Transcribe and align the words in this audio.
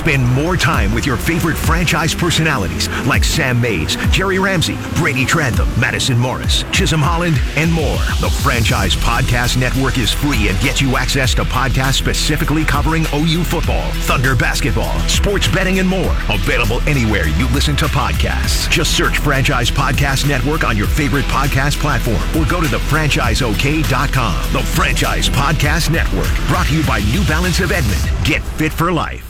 Spend 0.00 0.26
more 0.28 0.56
time 0.56 0.94
with 0.94 1.04
your 1.04 1.18
favorite 1.18 1.58
franchise 1.58 2.14
personalities 2.14 2.88
like 3.04 3.22
Sam 3.22 3.60
Mays, 3.60 3.96
Jerry 4.10 4.38
Ramsey, 4.38 4.78
Brady 4.96 5.26
Trantham, 5.26 5.68
Madison 5.78 6.16
Morris, 6.16 6.64
Chisholm 6.72 7.02
Holland, 7.02 7.38
and 7.54 7.70
more. 7.70 7.98
The 8.18 8.30
Franchise 8.42 8.96
Podcast 8.96 9.58
Network 9.58 9.98
is 9.98 10.10
free 10.10 10.48
and 10.48 10.58
gets 10.60 10.80
you 10.80 10.96
access 10.96 11.34
to 11.34 11.42
podcasts 11.42 11.96
specifically 11.98 12.64
covering 12.64 13.04
OU 13.12 13.44
football, 13.44 13.92
Thunder 14.08 14.34
basketball, 14.34 14.98
sports 15.00 15.46
betting, 15.48 15.80
and 15.80 15.88
more. 15.88 16.16
Available 16.30 16.80
anywhere 16.88 17.28
you 17.28 17.46
listen 17.48 17.76
to 17.76 17.84
podcasts. 17.84 18.70
Just 18.70 18.96
search 18.96 19.18
Franchise 19.18 19.70
Podcast 19.70 20.26
Network 20.26 20.64
on 20.64 20.78
your 20.78 20.86
favorite 20.86 21.26
podcast 21.26 21.78
platform 21.78 22.22
or 22.40 22.48
go 22.48 22.62
to 22.62 22.68
thefranchiseok.com. 22.68 24.52
The 24.54 24.62
Franchise 24.62 25.28
Podcast 25.28 25.90
Network, 25.90 26.34
brought 26.48 26.68
to 26.68 26.74
you 26.74 26.86
by 26.86 27.00
New 27.12 27.22
Balance 27.26 27.60
of 27.60 27.70
Edmond. 27.70 28.00
Get 28.24 28.42
fit 28.56 28.72
for 28.72 28.90
life. 28.90 29.29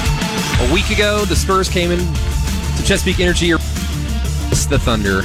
A 0.59 0.73
week 0.73 0.89
ago, 0.89 1.25
the 1.25 1.35
Spurs 1.35 1.69
came 1.69 1.91
in 1.91 1.99
to 1.99 2.83
Chesapeake 2.83 3.19
Energy, 3.19 3.53
or 3.53 3.57
the 3.57 4.79
Thunder, 4.79 5.21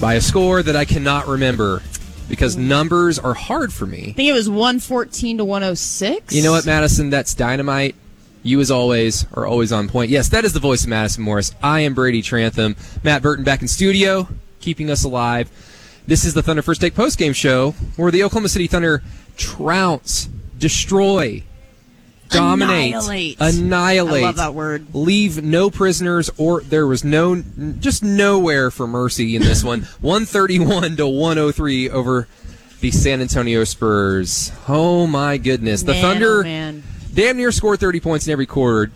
by 0.00 0.14
a 0.14 0.20
score 0.20 0.62
that 0.62 0.76
I 0.76 0.84
cannot 0.84 1.26
remember 1.26 1.82
because 2.28 2.56
numbers 2.56 3.18
are 3.18 3.34
hard 3.34 3.72
for 3.72 3.86
me. 3.86 4.10
I 4.10 4.12
think 4.12 4.28
it 4.28 4.32
was 4.32 4.48
114 4.48 5.38
to 5.38 5.44
106. 5.44 6.34
You 6.34 6.42
know 6.42 6.52
what, 6.52 6.66
Madison? 6.66 7.10
That's 7.10 7.34
dynamite. 7.34 7.94
You, 8.42 8.60
as 8.60 8.70
always, 8.70 9.26
are 9.34 9.46
always 9.46 9.72
on 9.72 9.88
point. 9.88 10.10
Yes, 10.10 10.28
that 10.30 10.44
is 10.44 10.52
the 10.52 10.60
voice 10.60 10.84
of 10.84 10.90
Madison 10.90 11.24
Morris. 11.24 11.54
I 11.62 11.80
am 11.80 11.94
Brady 11.94 12.22
Trantham. 12.22 12.76
Matt 13.02 13.22
Burton 13.22 13.44
back 13.44 13.62
in 13.62 13.68
studio, 13.68 14.28
keeping 14.60 14.90
us 14.90 15.04
alive. 15.04 15.50
This 16.06 16.24
is 16.24 16.34
the 16.34 16.42
Thunder 16.42 16.62
First 16.62 16.80
Take 16.80 16.94
Post 16.94 17.18
Game 17.18 17.32
Show, 17.32 17.72
where 17.96 18.10
the 18.10 18.24
Oklahoma 18.24 18.48
City 18.48 18.66
Thunder 18.66 19.02
trounce, 19.36 20.28
destroy, 20.58 21.42
dominate, 22.30 22.94
Annihilate. 22.94 23.36
annihilate. 23.40 24.22
I 24.22 24.26
love 24.26 24.36
that 24.36 24.54
word. 24.54 24.94
Leave 24.94 25.42
no 25.42 25.70
prisoners, 25.70 26.30
or 26.36 26.62
there 26.62 26.86
was 26.86 27.04
no, 27.04 27.42
just 27.80 28.02
nowhere 28.02 28.70
for 28.70 28.86
mercy 28.86 29.36
in 29.36 29.42
this 29.42 29.62
one. 29.64 29.82
131 30.00 30.96
to 30.96 31.06
103 31.06 31.90
over 31.90 32.28
the 32.80 32.90
San 32.90 33.20
Antonio 33.20 33.64
Spurs. 33.64 34.52
Oh 34.68 35.06
my 35.06 35.36
goodness. 35.36 35.82
The 35.82 35.92
Man, 35.92 36.02
Thunder 36.02 36.44
oh, 36.46 36.82
damn 37.14 37.36
near 37.36 37.52
scored 37.52 37.80
30 37.80 38.00
points 38.00 38.26
in 38.26 38.32
every 38.32 38.46
quarter. 38.46 38.90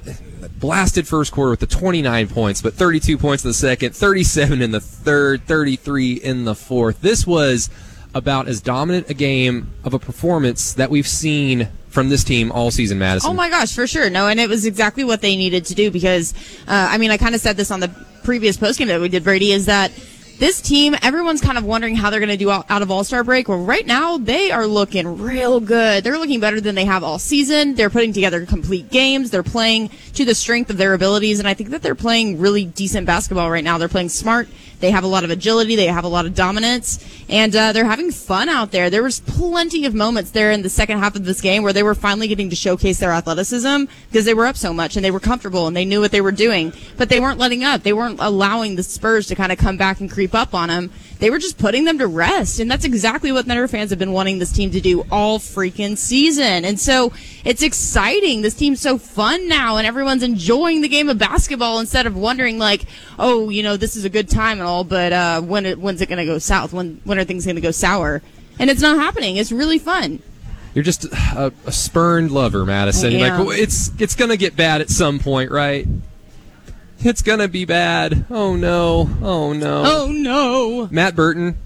Blasted 0.58 1.06
first 1.06 1.32
quarter 1.32 1.50
with 1.50 1.60
the 1.60 1.66
29 1.66 2.28
points, 2.28 2.62
but 2.62 2.74
32 2.74 3.18
points 3.18 3.44
in 3.44 3.50
the 3.50 3.54
second, 3.54 3.94
37 3.94 4.62
in 4.62 4.70
the 4.70 4.80
third, 4.80 5.42
33 5.46 6.14
in 6.14 6.44
the 6.44 6.54
fourth. 6.54 7.00
This 7.02 7.26
was 7.26 7.68
about 8.14 8.48
as 8.48 8.60
dominant 8.60 9.10
a 9.10 9.14
game 9.14 9.72
of 9.82 9.92
a 9.92 9.98
performance 9.98 10.72
that 10.74 10.88
we've 10.88 11.08
seen 11.08 11.68
from 11.94 12.08
this 12.08 12.24
team 12.24 12.50
all 12.50 12.72
season, 12.72 12.98
Madison. 12.98 13.30
Oh 13.30 13.32
my 13.32 13.48
gosh, 13.48 13.72
for 13.72 13.86
sure. 13.86 14.10
No, 14.10 14.26
and 14.26 14.40
it 14.40 14.48
was 14.48 14.66
exactly 14.66 15.04
what 15.04 15.20
they 15.20 15.36
needed 15.36 15.64
to 15.66 15.74
do 15.74 15.92
because, 15.92 16.34
uh, 16.66 16.88
I 16.90 16.98
mean, 16.98 17.12
I 17.12 17.16
kind 17.16 17.36
of 17.36 17.40
said 17.40 17.56
this 17.56 17.70
on 17.70 17.78
the 17.78 17.88
previous 18.24 18.56
postgame 18.56 18.88
that 18.88 19.00
we 19.00 19.08
did, 19.08 19.22
Brady, 19.22 19.52
is 19.52 19.66
that 19.66 19.92
this 20.38 20.60
team, 20.60 20.96
everyone's 21.00 21.40
kind 21.40 21.56
of 21.56 21.64
wondering 21.64 21.94
how 21.94 22.10
they're 22.10 22.18
going 22.18 22.30
to 22.30 22.36
do 22.36 22.50
out, 22.50 22.68
of 22.68 22.90
All 22.90 23.04
Star 23.04 23.22
break. 23.22 23.48
Well, 23.48 23.58
right 23.58 23.86
now 23.86 24.18
they 24.18 24.50
are 24.50 24.66
looking 24.66 25.18
real 25.18 25.60
good. 25.60 26.02
They're 26.02 26.18
looking 26.18 26.40
better 26.40 26.60
than 26.60 26.74
they 26.74 26.84
have 26.84 27.04
all 27.04 27.20
season. 27.20 27.76
They're 27.76 27.90
putting 27.90 28.12
together 28.12 28.44
complete 28.44 28.90
games. 28.90 29.30
They're 29.30 29.44
playing 29.44 29.90
to 30.14 30.24
the 30.24 30.34
strength 30.34 30.70
of 30.70 30.76
their 30.76 30.94
abilities, 30.94 31.38
and 31.38 31.46
I 31.46 31.54
think 31.54 31.70
that 31.70 31.82
they're 31.82 31.94
playing 31.94 32.40
really 32.40 32.64
decent 32.64 33.06
basketball 33.06 33.50
right 33.50 33.62
now. 33.62 33.78
They're 33.78 33.88
playing 33.88 34.08
smart. 34.08 34.48
They 34.80 34.90
have 34.90 35.04
a 35.04 35.08
lot 35.08 35.24
of 35.24 35.30
agility. 35.30 35.76
They 35.76 35.86
have 35.86 36.04
a 36.04 36.08
lot 36.08 36.26
of 36.26 36.34
dominance, 36.34 37.04
and 37.28 37.54
uh, 37.54 37.72
they're 37.72 37.84
having 37.84 38.10
fun 38.10 38.48
out 38.48 38.70
there. 38.70 38.90
There 38.90 39.02
was 39.02 39.20
plenty 39.20 39.84
of 39.86 39.94
moments 39.94 40.30
there 40.30 40.50
in 40.50 40.62
the 40.62 40.68
second 40.68 40.98
half 40.98 41.16
of 41.16 41.24
this 41.24 41.40
game 41.40 41.62
where 41.62 41.72
they 41.72 41.82
were 41.82 41.94
finally 41.94 42.28
getting 42.28 42.50
to 42.50 42.56
showcase 42.56 42.98
their 42.98 43.12
athleticism 43.12 43.84
because 44.08 44.24
they 44.24 44.34
were 44.34 44.46
up 44.46 44.56
so 44.56 44.72
much 44.72 44.96
and 44.96 45.04
they 45.04 45.10
were 45.10 45.20
comfortable 45.20 45.66
and 45.66 45.76
they 45.76 45.84
knew 45.84 46.00
what 46.00 46.10
they 46.10 46.20
were 46.20 46.32
doing. 46.32 46.72
But 46.96 47.08
they 47.08 47.20
weren't 47.20 47.38
letting 47.38 47.64
up. 47.64 47.82
They 47.82 47.92
weren't 47.92 48.20
allowing 48.20 48.76
the 48.76 48.82
Spurs 48.82 49.26
to 49.28 49.34
kind 49.34 49.52
of 49.52 49.58
come 49.58 49.76
back 49.76 50.00
and 50.00 50.10
creep 50.10 50.34
up 50.34 50.54
on 50.54 50.68
them. 50.68 50.90
They 51.18 51.30
were 51.30 51.38
just 51.38 51.58
putting 51.58 51.84
them 51.84 51.98
to 51.98 52.06
rest, 52.06 52.58
and 52.58 52.70
that's 52.70 52.84
exactly 52.84 53.32
what 53.32 53.46
Thunder 53.46 53.68
fans 53.68 53.90
have 53.90 53.98
been 53.98 54.12
wanting 54.12 54.38
this 54.38 54.52
team 54.52 54.70
to 54.72 54.80
do 54.80 55.06
all 55.10 55.38
freaking 55.38 55.96
season. 55.96 56.64
And 56.64 56.78
so 56.78 57.12
it's 57.44 57.62
exciting. 57.62 58.42
This 58.42 58.54
team's 58.54 58.80
so 58.80 58.98
fun 58.98 59.48
now, 59.48 59.76
and 59.76 59.86
everyone's 59.86 60.22
enjoying 60.22 60.82
the 60.82 60.88
game 60.88 61.08
of 61.08 61.16
basketball 61.16 61.78
instead 61.78 62.06
of 62.06 62.16
wondering 62.16 62.58
like, 62.58 62.84
oh, 63.18 63.48
you 63.48 63.62
know, 63.62 63.76
this 63.76 63.96
is 63.96 64.04
a 64.04 64.10
good 64.10 64.28
time 64.28 64.60
and 64.64 64.70
all, 64.70 64.82
but 64.84 65.12
uh, 65.12 65.40
when 65.42 65.66
it, 65.66 65.78
when's 65.78 66.00
it 66.00 66.08
going 66.08 66.18
to 66.18 66.24
go 66.24 66.38
south? 66.38 66.72
When 66.72 67.00
when 67.04 67.18
are 67.18 67.24
things 67.24 67.44
going 67.44 67.56
to 67.56 67.60
go 67.62 67.70
sour? 67.70 68.22
And 68.58 68.70
it's 68.70 68.80
not 68.80 68.96
happening. 68.96 69.36
It's 69.36 69.52
really 69.52 69.78
fun. 69.78 70.22
You're 70.74 70.84
just 70.84 71.04
a, 71.04 71.52
a 71.66 71.72
spurned 71.72 72.30
lover, 72.32 72.64
Madison. 72.64 73.14
I 73.14 73.18
Like 73.18 73.32
am. 73.32 73.46
well, 73.46 73.50
it's 73.56 73.90
it's 74.00 74.16
gonna 74.16 74.36
get 74.36 74.56
bad 74.56 74.80
at 74.80 74.90
some 74.90 75.18
point, 75.20 75.50
right? 75.52 75.86
It's 77.00 77.22
gonna 77.22 77.48
be 77.48 77.64
bad. 77.64 78.24
Oh 78.30 78.56
no! 78.56 79.08
Oh 79.22 79.52
no! 79.52 79.82
Oh 79.86 80.08
no! 80.10 80.88
Matt 80.90 81.14
Burton. 81.14 81.58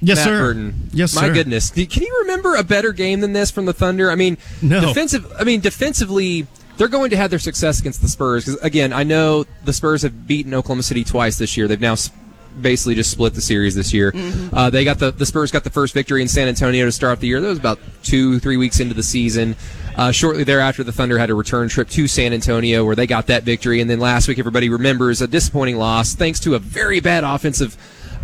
Yes, 0.00 0.16
Matt 0.18 0.24
sir. 0.24 0.40
Burton. 0.40 0.88
Yes, 0.92 1.14
My 1.14 1.26
sir. 1.28 1.34
goodness. 1.34 1.70
Can 1.70 2.02
you 2.02 2.16
remember 2.22 2.54
a 2.56 2.64
better 2.64 2.92
game 2.92 3.20
than 3.20 3.34
this 3.34 3.50
from 3.50 3.66
the 3.66 3.72
Thunder? 3.74 4.10
I 4.10 4.14
mean, 4.14 4.38
No. 4.62 4.80
defensive. 4.80 5.30
I 5.38 5.44
mean, 5.44 5.60
defensively, 5.60 6.46
they're 6.78 6.88
going 6.88 7.10
to 7.10 7.16
have 7.18 7.28
their 7.28 7.38
success 7.38 7.80
against 7.80 8.00
the 8.00 8.08
Spurs 8.08 8.46
because 8.46 8.60
again, 8.62 8.92
I 8.94 9.02
know 9.04 9.44
the 9.64 9.74
Spurs 9.74 10.00
have 10.02 10.26
beaten 10.26 10.54
Oklahoma 10.54 10.82
City 10.82 11.04
twice 11.04 11.36
this 11.36 11.54
year. 11.56 11.68
They've 11.68 11.78
now 11.80 11.92
s- 11.92 12.10
basically 12.60 12.94
just 12.94 13.10
split 13.10 13.34
the 13.34 13.40
series 13.40 13.74
this 13.74 13.92
year. 13.92 14.12
Uh, 14.52 14.70
they 14.70 14.84
got 14.84 14.98
the 14.98 15.10
the 15.10 15.26
Spurs 15.26 15.50
got 15.50 15.64
the 15.64 15.70
first 15.70 15.92
victory 15.94 16.22
in 16.22 16.28
San 16.28 16.48
Antonio 16.48 16.84
to 16.86 16.92
start 16.92 17.20
the 17.20 17.26
year. 17.26 17.40
That 17.40 17.48
was 17.48 17.58
about 17.58 17.78
two 18.02 18.38
three 18.38 18.56
weeks 18.56 18.80
into 18.80 18.94
the 18.94 19.02
season. 19.02 19.56
Uh, 19.96 20.12
shortly 20.12 20.44
thereafter, 20.44 20.82
the 20.84 20.92
Thunder 20.92 21.18
had 21.18 21.30
a 21.30 21.34
return 21.34 21.68
trip 21.68 21.88
to 21.90 22.06
San 22.08 22.32
Antonio 22.32 22.84
where 22.84 22.94
they 22.96 23.06
got 23.06 23.26
that 23.26 23.42
victory, 23.42 23.80
and 23.80 23.90
then 23.90 24.00
last 24.00 24.28
week, 24.28 24.38
everybody 24.38 24.68
remembers 24.68 25.20
a 25.20 25.26
disappointing 25.26 25.76
loss 25.76 26.14
thanks 26.14 26.40
to 26.40 26.54
a 26.54 26.58
very 26.58 27.00
bad 27.00 27.24
offensive. 27.24 27.76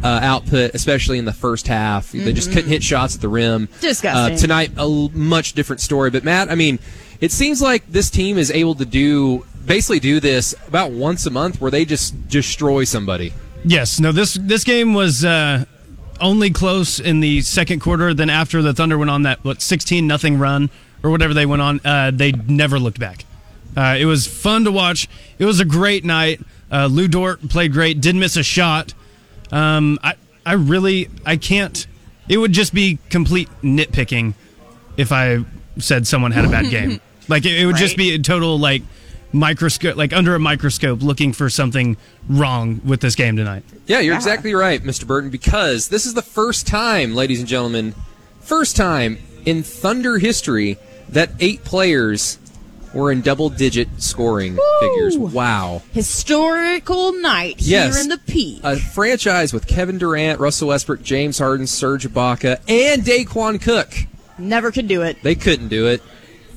Uh, 0.04 0.20
output, 0.22 0.74
especially 0.74 1.16
in 1.18 1.24
the 1.24 1.32
first 1.32 1.66
half, 1.68 2.12
they 2.12 2.34
just 2.34 2.52
couldn't 2.52 2.68
hit 2.68 2.82
shots 2.82 3.14
at 3.14 3.22
the 3.22 3.28
rim. 3.30 3.66
Disgusting. 3.80 4.34
Uh, 4.34 4.36
tonight, 4.36 4.70
a 4.76 4.80
l- 4.80 5.08
much 5.14 5.54
different 5.54 5.80
story. 5.80 6.10
But 6.10 6.22
Matt, 6.22 6.50
I 6.50 6.54
mean, 6.54 6.78
it 7.18 7.32
seems 7.32 7.62
like 7.62 7.82
this 7.90 8.10
team 8.10 8.36
is 8.36 8.50
able 8.50 8.74
to 8.74 8.84
do 8.84 9.46
basically 9.64 9.98
do 9.98 10.20
this 10.20 10.54
about 10.68 10.90
once 10.92 11.24
a 11.24 11.30
month, 11.30 11.62
where 11.62 11.70
they 11.70 11.86
just 11.86 12.28
destroy 12.28 12.84
somebody. 12.84 13.32
Yes. 13.64 13.98
No. 14.00 14.12
This 14.12 14.34
this 14.34 14.64
game 14.64 14.94
was 14.94 15.24
uh, 15.24 15.64
only 16.20 16.50
close 16.50 17.00
in 17.00 17.20
the 17.20 17.40
second 17.42 17.80
quarter. 17.80 18.14
Then 18.14 18.30
after 18.30 18.62
the 18.62 18.72
Thunder 18.72 18.98
went 18.98 19.10
on 19.10 19.22
that 19.22 19.44
what 19.44 19.62
sixteen 19.62 20.06
nothing 20.06 20.38
run 20.38 20.70
or 21.02 21.10
whatever 21.10 21.34
they 21.34 21.46
went 21.46 21.62
on, 21.62 21.80
uh, 21.84 22.10
they 22.12 22.32
never 22.32 22.78
looked 22.78 23.00
back. 23.00 23.24
Uh, 23.76 23.96
it 23.98 24.06
was 24.06 24.26
fun 24.26 24.64
to 24.64 24.72
watch. 24.72 25.08
It 25.38 25.44
was 25.44 25.60
a 25.60 25.64
great 25.64 26.04
night. 26.04 26.40
Uh, 26.72 26.86
Lu 26.86 27.08
Dort 27.08 27.46
played 27.48 27.72
great. 27.72 28.00
Didn't 28.00 28.20
miss 28.20 28.36
a 28.36 28.42
shot. 28.42 28.94
Um, 29.52 29.98
I 30.02 30.14
I 30.44 30.54
really 30.54 31.08
I 31.24 31.36
can't. 31.36 31.86
It 32.28 32.38
would 32.38 32.52
just 32.52 32.74
be 32.74 32.98
complete 33.10 33.48
nitpicking 33.62 34.34
if 34.96 35.12
I 35.12 35.44
said 35.78 36.06
someone 36.06 36.32
had 36.32 36.44
a 36.44 36.48
bad 36.48 36.70
game. 36.70 37.00
like 37.28 37.44
it, 37.44 37.60
it 37.60 37.66
would 37.66 37.76
just 37.76 37.96
be 37.96 38.14
a 38.14 38.18
total 38.18 38.58
like 38.58 38.82
microscope, 39.32 39.96
like 39.96 40.12
under 40.12 40.34
a 40.34 40.38
microscope, 40.38 41.02
looking 41.02 41.32
for 41.32 41.48
something 41.50 41.96
wrong 42.28 42.80
with 42.84 43.00
this 43.00 43.14
game 43.14 43.36
tonight. 43.36 43.64
Yeah, 43.86 44.00
you're 44.00 44.14
exactly 44.14 44.54
right, 44.54 44.82
Mr. 44.82 45.06
Burton, 45.06 45.30
because 45.30 45.88
this 45.88 46.06
is 46.06 46.14
the 46.14 46.22
first 46.22 46.66
time, 46.66 47.14
ladies 47.14 47.40
and 47.40 47.48
gentlemen, 47.48 47.94
first 48.40 48.76
time 48.76 49.18
in 49.44 49.62
Thunder 49.62 50.18
history 50.18 50.78
that 51.08 51.30
eight 51.40 51.62
players 51.64 52.38
were 52.94 53.12
in 53.12 53.20
double 53.20 53.50
digit 53.50 53.88
scoring 53.98 54.58
figures. 54.80 55.18
Wow. 55.18 55.82
Historical 55.92 57.12
night 57.12 57.56
Yes. 57.58 57.94
here 57.94 58.02
in 58.04 58.08
the 58.08 58.18
peak. 58.18 58.60
A 58.64 58.76
franchise 58.76 59.52
with 59.52 59.66
Kevin 59.66 59.98
Durant, 59.98 60.40
Russell 60.40 60.68
Westbrook, 60.68 61.02
James 61.02 61.38
Harden, 61.38 61.66
Serge 61.66 62.08
Ibaka, 62.08 62.58
and 62.68 63.02
Daequan 63.02 63.60
Cook. 63.60 63.92
Never 64.38 64.70
could 64.72 64.88
do 64.88 65.02
it. 65.02 65.18
They 65.22 65.34
couldn't 65.34 65.68
do 65.68 65.86
it. 65.88 66.02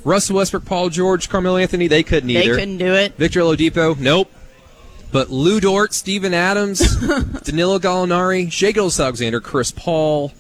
Russell 0.04 0.38
Westbrook, 0.38 0.66
Paul 0.66 0.90
George, 0.90 1.30
Carmelo 1.30 1.58
Anthony, 1.58 1.88
they 1.88 2.04
couldn't 2.04 2.30
either. 2.30 2.54
They 2.56 2.60
couldn't 2.60 2.78
do 2.78 2.94
it. 2.94 3.16
Victor 3.16 3.42
Oladipo, 3.42 3.98
nope. 4.00 4.32
But 5.12 5.30
Lu 5.30 5.60
Dort, 5.60 5.94
Steven 5.94 6.34
Adams, 6.34 6.80
Danilo 7.44 7.80
Gallinari, 7.80 8.52
Shai 8.52 8.72
Gilgeous 8.72 9.00
Alexander, 9.00 9.40
Chris 9.42 9.72
Paul, 9.72 10.32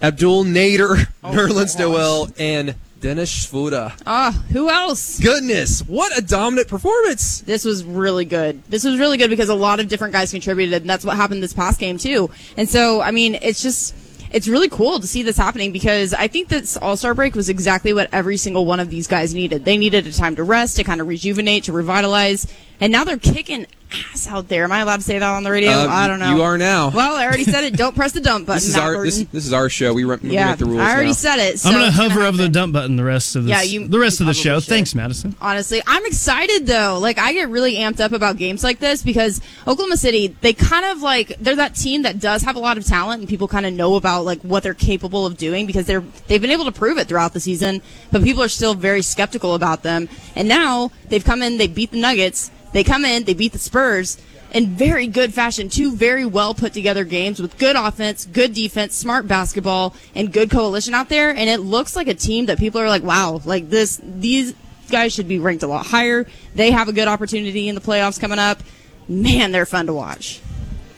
Abdel 0.00 0.44
Nader, 0.44 1.06
Oh, 1.22 1.30
Nerlens 1.32 1.78
Noel, 1.78 2.28
and 2.38 2.76
Dennis 3.00 3.28
Schroeder. 3.30 3.92
Ah, 4.06 4.32
who 4.52 4.70
else? 4.70 5.20
Goodness, 5.20 5.80
what 5.86 6.16
a 6.16 6.22
dominant 6.22 6.66
performance! 6.68 7.42
This 7.42 7.64
was 7.64 7.84
really 7.84 8.24
good. 8.24 8.62
This 8.64 8.84
was 8.84 8.98
really 8.98 9.18
good 9.18 9.28
because 9.30 9.50
a 9.50 9.54
lot 9.54 9.80
of 9.80 9.88
different 9.88 10.14
guys 10.14 10.30
contributed, 10.32 10.82
and 10.82 10.88
that's 10.90 11.04
what 11.04 11.16
happened 11.16 11.42
this 11.42 11.52
past 11.52 11.78
game 11.78 11.98
too. 11.98 12.30
And 12.56 12.68
so, 12.68 13.00
I 13.02 13.10
mean, 13.10 13.34
it's 13.36 13.62
just 13.62 13.94
it's 14.30 14.48
really 14.48 14.68
cool 14.68 15.00
to 15.00 15.06
see 15.06 15.22
this 15.22 15.36
happening 15.36 15.72
because 15.72 16.14
I 16.14 16.28
think 16.28 16.48
this 16.48 16.76
All 16.76 16.96
Star 16.96 17.14
break 17.14 17.34
was 17.34 17.48
exactly 17.48 17.92
what 17.92 18.08
every 18.12 18.36
single 18.36 18.66
one 18.66 18.80
of 18.80 18.90
these 18.90 19.06
guys 19.06 19.34
needed. 19.34 19.64
They 19.64 19.76
needed 19.76 20.06
a 20.06 20.12
time 20.12 20.36
to 20.36 20.44
rest, 20.44 20.76
to 20.76 20.84
kind 20.84 21.00
of 21.00 21.08
rejuvenate, 21.08 21.64
to 21.64 21.72
revitalize, 21.72 22.46
and 22.80 22.92
now 22.92 23.04
they're 23.04 23.18
kicking 23.18 23.66
ass 24.12 24.26
out 24.26 24.48
there. 24.48 24.64
Am 24.64 24.72
I 24.72 24.80
allowed 24.80 24.96
to 24.96 25.02
say 25.02 25.18
that 25.18 25.22
on 25.28 25.42
the 25.44 25.50
radio? 25.50 25.70
Uh, 25.70 25.86
I 25.88 26.06
don't 26.08 26.18
know. 26.18 26.34
You 26.36 26.42
are 26.42 26.58
now. 26.58 26.90
Well, 26.90 27.16
I 27.16 27.24
already 27.24 27.44
said 27.44 27.64
it. 27.64 27.76
Don't 27.76 27.94
press 27.94 28.12
the 28.12 28.20
dump 28.20 28.46
button. 28.46 28.56
this 28.56 28.68
is 28.68 28.76
Matt 28.76 28.84
our 28.84 29.04
this, 29.04 29.24
this 29.32 29.46
is 29.46 29.52
our 29.52 29.68
show. 29.68 29.92
We, 29.94 30.04
run, 30.04 30.20
we 30.22 30.30
yeah, 30.30 30.50
make 30.50 30.58
the 30.58 30.66
rules. 30.66 30.80
I 30.80 30.92
already 30.92 31.08
now. 31.08 31.12
said 31.12 31.38
it. 31.38 31.58
so 31.58 31.68
I'm 31.70 31.74
going 31.76 31.86
to 31.86 31.92
hover 31.92 32.14
gonna 32.16 32.26
over 32.28 32.36
the 32.36 32.48
dump 32.48 32.72
button 32.72 32.96
the 32.96 33.04
rest 33.04 33.36
of 33.36 33.44
this, 33.44 33.50
Yeah, 33.50 33.62
you- 33.62 33.88
the 33.88 33.98
rest 33.98 34.20
you 34.20 34.24
of 34.24 34.26
the 34.28 34.34
show. 34.34 34.60
should. 34.60 34.68
Thanks, 34.68 34.94
Madison. 34.94 35.34
Honestly, 35.40 35.80
I'm 35.86 36.04
excited 36.06 36.66
though. 36.66 36.98
Like 37.00 37.18
I 37.18 37.32
get 37.32 37.48
really 37.48 37.76
amped 37.76 38.00
up 38.00 38.12
about 38.12 38.36
games 38.36 38.62
like 38.64 38.78
this 38.78 39.02
because 39.02 39.40
Oklahoma 39.66 39.96
City, 39.96 40.28
they 40.40 40.52
kind 40.52 40.84
of 40.86 41.02
like 41.02 41.36
they're 41.40 41.56
that 41.56 41.74
team 41.74 42.02
that 42.02 42.18
does 42.20 42.42
have 42.42 42.56
a 42.56 42.60
lot 42.60 42.76
of 42.78 42.84
talent 42.84 43.20
and 43.20 43.28
people 43.28 43.48
kind 43.48 43.66
of 43.66 43.72
know 43.72 43.94
about 43.96 44.24
like 44.24 44.40
what 44.42 44.62
they're 44.62 44.74
capable 44.74 45.24
of 45.26 45.36
doing 45.36 45.66
because 45.66 45.86
they're 45.86 46.04
they've 46.26 46.40
been 46.42 46.50
able 46.50 46.64
to 46.64 46.72
prove 46.72 46.98
it 46.98 47.08
throughout 47.08 47.32
the 47.32 47.40
season, 47.40 47.80
but 48.12 48.22
people 48.22 48.42
are 48.42 48.48
still 48.48 48.74
very 48.74 49.02
skeptical 49.02 49.54
about 49.54 49.82
them. 49.82 50.08
And 50.36 50.48
now 50.48 50.90
they've 51.08 51.24
come 51.24 51.42
in, 51.42 51.56
they 51.58 51.66
beat 51.68 51.90
the 51.90 52.00
Nuggets, 52.00 52.50
they 52.72 52.84
come 52.84 53.04
in, 53.04 53.24
they 53.24 53.34
beat 53.34 53.52
the 53.52 53.58
Spurs 53.58 54.18
in 54.52 54.68
very 54.68 55.06
good 55.06 55.34
fashion. 55.34 55.68
Two 55.68 55.94
very 55.94 56.24
well 56.24 56.54
put 56.54 56.72
together 56.72 57.04
games 57.04 57.40
with 57.40 57.58
good 57.58 57.76
offense, 57.76 58.24
good 58.26 58.54
defense, 58.54 58.94
smart 58.94 59.28
basketball, 59.28 59.94
and 60.14 60.32
good 60.32 60.50
coalition 60.50 60.94
out 60.94 61.08
there. 61.08 61.30
And 61.30 61.48
it 61.48 61.58
looks 61.60 61.96
like 61.96 62.08
a 62.08 62.14
team 62.14 62.46
that 62.46 62.58
people 62.58 62.80
are 62.80 62.88
like, 62.88 63.02
wow, 63.02 63.40
like 63.44 63.68
this, 63.70 64.00
these 64.02 64.54
guys 64.90 65.12
should 65.12 65.28
be 65.28 65.38
ranked 65.38 65.62
a 65.62 65.66
lot 65.66 65.86
higher. 65.86 66.26
They 66.54 66.70
have 66.70 66.88
a 66.88 66.92
good 66.92 67.08
opportunity 67.08 67.68
in 67.68 67.74
the 67.74 67.80
playoffs 67.80 68.20
coming 68.20 68.38
up. 68.38 68.62
Man, 69.08 69.52
they're 69.52 69.66
fun 69.66 69.86
to 69.86 69.92
watch. 69.92 70.40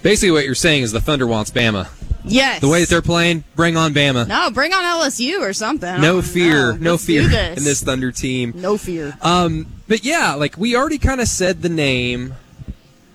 Basically, 0.02 0.30
what 0.30 0.44
you're 0.44 0.54
saying 0.54 0.82
is 0.82 0.92
the 0.92 1.00
Thunder 1.00 1.26
wants 1.26 1.50
Bama. 1.50 1.88
Yes. 2.24 2.60
The 2.60 2.68
way 2.68 2.80
that 2.80 2.88
they're 2.88 3.02
playing, 3.02 3.44
bring 3.56 3.76
on 3.76 3.94
Bama. 3.94 4.26
no, 4.26 4.50
bring 4.50 4.72
on 4.72 4.82
LSU 5.00 5.40
or 5.40 5.52
something. 5.52 6.00
No 6.00 6.20
fear, 6.22 6.72
know. 6.72 6.78
no 6.78 6.90
Let's 6.92 7.06
fear 7.06 7.22
do 7.22 7.28
this. 7.28 7.58
in 7.58 7.64
this 7.64 7.82
Thunder 7.82 8.12
team. 8.12 8.52
No 8.56 8.76
fear. 8.76 9.16
Um, 9.22 9.66
but 9.88 10.04
yeah, 10.04 10.34
like 10.34 10.56
we 10.56 10.76
already 10.76 10.98
kind 10.98 11.20
of 11.20 11.28
said 11.28 11.62
the 11.62 11.68
name. 11.68 12.34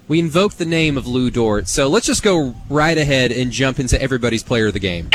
We 0.08 0.20
invoked 0.20 0.60
the 0.60 0.66
name 0.66 0.98
of 0.98 1.08
Lu 1.08 1.32
Dort, 1.32 1.68
so 1.68 1.88
let's 1.88 2.06
just 2.06 2.22
go 2.22 2.54
right 2.70 2.96
ahead 2.98 3.32
and 3.32 3.52
jump 3.52 3.80
into 3.80 4.00
everybody's 4.00 4.44
player 4.44 4.68
of 4.68 4.74
the 4.74 4.80
game. 4.80 5.10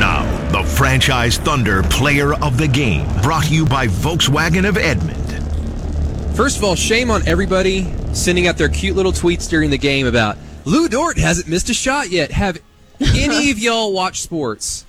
Now, 0.00 0.24
the 0.50 0.62
Franchise 0.64 1.38
Thunder 1.38 1.82
Player 1.84 2.34
of 2.34 2.58
the 2.58 2.66
Game, 2.68 3.06
brought 3.22 3.44
to 3.44 3.54
you 3.54 3.64
by 3.64 3.86
Volkswagen 3.86 4.68
of 4.68 4.76
Edmond. 4.76 5.16
First 6.36 6.58
of 6.58 6.64
all, 6.64 6.74
shame 6.76 7.10
on 7.10 7.26
everybody 7.28 7.92
sending 8.12 8.46
out 8.46 8.56
their 8.56 8.68
cute 8.68 8.96
little 8.96 9.12
tweets 9.12 9.48
during 9.48 9.70
the 9.70 9.78
game 9.78 10.06
about 10.06 10.36
Lu 10.64 10.88
Dort 10.88 11.18
hasn't 11.18 11.48
missed 11.48 11.68
a 11.70 11.74
shot 11.74 12.10
yet. 12.10 12.30
Have 12.32 12.58
any 13.00 13.50
of 13.50 13.58
y'all 13.58 13.92
watch 13.92 14.22
sports? 14.22 14.84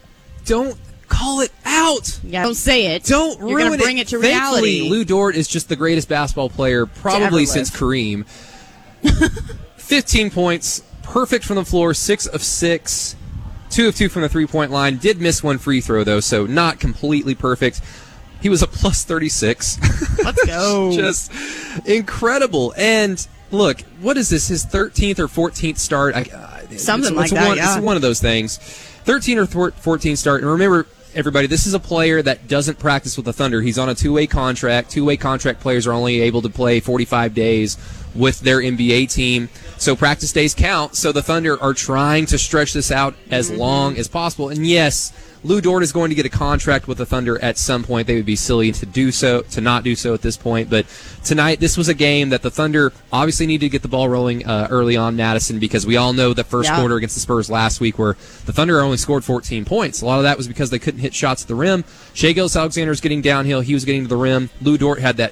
Don't 0.45 0.77
call 1.07 1.41
it 1.41 1.51
out. 1.65 2.19
yeah, 2.23 2.43
don't 2.43 2.55
say 2.55 2.95
it. 2.95 3.03
Don't 3.03 3.39
You're 3.39 3.57
ruin 3.57 3.79
bring 3.79 3.97
it, 3.97 4.07
to 4.09 4.19
Thankfully, 4.19 4.81
reality. 4.81 4.89
Lu 4.89 5.03
Dort 5.03 5.35
is 5.35 5.47
just 5.47 5.69
the 5.69 5.75
greatest 5.75 6.07
basketball 6.07 6.49
player 6.49 6.85
probably 6.85 7.45
since. 7.45 7.69
Kareem. 7.69 8.25
15 9.77 10.29
points, 10.29 10.83
perfect 11.01 11.43
from 11.43 11.55
the 11.55 11.65
floor, 11.65 11.93
6 11.93 12.27
of 12.27 12.43
6, 12.43 13.15
2 13.71 13.87
of 13.87 13.95
2 13.95 14.09
from 14.09 14.21
the 14.21 14.29
three 14.29 14.45
point 14.45 14.71
line. 14.71 14.97
Did 14.97 15.19
miss 15.19 15.43
one 15.43 15.57
free 15.57 15.81
throw, 15.81 16.03
though, 16.03 16.19
so 16.19 16.45
not 16.45 16.79
completely 16.79 17.35
perfect. 17.35 17.81
He 18.41 18.49
was 18.49 18.61
a 18.61 18.67
plus 18.67 19.03
36. 19.03 19.79
Let's 20.23 20.45
go. 20.45 20.91
just 20.95 21.31
incredible. 21.85 22.73
And 22.77 23.25
look, 23.51 23.81
what 23.99 24.17
is 24.17 24.29
this? 24.29 24.47
His 24.47 24.65
13th 24.65 25.19
or 25.19 25.27
14th 25.27 25.77
start? 25.77 26.15
I, 26.15 26.58
Something 26.77 27.09
it's, 27.09 27.17
like 27.17 27.25
it's 27.25 27.33
that, 27.33 27.47
One, 27.47 27.57
yeah. 27.57 27.75
It's 27.75 27.83
one 27.83 27.95
of 27.95 28.01
those 28.01 28.19
things. 28.19 28.57
13 28.57 29.39
or 29.39 29.45
14 29.45 30.15
start. 30.15 30.41
And 30.41 30.51
remember, 30.51 30.87
everybody, 31.15 31.47
this 31.47 31.65
is 31.65 31.73
a 31.73 31.79
player 31.79 32.21
that 32.21 32.47
doesn't 32.47 32.79
practice 32.79 33.17
with 33.17 33.25
the 33.25 33.33
Thunder. 33.33 33.61
He's 33.61 33.77
on 33.77 33.89
a 33.89 33.95
two 33.95 34.13
way 34.13 34.27
contract. 34.27 34.91
Two 34.91 35.05
way 35.05 35.17
contract 35.17 35.59
players 35.59 35.87
are 35.87 35.93
only 35.93 36.21
able 36.21 36.41
to 36.41 36.49
play 36.49 36.79
45 36.79 37.33
days 37.33 37.77
with 38.15 38.39
their 38.41 38.59
NBA 38.59 39.11
team. 39.13 39.49
So 39.77 39.95
practice 39.95 40.31
days 40.33 40.53
count. 40.53 40.95
So 40.95 41.11
the 41.11 41.21
Thunder 41.21 41.61
are 41.61 41.73
trying 41.73 42.25
to 42.27 42.37
stretch 42.37 42.73
this 42.73 42.91
out 42.91 43.15
as 43.31 43.49
Mm-hmm. 43.49 43.59
long 43.59 43.97
as 43.97 44.07
possible. 44.07 44.49
And 44.49 44.65
yes, 44.67 45.13
Lu 45.41 45.61
Dort 45.61 45.83
is 45.83 45.93
going 45.93 46.09
to 46.09 46.15
get 46.15 46.25
a 46.25 46.29
contract 46.29 46.85
with 46.85 46.97
the 46.97 47.05
Thunder 47.05 47.41
at 47.41 47.57
some 47.57 47.83
point. 47.83 48.07
They 48.07 48.15
would 48.15 48.25
be 48.25 48.35
silly 48.35 48.73
to 48.73 48.85
do 48.85 49.09
so, 49.09 49.41
to 49.43 49.61
not 49.61 49.85
do 49.85 49.95
so 49.95 50.13
at 50.13 50.21
this 50.21 50.35
point. 50.35 50.69
But 50.69 50.85
tonight, 51.23 51.61
this 51.61 51.77
was 51.77 51.87
a 51.87 51.93
game 51.93 52.29
that 52.29 52.41
the 52.41 52.51
Thunder 52.51 52.91
obviously 53.13 53.47
needed 53.47 53.67
to 53.67 53.69
get 53.69 53.81
the 53.81 53.87
ball 53.87 54.09
rolling 54.09 54.45
uh, 54.45 54.67
early 54.69 54.97
on 54.97 55.15
Madison 55.15 55.57
because 55.57 55.85
we 55.85 55.95
all 55.95 56.11
know 56.11 56.33
the 56.33 56.43
first 56.43 56.67
Yeah. 56.69 56.77
quarter 56.79 56.97
against 56.97 57.15
the 57.15 57.21
Spurs 57.21 57.49
last 57.49 57.79
week 57.79 57.97
where 57.97 58.15
the 58.45 58.51
Thunder 58.51 58.81
only 58.81 58.97
scored 58.97 59.23
14 59.23 59.63
points. 59.63 60.01
A 60.01 60.05
lot 60.05 60.17
of 60.17 60.23
that 60.23 60.35
was 60.35 60.47
because 60.49 60.71
they 60.71 60.79
couldn't 60.79 60.99
hit 60.99 61.13
shots 61.13 61.43
at 61.43 61.47
the 61.47 61.55
rim. 61.55 61.85
Shai 62.13 62.33
Gilgeous 62.33 62.57
Alexander 62.57 62.89
was 62.89 62.99
getting 62.99 63.21
downhill. 63.21 63.61
He 63.61 63.73
was 63.73 63.85
getting 63.85 64.01
to 64.03 64.09
the 64.09 64.17
rim. 64.17 64.49
Lu 64.61 64.77
Dort 64.77 64.99
had 64.99 65.15
that 65.17 65.31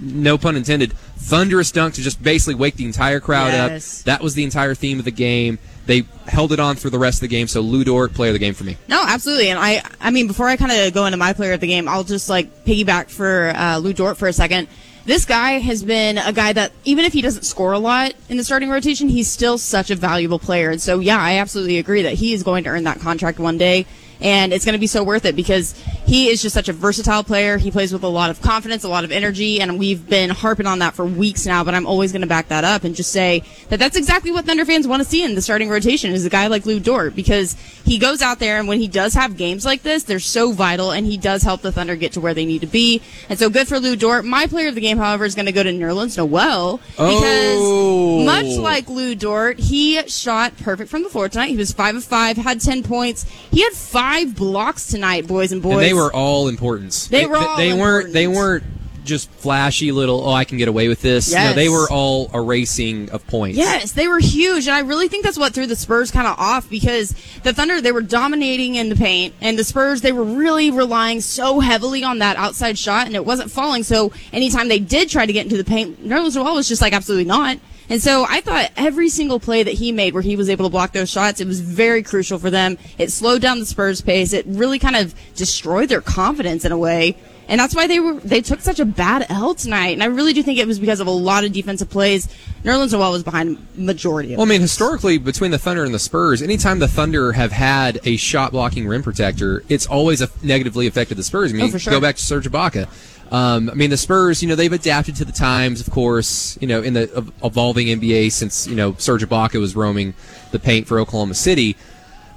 no 0.00 0.38
pun 0.38 0.56
intended, 0.56 0.92
thunderous 1.16 1.70
dunk 1.70 1.94
to 1.94 2.02
just 2.02 2.22
basically 2.22 2.54
wake 2.54 2.76
the 2.76 2.84
entire 2.84 3.20
crowd 3.20 3.48
Yes. 3.52 4.00
up. 4.00 4.04
That 4.06 4.22
was 4.22 4.34
the 4.34 4.44
entire 4.44 4.74
theme 4.74 4.98
of 4.98 5.04
the 5.04 5.10
game. 5.10 5.58
They 5.86 6.04
held 6.26 6.52
it 6.52 6.60
on 6.60 6.76
for 6.76 6.88
the 6.90 6.98
rest 6.98 7.18
of 7.18 7.20
the 7.22 7.28
game. 7.28 7.48
So 7.48 7.60
Lu 7.62 7.84
Dort, 7.84 8.14
player 8.14 8.30
of 8.30 8.34
the 8.34 8.38
game 8.38 8.54
for 8.54 8.64
me. 8.64 8.76
No, 8.88 9.02
absolutely. 9.04 9.50
And 9.50 9.58
I, 9.58 9.82
I 10.00 10.10
mean, 10.10 10.26
before 10.26 10.46
I 10.46 10.56
kind 10.56 10.70
of 10.72 10.94
go 10.94 11.06
into 11.06 11.16
my 11.16 11.32
player 11.32 11.52
of 11.52 11.60
the 11.60 11.66
game, 11.66 11.88
I'll 11.88 12.04
just 12.04 12.28
like 12.28 12.64
piggyback 12.64 13.10
for 13.10 13.52
uh, 13.56 13.78
Lu 13.78 13.92
Dort 13.92 14.16
for 14.16 14.28
a 14.28 14.32
second. 14.32 14.68
This 15.06 15.24
guy 15.24 15.52
has 15.52 15.82
been 15.82 16.18
a 16.18 16.32
guy 16.32 16.52
that 16.52 16.72
even 16.84 17.04
if 17.06 17.12
he 17.14 17.22
doesn't 17.22 17.42
score 17.44 17.72
a 17.72 17.78
lot 17.78 18.12
in 18.28 18.36
the 18.36 18.44
starting 18.44 18.68
rotation, 18.68 19.08
he's 19.08 19.28
still 19.30 19.56
such 19.58 19.90
a 19.90 19.96
valuable 19.96 20.38
player. 20.38 20.70
And 20.70 20.80
so, 20.80 21.00
yeah, 21.00 21.18
I 21.18 21.38
absolutely 21.38 21.78
agree 21.78 22.02
that 22.02 22.14
he 22.14 22.34
is 22.34 22.42
going 22.42 22.64
to 22.64 22.70
earn 22.70 22.84
that 22.84 23.00
contract 23.00 23.38
one 23.38 23.58
day. 23.58 23.86
And 24.20 24.52
it's 24.52 24.64
going 24.64 24.74
to 24.74 24.78
be 24.78 24.86
so 24.86 25.02
worth 25.02 25.24
it 25.24 25.34
because 25.34 25.72
he 26.04 26.28
is 26.28 26.42
just 26.42 26.52
such 26.54 26.68
a 26.68 26.72
versatile 26.72 27.24
player. 27.24 27.56
He 27.56 27.70
plays 27.70 27.92
with 27.92 28.02
a 28.02 28.08
lot 28.08 28.30
of 28.30 28.42
confidence, 28.42 28.84
a 28.84 28.88
lot 28.88 29.04
of 29.04 29.12
energy, 29.12 29.60
and 29.60 29.78
we've 29.78 30.06
been 30.08 30.28
harping 30.30 30.66
on 30.66 30.80
that 30.80 30.94
for 30.94 31.06
weeks 31.06 31.46
now. 31.46 31.64
But 31.64 31.74
I'm 31.74 31.86
always 31.86 32.12
going 32.12 32.20
to 32.22 32.26
back 32.28 32.48
that 32.48 32.64
up 32.64 32.84
and 32.84 32.94
just 32.94 33.12
say 33.12 33.42
that 33.70 33.78
that's 33.78 33.96
exactly 33.96 34.30
what 34.30 34.44
Thunder 34.44 34.64
fans 34.66 34.86
want 34.86 35.02
to 35.02 35.08
see 35.08 35.22
in 35.24 35.34
the 35.34 35.40
starting 35.40 35.68
rotation 35.70 36.10
is 36.12 36.24
a 36.26 36.30
guy 36.30 36.48
like 36.48 36.66
Lu 36.66 36.80
Dort 36.80 37.14
because 37.14 37.54
he 37.84 37.98
goes 37.98 38.20
out 38.20 38.38
there 38.40 38.58
and 38.58 38.68
when 38.68 38.78
he 38.78 38.88
does 38.88 39.14
have 39.14 39.36
games 39.38 39.64
like 39.64 39.82
this, 39.82 40.02
they're 40.02 40.18
so 40.20 40.52
vital 40.52 40.90
and 40.90 41.06
he 41.06 41.16
does 41.16 41.42
help 41.42 41.62
the 41.62 41.72
Thunder 41.72 41.96
get 41.96 42.12
to 42.12 42.20
where 42.20 42.34
they 42.34 42.44
need 42.44 42.60
to 42.60 42.66
be. 42.66 43.00
And 43.30 43.38
so 43.38 43.48
good 43.48 43.68
for 43.68 43.78
Lu 43.80 43.96
Dort. 43.96 44.24
My 44.26 44.46
player 44.46 44.68
of 44.68 44.74
the 44.74 44.80
game, 44.82 44.98
however, 44.98 45.24
is 45.24 45.34
going 45.34 45.46
to 45.46 45.52
go 45.52 45.62
to 45.62 45.70
Nerlens 45.72 46.16
Noel 46.18 46.76
because 46.90 47.58
Oh. 47.62 48.22
much 48.24 48.56
like 48.58 48.88
Lu 48.88 49.14
Dort, 49.14 49.58
he 49.58 50.02
shot 50.08 50.56
perfect 50.58 50.90
from 50.90 51.04
the 51.04 51.08
floor 51.08 51.28
tonight. 51.28 51.48
He 51.50 51.56
was 51.56 51.72
five 51.72 51.94
of 51.96 52.04
five, 52.04 52.36
had 52.36 52.60
ten 52.60 52.82
points. 52.82 53.24
He 53.50 53.62
had 53.62 53.72
five 53.72 54.09
blocks 54.34 54.88
tonight, 54.88 55.26
boys 55.26 55.52
and 55.52 55.62
boys. 55.62 55.74
And 55.74 55.82
they 55.82 55.94
were 55.94 56.12
all 56.12 56.48
importance. 56.48 57.08
They 57.08 57.26
were 57.26 57.36
all 57.36 57.56
They 57.56 57.72
weren't. 57.72 58.12
They 58.12 58.28
weren't 58.28 58.64
just 59.04 59.30
flashy 59.30 59.92
little. 59.92 60.22
Oh, 60.26 60.32
I 60.32 60.44
can 60.44 60.58
get 60.58 60.68
away 60.68 60.88
with 60.88 61.02
this. 61.02 61.32
No, 61.32 61.52
they 61.52 61.68
were 61.68 61.88
all 61.90 62.30
erasing 62.34 63.10
of 63.10 63.26
points. 63.26 63.58
Yes, 63.58 63.92
they 63.92 64.08
were 64.08 64.18
huge, 64.18 64.66
and 64.66 64.76
I 64.76 64.80
really 64.80 65.08
think 65.08 65.24
that's 65.24 65.38
what 65.38 65.54
threw 65.54 65.66
the 65.66 65.76
Spurs 65.76 66.10
kind 66.10 66.26
of 66.26 66.38
off 66.38 66.68
because 66.68 67.14
the 67.42 67.52
Thunder 67.52 67.80
they 67.80 67.92
were 67.92 68.02
dominating 68.02 68.76
in 68.76 68.88
the 68.88 68.96
paint, 68.96 69.34
and 69.40 69.58
the 69.58 69.64
Spurs 69.64 70.00
they 70.02 70.12
were 70.12 70.24
really 70.24 70.70
relying 70.70 71.20
so 71.20 71.60
heavily 71.60 72.04
on 72.04 72.18
that 72.18 72.36
outside 72.36 72.78
shot, 72.78 73.06
and 73.06 73.16
it 73.16 73.24
wasn't 73.24 73.50
falling. 73.50 73.82
So 73.82 74.12
anytime 74.32 74.68
they 74.68 74.78
did 74.78 75.08
try 75.08 75.26
to 75.26 75.32
get 75.32 75.44
into 75.44 75.56
the 75.56 75.64
paint, 75.64 76.06
Nerlens 76.06 76.36
Noel 76.36 76.54
was 76.54 76.68
just 76.68 76.82
like 76.82 76.92
absolutely 76.92 77.24
not. 77.26 77.58
And 77.90 78.00
so 78.00 78.24
I 78.28 78.40
thought 78.40 78.70
every 78.76 79.08
single 79.08 79.40
play 79.40 79.62
that 79.64 79.74
he 79.74 79.90
made 79.90 80.14
where 80.14 80.22
he 80.22 80.36
was 80.36 80.48
able 80.48 80.64
to 80.64 80.70
block 80.70 80.92
those 80.92 81.10
shots, 81.10 81.40
it 81.40 81.46
was 81.48 81.60
very 81.60 82.02
crucial 82.04 82.38
for 82.38 82.48
them. 82.48 82.78
It 82.98 83.10
slowed 83.10 83.42
down 83.42 83.58
the 83.58 83.66
Spurs 83.66 84.00
pace. 84.00 84.32
It 84.32 84.46
really 84.46 84.78
kind 84.78 84.94
of 84.96 85.12
destroyed 85.34 85.88
their 85.88 86.00
confidence 86.00 86.64
in 86.64 86.70
a 86.72 86.78
way. 86.78 87.16
And 87.48 87.58
that's 87.58 87.74
why 87.74 87.88
they 87.88 87.98
were 87.98 88.14
they 88.14 88.42
took 88.42 88.60
such 88.60 88.78
a 88.78 88.84
bad 88.84 89.26
L 89.28 89.54
tonight. 89.56 89.88
And 89.88 90.04
I 90.04 90.06
really 90.06 90.32
do 90.32 90.40
think 90.40 90.60
it 90.60 90.68
was 90.68 90.78
because 90.78 91.00
of 91.00 91.08
a 91.08 91.10
lot 91.10 91.42
of 91.42 91.50
defensive 91.52 91.90
plays. 91.90 92.28
Nerlens 92.62 92.92
Noel 92.92 93.10
was 93.10 93.24
behind 93.24 93.56
the 93.74 93.80
majority 93.82 94.32
of 94.34 94.38
Well, 94.38 94.46
I 94.46 94.50
mean, 94.50 94.60
historically, 94.60 95.18
between 95.18 95.50
the 95.50 95.58
Thunder 95.58 95.82
and 95.82 95.92
the 95.92 95.98
Spurs, 95.98 96.42
anytime 96.42 96.78
the 96.78 96.86
Thunder 96.86 97.32
have 97.32 97.50
had 97.50 97.98
a 98.04 98.16
shot 98.18 98.52
blocking 98.52 98.86
rim 98.86 99.02
protector, 99.02 99.64
it's 99.68 99.84
always 99.86 100.20
a- 100.20 100.30
negatively 100.44 100.86
affected 100.86 101.16
the 101.16 101.24
Spurs. 101.24 101.50
I 101.52 101.56
mean, 101.56 101.64
Oh, 101.64 101.70
for 101.70 101.80
sure. 101.80 101.90
go 101.90 102.00
back 102.00 102.14
to 102.16 102.22
Serge 102.22 102.48
Ibaka. 102.48 102.86
Um, 103.30 103.70
I 103.70 103.74
mean, 103.74 103.90
the 103.90 103.96
Spurs, 103.96 104.42
you 104.42 104.48
know, 104.48 104.56
they've 104.56 104.72
adapted 104.72 105.16
to 105.16 105.24
the 105.24 105.32
times, 105.32 105.80
of 105.80 105.92
course, 105.92 106.58
you 106.60 106.66
know, 106.66 106.82
in 106.82 106.94
the 106.94 107.32
evolving 107.44 107.86
NBA 107.86 108.32
since, 108.32 108.66
you 108.66 108.74
know, 108.74 108.94
Serge 108.98 109.24
Ibaka 109.24 109.60
was 109.60 109.76
roaming 109.76 110.14
the 110.50 110.58
paint 110.58 110.88
for 110.88 110.98
Oklahoma 110.98 111.34
City. 111.34 111.76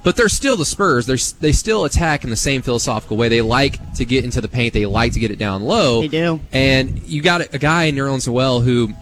But 0.04 0.16
they're 0.16 0.28
still 0.28 0.56
the 0.56 0.66
Spurs. 0.66 1.06
They're, 1.06 1.16
they 1.40 1.50
still 1.52 1.86
attack 1.86 2.24
in 2.24 2.30
the 2.30 2.36
same 2.36 2.60
philosophical 2.60 3.16
way. 3.16 3.28
They 3.28 3.40
like 3.40 3.94
to 3.94 4.04
get 4.04 4.22
into 4.22 4.40
the 4.40 4.48
paint. 4.48 4.74
They 4.74 4.84
like 4.84 5.14
to 5.14 5.18
get 5.18 5.30
it 5.30 5.38
down 5.38 5.62
low. 5.62 6.02
They 6.02 6.08
do. 6.08 6.40
And 6.52 7.02
you 7.04 7.22
got 7.22 7.54
a, 7.54 7.58
guy 7.58 7.84
in 7.84 7.94
Nerlens 7.94 8.28
Noel 8.28 8.60
who 8.60 8.92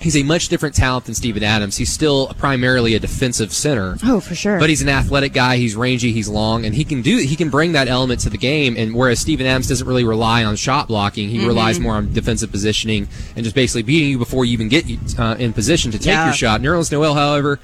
he's 0.00 0.16
a 0.16 0.22
much 0.22 0.48
different 0.48 0.74
talent 0.74 1.04
than 1.06 1.14
Steven 1.14 1.42
Adams. 1.42 1.76
He's 1.76 1.90
still 1.92 2.28
primarily 2.38 2.94
a 2.94 2.98
defensive 2.98 3.52
center. 3.52 3.96
Oh, 4.04 4.20
for 4.20 4.34
sure. 4.34 4.58
But 4.58 4.68
he's 4.68 4.82
an 4.82 4.88
athletic 4.88 5.32
guy. 5.32 5.56
He's 5.56 5.74
rangy. 5.76 6.12
He's 6.12 6.28
long, 6.28 6.64
and 6.64 6.74
he 6.74 6.84
can 6.84 7.02
do. 7.02 7.16
He 7.18 7.36
can 7.36 7.50
bring 7.50 7.72
that 7.72 7.88
element 7.88 8.20
to 8.20 8.30
the 8.30 8.38
game. 8.38 8.76
And 8.76 8.94
whereas 8.94 9.20
Steven 9.20 9.46
Adams 9.46 9.68
doesn't 9.68 9.86
really 9.86 10.04
rely 10.04 10.44
on 10.44 10.56
shot 10.56 10.88
blocking, 10.88 11.28
he 11.28 11.38
Mm-hmm. 11.38 11.46
relies 11.46 11.80
more 11.80 11.94
on 11.94 12.12
defensive 12.12 12.50
positioning 12.50 13.08
and 13.36 13.44
just 13.44 13.54
basically 13.54 13.82
beating 13.82 14.10
you 14.10 14.18
before 14.18 14.44
you 14.44 14.52
even 14.52 14.68
get 14.68 14.84
uh, 15.18 15.36
in 15.38 15.52
position 15.52 15.90
to 15.92 15.98
take 15.98 16.06
Yeah. 16.08 16.26
your 16.26 16.34
shot. 16.34 16.60
Nerlens 16.60 16.90
Noel, 16.92 17.14
however. 17.14 17.58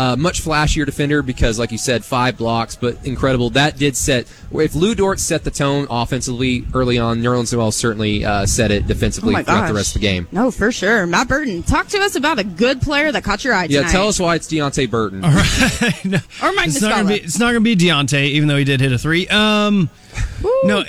Uh, 0.00 0.16
much 0.16 0.40
flashier 0.42 0.86
defender 0.86 1.20
because, 1.20 1.58
like 1.58 1.70
you 1.70 1.76
said, 1.76 2.02
five 2.02 2.38
blocks, 2.38 2.74
but 2.74 2.96
incredible. 3.06 3.50
That 3.50 3.76
did 3.76 3.94
set. 3.98 4.26
If 4.50 4.74
Lu 4.74 4.94
Dort 4.94 5.20
set 5.20 5.44
the 5.44 5.50
tone 5.50 5.86
offensively 5.90 6.64
early 6.72 6.96
on, 6.98 7.20
Nerlens 7.20 7.52
Noel 7.52 7.70
certainly 7.70 8.24
uh, 8.24 8.46
set 8.46 8.70
it 8.70 8.86
defensively 8.86 9.34
oh 9.36 9.42
throughout 9.42 9.68
the 9.68 9.74
rest 9.74 9.94
of 9.94 10.00
the 10.00 10.06
game. 10.08 10.26
No, 10.32 10.50
for 10.50 10.72
sure. 10.72 11.06
Matt 11.06 11.28
Burton, 11.28 11.62
talk 11.62 11.88
to 11.88 11.98
us 11.98 12.16
about 12.16 12.38
a 12.38 12.44
good 12.44 12.80
player 12.80 13.12
that 13.12 13.24
caught 13.24 13.44
your 13.44 13.52
eye 13.52 13.64
Yeah, 13.64 13.80
tonight. 13.80 13.92
tell 13.92 14.08
us 14.08 14.18
why 14.18 14.36
it's 14.36 14.48
Deonte 14.48 14.88
Burton. 14.90 15.20
no, 16.10 16.18
Or 16.42 16.52
Magnus 16.54 16.76
it's 16.76 16.82
not 16.82 16.90
gonna 16.92 17.08
be 17.08 17.14
Scala. 17.16 17.24
it's 17.26 17.38
not 17.38 17.46
gonna 17.48 17.60
be 17.60 17.76
Deonte, 17.76 18.24
even 18.30 18.48
though 18.48 18.56
he 18.56 18.64
did 18.64 18.80
hit 18.80 18.92
a 18.92 18.98
three. 18.98 19.28
Um, 19.28 19.90
no, 20.64 20.82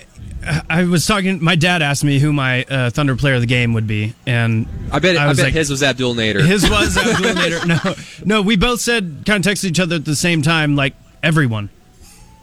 I 0.69 0.85
was 0.85 1.05
talking. 1.05 1.43
My 1.43 1.55
dad 1.55 1.81
asked 1.81 2.03
me 2.03 2.19
who 2.19 2.33
my 2.33 2.63
uh, 2.63 2.89
Thunder 2.89 3.15
player 3.15 3.35
of 3.35 3.41
the 3.41 3.47
game 3.47 3.73
would 3.73 3.87
be, 3.87 4.13
and 4.25 4.67
I 4.91 4.99
bet. 4.99 5.15
I, 5.17 5.27
was 5.27 5.37
bet 5.37 5.47
like, 5.47 5.53
his 5.53 5.69
was 5.69 5.83
Abdel 5.83 6.15
Nader. 6.15 6.43
His 6.45 6.67
was 6.69 6.97
Abdul 6.97 7.31
Nader. 7.35 7.67
No, 7.67 7.95
no, 8.25 8.41
we 8.41 8.55
both 8.55 8.81
said 8.81 9.23
kind 9.25 9.45
of 9.45 9.51
texted 9.51 9.65
each 9.65 9.79
other 9.79 9.97
at 9.97 10.05
the 10.05 10.15
same 10.15 10.41
time, 10.41 10.75
like 10.75 10.95
everyone. 11.21 11.69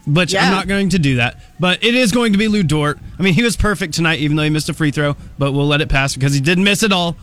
But 0.07 0.33
Yeah. 0.33 0.45
I'm 0.45 0.53
not 0.53 0.69
going 0.69 0.91
to 0.91 0.99
do 0.99 1.17
that. 1.17 1.39
But 1.61 1.85
it 1.85 1.95
is 1.95 2.13
going 2.13 2.33
to 2.33 2.39
be 2.39 2.49
Lu 2.49 2.63
Dort. 2.63 2.99
I 3.19 3.23
mean, 3.23 3.35
he 3.35 3.43
was 3.43 3.57
perfect 3.57 3.95
tonight, 3.95 4.21
even 4.21 4.37
though 4.37 4.43
he 4.45 4.51
missed 4.51 4.69
a 4.71 4.75
free 4.75 4.91
throw. 4.91 5.17
But 5.39 5.53
we'll 5.53 5.67
let 5.67 5.81
it 5.83 5.89
pass 5.91 6.15
because 6.15 6.33
he 6.33 6.41
didn't 6.41 6.65
miss 6.65 6.83
it 6.83 6.93
all 6.93 7.17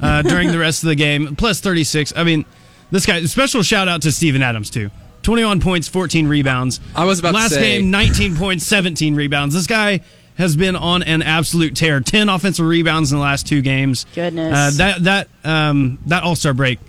uh, 0.00 0.22
during 0.22 0.52
the 0.52 0.58
rest 0.58 0.84
of 0.84 0.88
the 0.90 0.94
game. 0.94 1.34
Plus 1.34 1.60
36. 1.60 2.12
I 2.14 2.22
mean, 2.24 2.44
this 2.92 3.04
guy. 3.04 3.24
Special 3.24 3.62
shout 3.62 3.88
out 3.88 4.02
to 4.02 4.12
Steven 4.12 4.42
Adams 4.42 4.70
too. 4.70 4.90
21 5.30 5.60
points, 5.60 5.86
14 5.86 6.26
rebounds. 6.26 6.80
I 6.96 7.04
was 7.04 7.20
about 7.20 7.28
to 7.30 7.34
last 7.36 7.54
say- 7.54 7.78
game 7.78 7.92
19 7.92 8.34
points, 8.34 8.66
17 8.66 9.14
rebounds. 9.14 9.54
This 9.54 9.68
guy 9.68 10.00
has 10.36 10.56
been 10.56 10.74
on 10.74 11.04
an 11.04 11.22
absolute 11.22 11.76
tear. 11.76 12.00
10 12.00 12.28
offensive 12.28 12.66
rebounds 12.66 13.12
in 13.12 13.18
the 13.18 13.22
last 13.22 13.46
two 13.46 13.62
games. 13.62 14.06
Goodness. 14.12 14.52
Uh, 14.52 14.70
that 14.78 15.04
that 15.04 15.28
um, 15.44 16.00
that 16.06 16.24
All 16.24 16.34
Star 16.34 16.52
break 16.52 16.80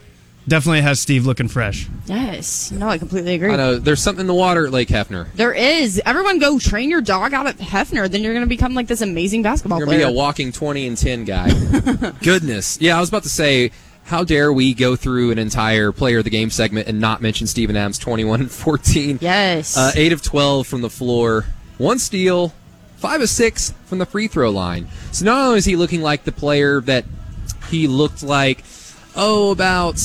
definitely 0.47 0.81
has 0.81 0.99
Steve 0.99 1.27
looking 1.27 1.49
fresh. 1.49 1.87
Yes. 2.07 2.71
No, 2.71 2.89
I 2.89 2.97
completely 2.97 3.35
agree. 3.35 3.51
I 3.53 3.57
know 3.57 3.77
there's 3.77 4.01
something 4.01 4.21
in 4.21 4.27
the 4.27 4.33
water 4.33 4.65
at 4.65 4.71
Lake 4.71 4.87
Hefner. 4.87 5.31
There 5.35 5.53
is. 5.53 6.01
Everyone 6.03 6.39
go 6.39 6.57
train 6.57 6.89
your 6.89 7.01
dog 7.01 7.35
out 7.35 7.45
at 7.45 7.59
Hefner. 7.59 8.09
Then 8.09 8.23
you're 8.23 8.33
going 8.33 8.43
to 8.45 8.49
become 8.49 8.73
like 8.73 8.87
this 8.87 9.01
amazing 9.01 9.43
basketball 9.43 9.77
player. 9.77 9.91
You're 9.91 9.99
gonna 10.01 10.11
be 10.13 10.15
a 10.15 10.17
walking 10.19 10.51
20 10.51 10.87
and 10.87 10.97
10 10.97 11.25
guy. 11.25 11.51
Goodness. 12.23 12.79
Yeah, 12.81 12.97
I 12.97 12.99
was 13.01 13.09
about 13.09 13.21
to 13.21 13.29
say, 13.29 13.69
how 14.05 14.23
dare 14.23 14.51
we 14.51 14.73
go 14.73 14.95
through 14.95 15.31
an 15.31 15.39
entire 15.39 15.91
player 15.91 16.19
of 16.19 16.23
the 16.23 16.29
game 16.29 16.49
segment 16.49 16.87
and 16.87 16.99
not 16.99 17.21
mention 17.21 17.47
Steven 17.47 17.75
Adams 17.75 17.97
21 17.97 18.41
and 18.41 18.51
14. 18.51 19.19
yes. 19.21 19.77
Uh, 19.77 19.91
8 19.95 20.11
of 20.13 20.21
12 20.21 20.67
from 20.67 20.81
the 20.81 20.89
floor, 20.89 21.45
one 21.77 21.99
steal, 21.99 22.53
5 22.97 23.21
of 23.21 23.29
6 23.29 23.73
from 23.85 23.97
the 23.99 24.05
free 24.05 24.27
throw 24.27 24.49
line. 24.49 24.87
So 25.11 25.25
not 25.25 25.47
only 25.47 25.57
is 25.59 25.65
he 25.65 25.75
looking 25.75 26.01
like 26.01 26.23
the 26.23 26.31
player 26.31 26.81
that 26.81 27.05
he 27.69 27.87
looked 27.87 28.21
like, 28.21 28.63
oh, 29.15 29.51
about 29.51 29.99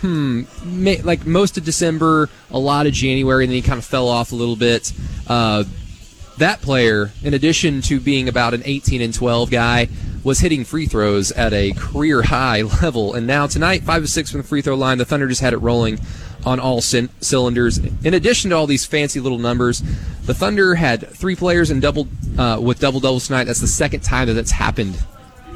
hmm, 0.00 0.42
ma- 0.64 1.02
like 1.02 1.26
most 1.26 1.56
of 1.56 1.64
December, 1.64 2.28
a 2.50 2.58
lot 2.58 2.86
of 2.86 2.92
January, 2.92 3.44
and 3.44 3.50
then 3.50 3.56
he 3.56 3.62
kind 3.62 3.78
of 3.78 3.84
fell 3.84 4.08
off 4.08 4.32
a 4.32 4.34
little 4.34 4.56
bit. 4.56 4.92
Uh, 5.26 5.64
that 6.38 6.60
player, 6.60 7.10
in 7.22 7.34
addition 7.34 7.82
to 7.82 8.00
being 8.00 8.28
about 8.28 8.54
an 8.54 8.62
18 8.64 9.00
and 9.00 9.14
12 9.14 9.50
guy, 9.50 9.88
was 10.24 10.38
hitting 10.40 10.64
free 10.64 10.86
throws 10.86 11.32
at 11.32 11.52
a 11.52 11.72
career 11.72 12.22
high 12.22 12.62
level. 12.82 13.14
And 13.14 13.26
now 13.26 13.46
tonight, 13.46 13.82
five 13.82 14.02
of 14.02 14.08
six 14.08 14.30
from 14.30 14.40
the 14.42 14.46
free 14.46 14.62
throw 14.62 14.74
line. 14.76 14.98
The 14.98 15.04
Thunder 15.04 15.28
just 15.28 15.40
had 15.40 15.52
it 15.52 15.58
rolling 15.58 15.98
on 16.44 16.58
all 16.60 16.80
cin- 16.80 17.08
cylinders. 17.20 17.78
In 17.78 18.14
addition 18.14 18.50
to 18.50 18.56
all 18.56 18.66
these 18.66 18.84
fancy 18.84 19.20
little 19.20 19.38
numbers, 19.38 19.82
the 20.24 20.34
Thunder 20.34 20.74
had 20.74 21.08
three 21.08 21.36
players 21.36 21.70
in 21.70 21.80
double 21.80 22.08
uh, 22.38 22.58
with 22.60 22.78
double 22.80 23.00
doubles 23.00 23.26
tonight. 23.26 23.44
That's 23.44 23.60
the 23.60 23.66
second 23.66 24.00
time 24.00 24.26
that 24.28 24.34
that's 24.34 24.50
happened 24.50 24.98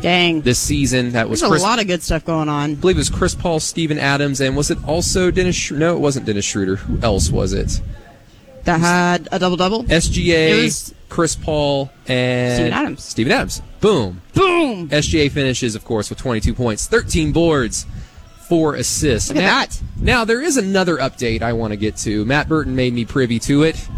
Dang. 0.00 0.42
this 0.42 0.58
season. 0.58 1.12
That 1.12 1.28
was 1.28 1.40
There's 1.40 1.50
Chris, 1.50 1.62
a 1.62 1.66
lot 1.66 1.80
of 1.80 1.86
good 1.86 2.02
stuff 2.02 2.24
going 2.24 2.48
on. 2.48 2.72
I 2.72 2.74
believe 2.74 2.96
it 2.96 3.00
was 3.00 3.10
Chris 3.10 3.34
Paul, 3.34 3.58
Steven 3.60 3.98
Adams, 3.98 4.40
and 4.40 4.56
was 4.56 4.70
it 4.70 4.78
also 4.84 5.30
Dennis? 5.30 5.56
Sch- 5.56 5.72
no, 5.72 5.96
it 5.96 6.00
wasn't 6.00 6.26
Dennis 6.26 6.44
Schroeder. 6.44 6.76
Who 6.76 6.98
else 7.02 7.30
was 7.30 7.52
it? 7.52 7.80
That 8.66 8.80
had 8.80 9.28
a 9.32 9.38
double 9.38 9.56
double. 9.56 9.84
SGA, 9.84 10.64
was- 10.64 10.94
Chris 11.08 11.36
Paul, 11.36 11.90
and 12.08 12.54
Steven 12.56 12.72
Adams. 12.72 13.02
Steven 13.04 13.32
Adams. 13.32 13.62
Boom. 13.80 14.20
Boom. 14.34 14.88
SGA 14.90 15.30
finishes, 15.30 15.74
of 15.74 15.84
course, 15.84 16.10
with 16.10 16.18
22 16.18 16.52
points, 16.52 16.86
13 16.86 17.32
boards, 17.32 17.86
four 18.48 18.74
assists. 18.74 19.28
Look 19.30 19.38
at 19.38 19.42
now, 19.42 19.60
that. 19.60 19.82
Now 20.00 20.24
there 20.24 20.42
is 20.42 20.56
another 20.56 20.96
update 20.98 21.42
I 21.42 21.52
want 21.52 21.72
to 21.72 21.76
get 21.76 21.96
to. 21.98 22.24
Matt 22.24 22.48
Burton 22.48 22.74
made 22.76 22.92
me 22.92 23.04
privy 23.04 23.38
to 23.40 23.62
it 23.62 23.88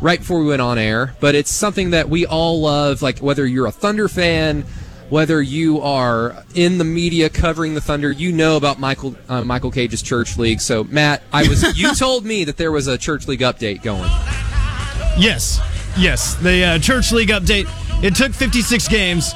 right 0.00 0.18
before 0.18 0.40
we 0.40 0.46
went 0.46 0.62
on 0.62 0.78
air, 0.78 1.16
but 1.20 1.34
it's 1.34 1.50
something 1.50 1.90
that 1.90 2.08
we 2.08 2.26
all 2.26 2.60
love. 2.60 3.00
Like 3.02 3.18
whether 3.20 3.46
you're 3.46 3.66
a 3.66 3.72
Thunder 3.72 4.08
fan, 4.08 4.64
whether 5.10 5.40
you 5.40 5.80
are 5.80 6.44
in 6.54 6.78
the 6.78 6.84
media 6.84 7.28
covering 7.30 7.74
the 7.74 7.80
Thunder, 7.80 8.10
you 8.12 8.32
know 8.32 8.56
about 8.56 8.78
Michael 8.78 9.16
uh, 9.28 9.42
Michael 9.42 9.70
Cage's 9.70 10.02
Church 10.02 10.36
League. 10.36 10.60
So 10.60 10.84
Matt, 10.84 11.22
I 11.32 11.48
was 11.48 11.62
you 11.78 11.94
told 11.94 12.24
me 12.24 12.44
that 12.44 12.56
there 12.56 12.72
was 12.72 12.86
a 12.86 12.98
Church 12.98 13.26
League 13.28 13.40
update 13.40 13.82
going. 13.82 14.10
Yes, 15.18 15.60
yes. 15.98 16.34
The 16.36 16.64
uh, 16.64 16.78
church 16.78 17.10
league 17.12 17.30
update. 17.30 17.66
It 18.04 18.14
took 18.14 18.32
56 18.32 18.86
games, 18.88 19.34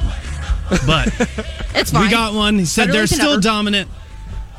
but 0.86 1.08
It's 1.74 1.90
fine. 1.90 2.04
we 2.04 2.10
got 2.10 2.34
one. 2.34 2.58
He 2.60 2.64
said 2.66 2.86
Better 2.86 2.98
they're 2.98 3.06
still 3.08 3.30
never. 3.30 3.40
dominant. 3.40 3.90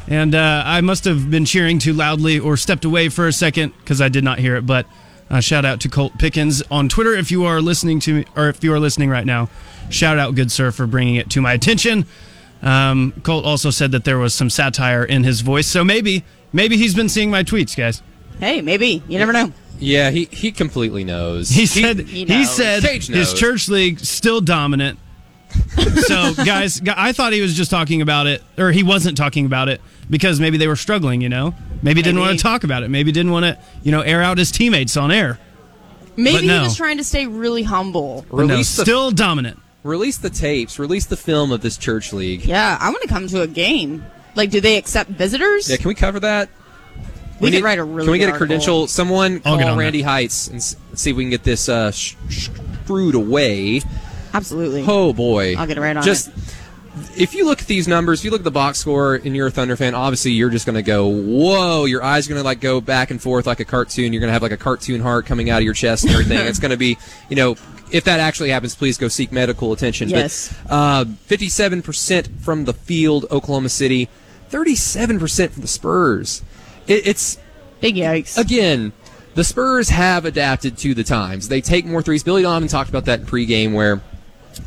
And 0.08 0.36
uh, 0.36 0.64
I 0.66 0.82
must 0.82 1.06
have 1.06 1.32
been 1.32 1.46
cheering 1.46 1.80
too 1.80 1.94
loudly 1.94 2.38
or 2.40 2.58
stepped 2.58 2.84
away 2.84 3.08
for 3.08 3.26
a 3.28 3.32
second 3.32 3.72
because 3.80 4.02
I 4.02 4.10
did 4.10 4.24
not 4.26 4.38
hear 4.40 4.58
it. 4.58 4.66
But 4.66 4.86
uh, 5.34 5.40
shout 5.40 5.66
out 5.66 5.82
to 5.82 5.90
Colt 5.90 6.18
Pickens 6.20 6.62
on 6.70 6.88
Twitter 6.88 7.14
if 7.14 7.32
you 7.32 7.46
are 7.46 7.60
listening 7.60 8.00
to 8.02 8.14
me, 8.14 8.26
or 8.36 8.50
if 8.50 8.64
you 8.64 8.72
are 8.72 8.80
listening 8.80 9.10
right 9.10 9.26
now. 9.26 9.50
Shout 9.90 10.20
out, 10.20 10.36
good 10.36 10.52
sir, 10.52 10.72
for 10.72 10.86
bringing 10.86 11.16
it 11.16 11.32
to 11.32 11.42
my 11.42 11.54
attention. 11.54 12.06
Um, 12.62 13.14
Colt 13.24 13.44
also 13.44 13.72
said 13.72 13.92
that 13.94 14.04
there 14.06 14.20
was 14.20 14.34
some 14.36 14.52
satire 14.52 15.04
in 15.04 15.24
his 15.24 15.42
voice, 15.42 15.68
so 15.68 15.84
maybe, 15.84 16.24
maybe 16.54 16.78
he's 16.78 16.94
been 16.94 17.10
seeing 17.10 17.32
my 17.32 17.44
tweets, 17.44 17.76
guys. 17.76 18.04
Hey, 18.40 18.62
maybe. 18.62 19.02
You 19.08 19.18
never 19.18 19.34
know. 19.34 19.52
Yeah, 19.80 20.12
he 20.12 20.26
he 20.26 20.52
completely 20.52 21.04
knows. 21.04 21.50
He 21.50 21.66
said 21.66 22.00
he 22.00 22.20
he, 22.20 22.26
knows. 22.26 22.56
said 22.56 22.84
Cage 22.84 23.08
his 23.08 23.34
church 23.34 23.68
league 23.68 24.00
still 24.00 24.40
dominant. 24.40 25.00
so 26.06 26.34
guys, 26.34 26.82
I 26.88 27.12
thought 27.14 27.34
he 27.34 27.42
was 27.42 27.54
just 27.54 27.72
talking 27.72 28.02
about 28.02 28.28
it, 28.28 28.44
or 28.58 28.72
he 28.72 28.84
wasn't 28.84 29.18
talking 29.18 29.46
about 29.46 29.70
it 29.70 29.82
because 30.10 30.40
maybe 30.40 30.58
they 30.58 30.68
were 30.68 30.76
struggling. 30.76 31.22
You 31.22 31.30
know, 31.30 31.56
maybe 31.82 32.02
didn't 32.02 32.20
want 32.20 32.38
to 32.38 32.44
talk 32.44 32.64
about 32.64 32.84
it. 32.84 32.90
Maybe 32.90 33.12
didn't 33.12 33.32
want 33.32 33.46
to, 33.46 33.58
you 33.84 33.92
know, 33.92 34.02
air 34.02 34.22
out 34.22 34.38
his 34.38 34.52
teammates 34.52 34.98
on 34.98 35.12
air. 35.12 35.40
Maybe 36.16 36.46
no. 36.46 36.60
he 36.60 36.64
was 36.66 36.78
trying 36.78 36.98
to 36.98 37.04
stay 37.04 37.26
really 37.26 37.64
humble. 37.64 38.26
But 38.30 38.46
no, 38.46 38.58
the 38.58 38.64
still 38.64 39.12
dominant. 39.12 39.60
release 39.84 40.18
the 40.18 40.30
tapes, 40.30 40.78
release 40.78 41.08
the 41.08 41.18
film 41.18 41.52
of 41.52 41.62
this 41.62 41.78
church 41.78 42.14
league. 42.14 42.46
Yeah, 42.46 42.78
I 42.80 42.90
want 42.90 43.02
to 43.02 43.08
come 43.08 43.28
to 43.28 43.42
a 43.42 43.48
game. 43.48 44.06
Like, 44.36 44.50
do 44.50 44.62
they 44.62 44.78
accept 44.78 45.10
visitors? 45.10 45.70
Yeah, 45.70 45.78
can 45.78 45.88
we 45.88 45.96
cover 45.96 46.20
that? 46.20 46.50
we 47.40 47.50
need 47.50 47.58
could 47.58 47.64
write 47.66 47.80
a 47.80 47.84
really 47.84 48.06
Can 48.06 48.12
we 48.12 48.18
good 48.20 48.26
get 48.26 48.30
a 48.30 48.32
article. 48.34 48.48
credential? 48.48 48.88
Someone 48.88 49.34
I'll 49.46 49.54
call 49.54 49.58
get 49.58 49.70
on 49.70 49.78
Randy 49.78 50.02
Heights 50.02 50.48
and 50.48 50.64
see 50.64 51.12
if 51.12 51.16
we 51.16 51.24
can 51.24 51.30
get 51.30 51.44
this 51.44 51.68
uh, 51.68 51.92
sh- 51.92 52.16
screwed 52.30 53.16
away. 53.16 53.82
Absolutely. 54.34 54.84
Oh 54.88 55.14
boy, 55.14 55.56
I'll 55.56 55.68
get 55.68 55.78
it 55.78 55.82
right 55.82 55.96
on 55.96 56.04
Just 56.04 56.30
if 57.16 57.34
you 57.34 57.46
look 57.46 57.62
at 57.62 57.68
these 57.68 57.88
numbers, 57.88 58.20
if 58.20 58.26
you 58.26 58.32
look 58.32 58.42
at 58.42 58.46
the 58.46 58.52
box 58.52 58.78
score, 58.80 59.16
and 59.16 59.36
you're 59.36 59.48
a 59.48 59.52
Thunder 59.52 59.76
fan, 59.76 59.96
obviously 59.96 60.32
you're 60.32 60.50
just 60.50 60.66
going 60.66 60.76
to 60.76 60.84
go, 60.84 61.08
"Whoa!" 61.08 61.86
Your 61.86 62.04
eyes 62.04 62.28
are 62.28 62.30
going 62.30 62.42
to 62.42 62.46
like 62.46 62.60
go 62.60 62.82
back 62.82 63.12
and 63.12 63.22
forth 63.22 63.48
like 63.48 63.60
a 63.60 63.66
cartoon. 63.66 64.14
You're 64.14 64.20
going 64.20 64.30
to 64.30 64.34
have 64.34 64.44
like 64.44 64.52
a 64.52 64.58
cartoon 64.58 65.02
heart 65.02 65.26
coming 65.26 65.50
out 65.50 65.58
of 65.58 65.64
your 65.64 65.74
chest 65.74 66.04
and 66.04 66.14
everything. 66.14 66.46
it's 66.46 66.60
going 66.60 66.72
to 66.72 66.78
be, 66.78 66.98
you 67.30 67.36
know. 67.36 67.56
If 67.92 68.06
that 68.06 68.20
actually 68.20 68.50
happens, 68.50 68.74
please 68.74 68.98
go 68.98 69.08
seek 69.08 69.32
medical 69.32 69.72
attention. 69.72 70.10
Yes. 70.10 70.52
But 70.64 70.74
uh, 70.74 71.06
57% 71.06 72.40
from 72.42 72.66
the 72.66 72.74
field, 72.74 73.28
Oklahoma 73.30 73.70
City. 73.70 74.10
37% 74.50 75.52
from 75.52 75.62
the 75.62 75.68
Spurs. 75.68 76.42
It, 76.88 77.06
it's 77.06 77.38
Big 77.82 77.94
yikes. 77.94 78.36
again, 78.36 78.94
the 79.36 79.44
Spurs 79.44 79.90
have 79.90 80.26
adapted 80.26 80.76
to 80.80 80.96
the 80.96 81.04
times. 81.04 81.50
They 81.50 81.62
take 81.62 81.86
more 81.86 82.02
threes. 82.02 82.24
Billy 82.24 82.42
Donovan 82.42 82.68
talked 82.68 82.90
about 82.90 83.06
that 83.06 83.20
in 83.20 83.26
pregame, 83.28 83.74
where 83.74 84.02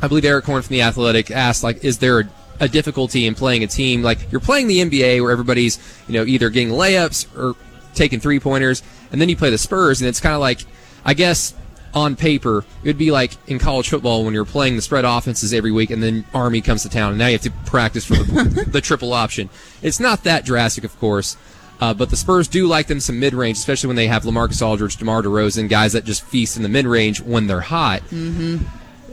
I 0.01 0.07
believe 0.07 0.25
Erik 0.25 0.45
Horne 0.45 0.61
from 0.61 0.73
the 0.73 0.81
Athletic 0.81 1.31
asked, 1.31 1.63
like, 1.63 1.83
is 1.83 1.99
there 1.99 2.19
a, 2.19 2.29
a 2.61 2.67
difficulty 2.67 3.27
in 3.27 3.35
playing 3.35 3.63
a 3.63 3.67
team 3.67 4.01
like 4.01 4.31
you're 4.31 4.41
playing 4.41 4.67
the 4.67 4.79
NBA, 4.79 5.21
where 5.21 5.31
everybody's 5.31 5.79
you 6.07 6.13
know 6.13 6.25
either 6.25 6.49
getting 6.49 6.69
layups 6.69 7.27
or 7.37 7.55
taking 7.93 8.19
three 8.19 8.39
pointers, 8.39 8.83
and 9.11 9.19
then 9.19 9.29
you 9.29 9.35
play 9.35 9.49
the 9.49 9.57
Spurs, 9.57 10.01
and 10.01 10.07
it's 10.07 10.19
kind 10.19 10.35
of 10.35 10.41
like, 10.41 10.61
I 11.05 11.13
guess. 11.13 11.53
On 11.93 12.15
paper, 12.15 12.59
it 12.83 12.87
would 12.87 12.97
be 12.97 13.09
like 13.09 13.31
in 13.47 13.57
college 13.57 13.89
football 13.89 14.23
when 14.23 14.33
you're 14.33 14.45
playing 14.45 14.75
the 14.75 14.83
spread 14.83 15.03
offenses 15.03 15.51
every 15.51 15.71
week, 15.71 15.89
and 15.89 16.03
then 16.03 16.25
Army 16.31 16.61
comes 16.61 16.83
to 16.83 16.89
town, 16.89 17.11
and 17.11 17.17
now 17.17 17.25
you 17.25 17.31
have 17.31 17.41
to 17.41 17.51
practice 17.65 18.05
for 18.05 18.15
the, 18.15 18.65
the 18.71 18.81
triple 18.81 19.13
option. 19.13 19.49
It's 19.81 19.99
not 19.99 20.23
that 20.25 20.45
drastic, 20.45 20.83
of 20.83 20.99
course, 20.99 21.37
uh, 21.79 21.93
but 21.93 22.09
the 22.09 22.15
Spurs 22.15 22.47
do 22.47 22.67
like 22.67 22.87
them 22.87 22.99
some 22.99 23.19
mid 23.19 23.33
range, 23.33 23.57
especially 23.57 23.87
when 23.87 23.95
they 23.95 24.07
have 24.07 24.23
Lamarcus 24.23 24.65
Aldridge, 24.65 24.97
DeMar 24.97 25.21
DeRozan, 25.21 25.69
guys 25.69 25.93
that 25.93 26.05
just 26.05 26.23
feast 26.23 26.57
in 26.57 26.63
the 26.63 26.69
mid 26.69 26.85
range 26.85 27.21
when 27.21 27.47
they're 27.47 27.61
hot. 27.61 28.01
Mm-hmm. 28.03 28.57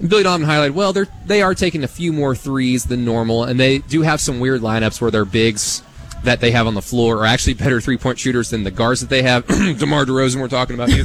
Billy 0.01 0.23
Donovan 0.23 0.47
highlighted, 0.47 0.73
well, 0.73 0.93
they're 0.93 1.09
they 1.27 1.43
are 1.43 1.55
taking 1.55 1.85
a 1.85 1.89
few 1.89 2.13
more 2.13 2.35
threes 2.35 2.85
than 2.85 3.05
normal, 3.05 3.45
and 3.45 3.59
they 3.59 3.79
do 3.79 4.03
have 4.03 4.21
some 4.21 4.41
weird 4.41 4.61
lineups 4.61 5.01
where 5.01 5.11
their 5.11 5.25
bigs 5.25 5.83
that 6.25 6.41
they 6.41 6.51
have 6.51 6.67
on 6.67 6.75
the 6.75 6.83
floor 6.83 7.19
are 7.19 7.27
actually 7.27 7.55
better 7.55 7.81
three 7.81 7.97
point 7.97 8.19
shooters 8.19 8.51
than 8.51 8.65
the 8.65 8.71
guards 8.71 9.01
that 9.01 9.11
they 9.11 9.23
have. 9.23 9.47
DeMar 9.79 10.05
DeRozan, 10.05 10.41
we're 10.41 10.49
talking 10.49 10.75
about 10.75 10.91
you. 10.91 11.05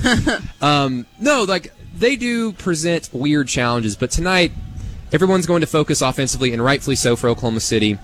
um, 0.66 1.06
no, 1.20 1.44
like 1.44 1.74
they 1.96 2.16
do 2.16 2.52
present 2.54 3.10
weird 3.14 3.48
challenges, 3.48 3.96
but 3.96 4.12
tonight 4.12 4.52
everyone's 5.12 5.46
going 5.46 5.62
to 5.62 5.68
focus 5.68 6.02
offensively, 6.02 6.54
and 6.54 6.64
rightfully 6.64 6.96
so 6.96 7.16
for 7.16 7.30
Oklahoma 7.30 7.60
City. 7.60 7.98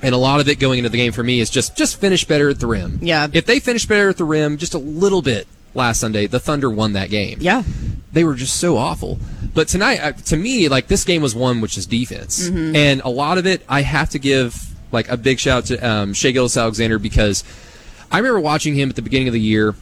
And 0.00 0.14
a 0.14 0.18
lot 0.18 0.40
of 0.40 0.48
it 0.48 0.60
going 0.60 0.78
into 0.78 0.90
the 0.90 0.96
game 0.96 1.12
for 1.12 1.24
me 1.24 1.40
is 1.40 1.50
just 1.50 1.76
just 1.76 2.00
finish 2.00 2.24
better 2.24 2.48
at 2.48 2.60
the 2.60 2.66
rim. 2.66 3.00
Yeah. 3.02 3.26
If 3.32 3.46
they 3.46 3.58
finish 3.58 3.86
better 3.86 4.10
at 4.10 4.16
the 4.16 4.24
rim 4.24 4.56
just 4.56 4.74
a 4.74 4.78
little 4.78 5.22
bit 5.22 5.48
last 5.74 6.00
Sunday, 6.00 6.26
the 6.26 6.40
Thunder 6.40 6.70
won 6.70 6.92
that 6.94 7.10
game. 7.10 7.38
Yeah. 7.40 7.62
They 8.12 8.24
were 8.24 8.34
just 8.34 8.56
so 8.58 8.76
awful. 8.76 9.18
But 9.54 9.68
tonight, 9.68 10.00
uh, 10.00 10.12
to 10.12 10.36
me, 10.36 10.68
like 10.68 10.88
this 10.88 11.04
game 11.04 11.22
was 11.22 11.34
won, 11.34 11.60
which 11.60 11.76
is 11.76 11.86
defense, 11.86 12.48
and 12.48 13.00
a 13.02 13.08
lot 13.08 13.38
of 13.38 13.46
it 13.46 13.62
I 13.68 13.82
have 13.82 14.10
to 14.10 14.18
give 14.18 14.68
like 14.92 15.08
a 15.08 15.16
big 15.16 15.38
shout 15.38 15.58
out 15.58 15.64
to 15.66 15.88
um, 15.88 16.14
Shai 16.14 16.30
Gilgeous 16.30 16.56
Alexander 16.56 16.98
because 16.98 17.44
I 18.10 18.18
remember 18.18 18.40
watching 18.40 18.74
him 18.74 18.88
at 18.88 18.96
the 18.96 19.02
beginning 19.02 19.28
of 19.28 19.34
the 19.34 19.40
year, 19.40 19.74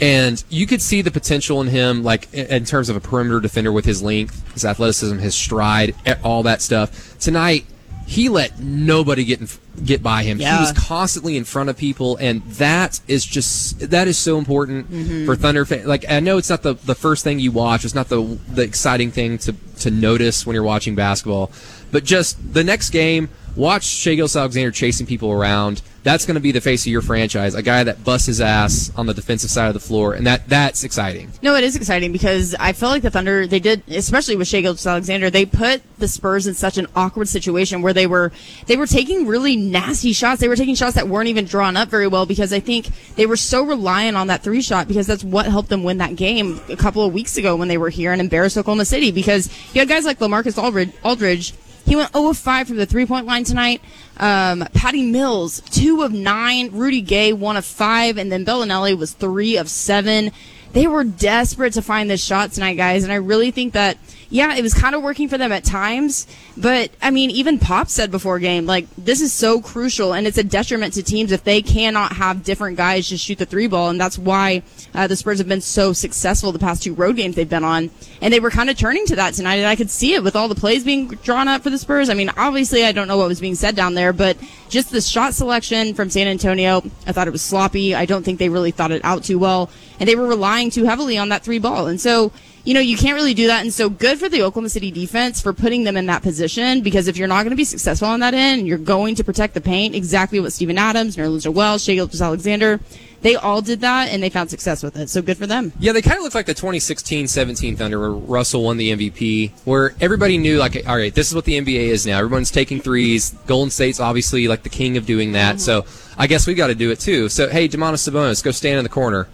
and 0.00 0.42
you 0.48 0.66
could 0.66 0.80
see 0.80 1.02
the 1.02 1.10
potential 1.10 1.60
in 1.60 1.68
him, 1.68 2.02
like 2.02 2.32
in 2.32 2.64
terms 2.64 2.88
of 2.88 2.96
a 2.96 3.00
perimeter 3.00 3.40
defender 3.40 3.72
with 3.72 3.84
his 3.84 4.02
length, 4.02 4.52
his 4.52 4.64
athleticism, 4.64 5.18
his 5.18 5.34
stride, 5.34 5.94
all 6.22 6.42
that 6.44 6.62
stuff. 6.62 7.18
Tonight, 7.18 7.64
he 8.06 8.28
let 8.28 8.58
nobody 8.58 9.24
get 9.24 9.40
in, 9.40 9.48
get 9.82 10.02
by 10.02 10.22
him. 10.22 10.38
Yeah. 10.40 10.56
He 10.56 10.60
was 10.60 10.72
constantly 10.72 11.36
in 11.36 11.44
front 11.44 11.70
of 11.70 11.76
people, 11.76 12.16
and 12.18 12.42
that 12.44 13.00
is 13.08 13.24
just 13.24 13.90
that 13.90 14.06
is 14.08 14.18
so 14.18 14.38
important 14.38 14.90
Mm-hmm. 14.90 15.24
for 15.26 15.36
Thunder. 15.36 15.64
Fan. 15.64 15.86
Like 15.86 16.04
I 16.10 16.20
know 16.20 16.38
it's 16.38 16.50
not 16.50 16.62
the 16.62 16.74
the 16.74 16.94
first 16.94 17.24
thing 17.24 17.38
you 17.40 17.50
watch. 17.52 17.84
It's 17.84 17.94
not 17.94 18.08
the 18.08 18.38
the 18.48 18.62
exciting 18.62 19.10
thing 19.10 19.38
to 19.38 19.54
to 19.80 19.90
notice 19.90 20.46
when 20.46 20.54
you're 20.54 20.62
watching 20.62 20.94
basketball, 20.94 21.50
but 21.90 22.04
just 22.04 22.54
the 22.54 22.62
next 22.64 22.90
game. 22.90 23.28
Watch 23.56 23.84
Shai 23.84 24.18
Alexander 24.18 24.70
chasing 24.70 25.06
people 25.06 25.30
around. 25.30 25.82
That's 26.02 26.26
going 26.26 26.34
to 26.34 26.40
be 26.40 26.52
the 26.52 26.60
face 26.60 26.82
of 26.82 26.92
your 26.92 27.00
franchise. 27.00 27.54
A 27.54 27.62
guy 27.62 27.82
that 27.84 28.04
busts 28.04 28.26
his 28.26 28.40
ass 28.40 28.92
on 28.94 29.06
the 29.06 29.14
defensive 29.14 29.48
side 29.48 29.68
of 29.68 29.74
the 29.74 29.80
floor, 29.80 30.12
and 30.12 30.26
that 30.26 30.46
that's 30.48 30.84
exciting. 30.84 31.32
No, 31.40 31.54
it 31.54 31.64
is 31.64 31.76
exciting 31.76 32.12
because 32.12 32.54
I 32.56 32.72
feel 32.72 32.90
like 32.90 33.02
the 33.02 33.10
Thunder, 33.10 33.46
they 33.46 33.58
did, 33.58 33.82
especially 33.88 34.36
with 34.36 34.46
Shai 34.46 34.62
Alexander, 34.62 35.30
they 35.30 35.46
put 35.46 35.82
the 35.98 36.06
Spurs 36.08 36.46
in 36.46 36.52
such 36.52 36.76
an 36.76 36.88
awkward 36.94 37.28
situation 37.28 37.80
where 37.80 37.94
they 37.94 38.06
were, 38.06 38.32
they 38.66 38.76
were 38.76 38.86
taking 38.86 39.26
really 39.26 39.56
nasty 39.56 40.12
shots. 40.12 40.42
They 40.42 40.48
were 40.48 40.56
taking 40.56 40.74
shots 40.74 40.96
that 40.96 41.08
weren't 41.08 41.28
even 41.28 41.46
drawn 41.46 41.74
up 41.76 41.88
very 41.88 42.06
well 42.06 42.26
because 42.26 42.52
I 42.52 42.60
think 42.60 42.88
they 43.14 43.24
were 43.24 43.36
so 43.36 43.64
reliant 43.64 44.16
on 44.16 44.26
that 44.26 44.42
three 44.42 44.60
shot 44.60 44.88
because 44.88 45.06
that's 45.06 45.24
what 45.24 45.46
helped 45.46 45.70
them 45.70 45.84
win 45.84 45.98
that 45.98 46.16
game 46.16 46.60
a 46.68 46.76
couple 46.76 47.02
of 47.02 47.14
weeks 47.14 47.38
ago 47.38 47.56
when 47.56 47.68
they 47.68 47.78
were 47.78 47.88
here 47.88 48.12
and 48.12 48.20
embarrassed 48.20 48.58
Oklahoma 48.58 48.84
City 48.84 49.10
because 49.10 49.48
you 49.72 49.80
had 49.80 49.88
guys 49.88 50.04
like 50.04 50.18
Lamarcus 50.18 50.62
Aldridge, 50.62 50.92
Aldridge 51.02 51.54
he 51.84 51.96
went 51.96 52.12
0 52.12 52.30
of 52.30 52.38
5 52.38 52.68
from 52.68 52.76
the 52.76 52.86
three 52.86 53.06
point 53.06 53.26
line 53.26 53.44
tonight. 53.44 53.82
Um, 54.16 54.66
Patty 54.74 55.10
Mills, 55.10 55.60
2 55.70 56.02
of 56.02 56.12
9. 56.12 56.70
Rudy 56.72 57.00
Gay, 57.00 57.32
1 57.32 57.56
of 57.56 57.64
5. 57.64 58.16
And 58.16 58.32
then 58.32 58.44
Belinelli 58.44 58.96
was 58.96 59.12
3 59.12 59.56
of 59.56 59.68
7. 59.68 60.30
They 60.72 60.86
were 60.86 61.04
desperate 61.04 61.74
to 61.74 61.82
find 61.82 62.10
this 62.10 62.24
shot 62.24 62.52
tonight, 62.52 62.74
guys. 62.74 63.04
And 63.04 63.12
I 63.12 63.16
really 63.16 63.50
think 63.50 63.74
that, 63.74 63.98
yeah, 64.30 64.54
it 64.56 64.62
was 64.62 64.74
kind 64.74 64.94
of 64.94 65.02
working 65.02 65.28
for 65.28 65.38
them 65.38 65.52
at 65.52 65.64
times. 65.64 66.26
But, 66.56 66.90
I 67.02 67.10
mean, 67.10 67.30
even 67.30 67.58
Pop 67.58 67.88
said 67.88 68.10
before 68.10 68.38
game, 68.38 68.66
like, 68.66 68.86
this 68.96 69.20
is 69.20 69.32
so 69.32 69.60
crucial. 69.60 70.14
And 70.14 70.26
it's 70.26 70.38
a 70.38 70.44
detriment 70.44 70.94
to 70.94 71.02
teams 71.02 71.32
if 71.32 71.44
they 71.44 71.62
cannot 71.62 72.12
have 72.12 72.44
different 72.44 72.76
guys 72.76 73.08
just 73.08 73.24
shoot 73.24 73.38
the 73.38 73.46
three 73.46 73.66
ball. 73.66 73.90
And 73.90 74.00
that's 74.00 74.18
why 74.18 74.62
uh, 74.94 75.06
the 75.06 75.16
Spurs 75.16 75.38
have 75.38 75.48
been 75.48 75.60
so 75.60 75.92
successful 75.92 76.52
the 76.52 76.58
past 76.58 76.82
two 76.82 76.94
road 76.94 77.16
games 77.16 77.36
they've 77.36 77.48
been 77.48 77.64
on. 77.64 77.90
And 78.20 78.32
they 78.32 78.40
were 78.40 78.50
kind 78.50 78.70
of 78.70 78.76
turning 78.76 79.06
to 79.06 79.16
that 79.16 79.34
tonight. 79.34 79.56
And 79.56 79.66
I 79.66 79.76
could 79.76 79.90
see 79.90 80.14
it 80.14 80.22
with 80.22 80.36
all 80.36 80.48
the 80.48 80.54
plays 80.54 80.84
being 80.84 81.08
drawn 81.08 81.48
up 81.48 81.62
for 81.62 81.70
the 81.70 81.78
Spurs. 81.78 82.08
I 82.08 82.14
mean, 82.14 82.30
obviously, 82.36 82.84
I 82.84 82.92
don't 82.92 83.08
know 83.08 83.16
what 83.16 83.28
was 83.28 83.40
being 83.40 83.54
said 83.54 83.76
down 83.76 83.94
there, 83.94 84.12
but 84.12 84.36
just 84.68 84.90
the 84.90 85.00
shot 85.00 85.34
selection 85.34 85.94
from 85.94 86.10
San 86.10 86.26
Antonio, 86.26 86.82
I 87.06 87.12
thought 87.12 87.28
it 87.28 87.32
was 87.32 87.42
sloppy. 87.42 87.94
I 87.94 88.06
don't 88.06 88.24
think 88.24 88.38
they 88.38 88.48
really 88.48 88.70
thought 88.70 88.90
it 88.90 89.04
out 89.04 89.24
too 89.24 89.38
well. 89.38 89.70
And 90.00 90.08
they 90.08 90.16
were 90.16 90.26
relying 90.26 90.70
too 90.70 90.84
heavily 90.84 91.18
on 91.18 91.28
that 91.28 91.42
three 91.42 91.58
ball. 91.58 91.86
And 91.86 92.00
so, 92.00 92.32
you 92.64 92.72
know, 92.72 92.80
you 92.80 92.96
can't 92.96 93.14
really 93.14 93.34
do 93.34 93.46
that. 93.46 93.62
And 93.62 93.72
so 93.72 93.90
good 93.90 94.18
for 94.18 94.28
the 94.28 94.42
Oklahoma 94.42 94.70
City 94.70 94.90
defense 94.90 95.40
for 95.40 95.52
putting 95.52 95.84
them 95.84 95.96
in 95.96 96.06
that 96.06 96.22
position 96.22 96.80
because 96.80 97.08
if 97.08 97.16
you're 97.16 97.28
not 97.28 97.42
going 97.42 97.50
to 97.50 97.56
be 97.56 97.64
successful 97.64 98.08
on 98.08 98.20
that 98.20 98.34
end, 98.34 98.66
you're 98.66 98.78
going 98.78 99.14
to 99.16 99.24
protect 99.24 99.54
the 99.54 99.60
paint, 99.60 99.94
exactly 99.94 100.40
what 100.40 100.52
Steven 100.52 100.78
Adams, 100.78 101.16
Nerlens 101.16 101.52
Wells, 101.52 101.84
Shai 101.84 101.94
Gilgeous 101.94 102.22
Alexander, 102.22 102.80
they 103.20 103.36
all 103.36 103.62
did 103.62 103.80
that 103.80 104.10
and 104.10 104.22
they 104.22 104.28
found 104.28 104.50
success 104.50 104.82
with 104.82 104.96
it. 104.96 105.08
So 105.08 105.22
good 105.22 105.38
for 105.38 105.46
them. 105.46 105.72
Yeah, 105.78 105.92
they 105.92 106.02
kind 106.02 106.18
of 106.18 106.24
look 106.24 106.34
like 106.34 106.46
the 106.46 106.54
2016-17 106.54 107.76
Thunder 107.76 107.98
where 107.98 108.10
Russell 108.10 108.64
won 108.64 108.76
the 108.76 108.92
MVP, 108.92 109.50
where 109.64 109.94
everybody 110.00 110.36
knew 110.38 110.58
like, 110.58 110.86
all 110.86 110.96
right, 110.96 111.14
this 111.14 111.28
is 111.28 111.34
what 111.34 111.44
the 111.44 111.58
NBA 111.58 111.88
is 111.88 112.06
now. 112.06 112.18
Everyone's 112.18 112.50
taking 112.50 112.80
threes. 112.80 113.30
Golden 113.46 113.70
State's 113.70 114.00
obviously 114.00 114.46
like 114.46 114.62
the 114.62 114.68
king 114.68 114.96
of 114.96 115.06
doing 115.06 115.32
that. 115.32 115.56
Mm-hmm. 115.56 115.60
So 115.60 115.86
I 116.18 116.26
guess 116.26 116.46
we 116.46 116.54
got 116.54 116.68
to 116.68 116.74
do 116.74 116.90
it 116.90 117.00
too. 117.00 117.28
So 117.28 117.48
hey, 117.48 117.68
Domantas 117.68 118.08
Sabonis, 118.08 118.42
go 118.42 118.50
stand 118.50 118.78
in 118.78 118.84
the 118.84 118.90
corner. 118.90 119.26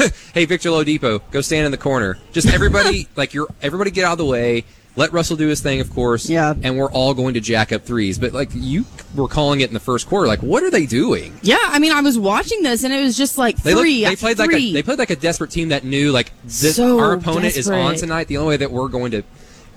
hey, 0.34 0.44
Victor 0.44 0.70
Oladipo, 0.70 1.20
go 1.30 1.40
stand 1.40 1.66
in 1.66 1.72
the 1.72 1.78
corner. 1.78 2.18
Just 2.32 2.48
everybody, 2.48 3.08
like 3.16 3.34
you're, 3.34 3.48
everybody 3.62 3.90
get 3.90 4.04
out 4.04 4.12
of 4.12 4.18
the 4.18 4.26
way. 4.26 4.64
Let 4.96 5.12
Russell 5.12 5.36
do 5.36 5.46
his 5.46 5.60
thing, 5.60 5.80
of 5.80 5.90
course. 5.92 6.28
Yeah. 6.28 6.52
And 6.62 6.76
we're 6.76 6.90
all 6.90 7.14
going 7.14 7.34
to 7.34 7.40
jack 7.40 7.72
up 7.72 7.84
threes. 7.84 8.18
But 8.18 8.32
like 8.32 8.50
you 8.52 8.84
were 9.14 9.28
calling 9.28 9.60
it 9.60 9.68
in 9.68 9.74
the 9.74 9.80
first 9.80 10.08
quarter, 10.08 10.26
like 10.26 10.40
what 10.42 10.62
are 10.64 10.70
they 10.70 10.84
doing? 10.84 11.38
Yeah, 11.42 11.58
I 11.60 11.78
mean, 11.78 11.92
I 11.92 12.00
was 12.00 12.18
watching 12.18 12.62
this 12.62 12.82
and 12.82 12.92
it 12.92 13.00
was 13.00 13.16
just 13.16 13.38
like 13.38 13.56
They, 13.62 13.72
three. 13.72 14.00
look, 14.00 14.10
they 14.10 14.16
played 14.16 14.38
like 14.38 14.52
a 14.52 14.72
they 14.72 14.82
played 14.82 14.98
like 14.98 15.10
a 15.10 15.16
desperate 15.16 15.52
team 15.52 15.68
that 15.68 15.84
knew 15.84 16.10
like 16.10 16.32
this, 16.42 16.76
So 16.76 16.98
our 16.98 17.12
opponent 17.12 17.56
is 17.56 17.70
on 17.70 17.94
tonight. 17.94 18.26
The 18.26 18.38
only 18.38 18.48
way 18.50 18.56
that 18.58 18.72
we're 18.72 18.88
going 18.88 19.12
to 19.12 19.22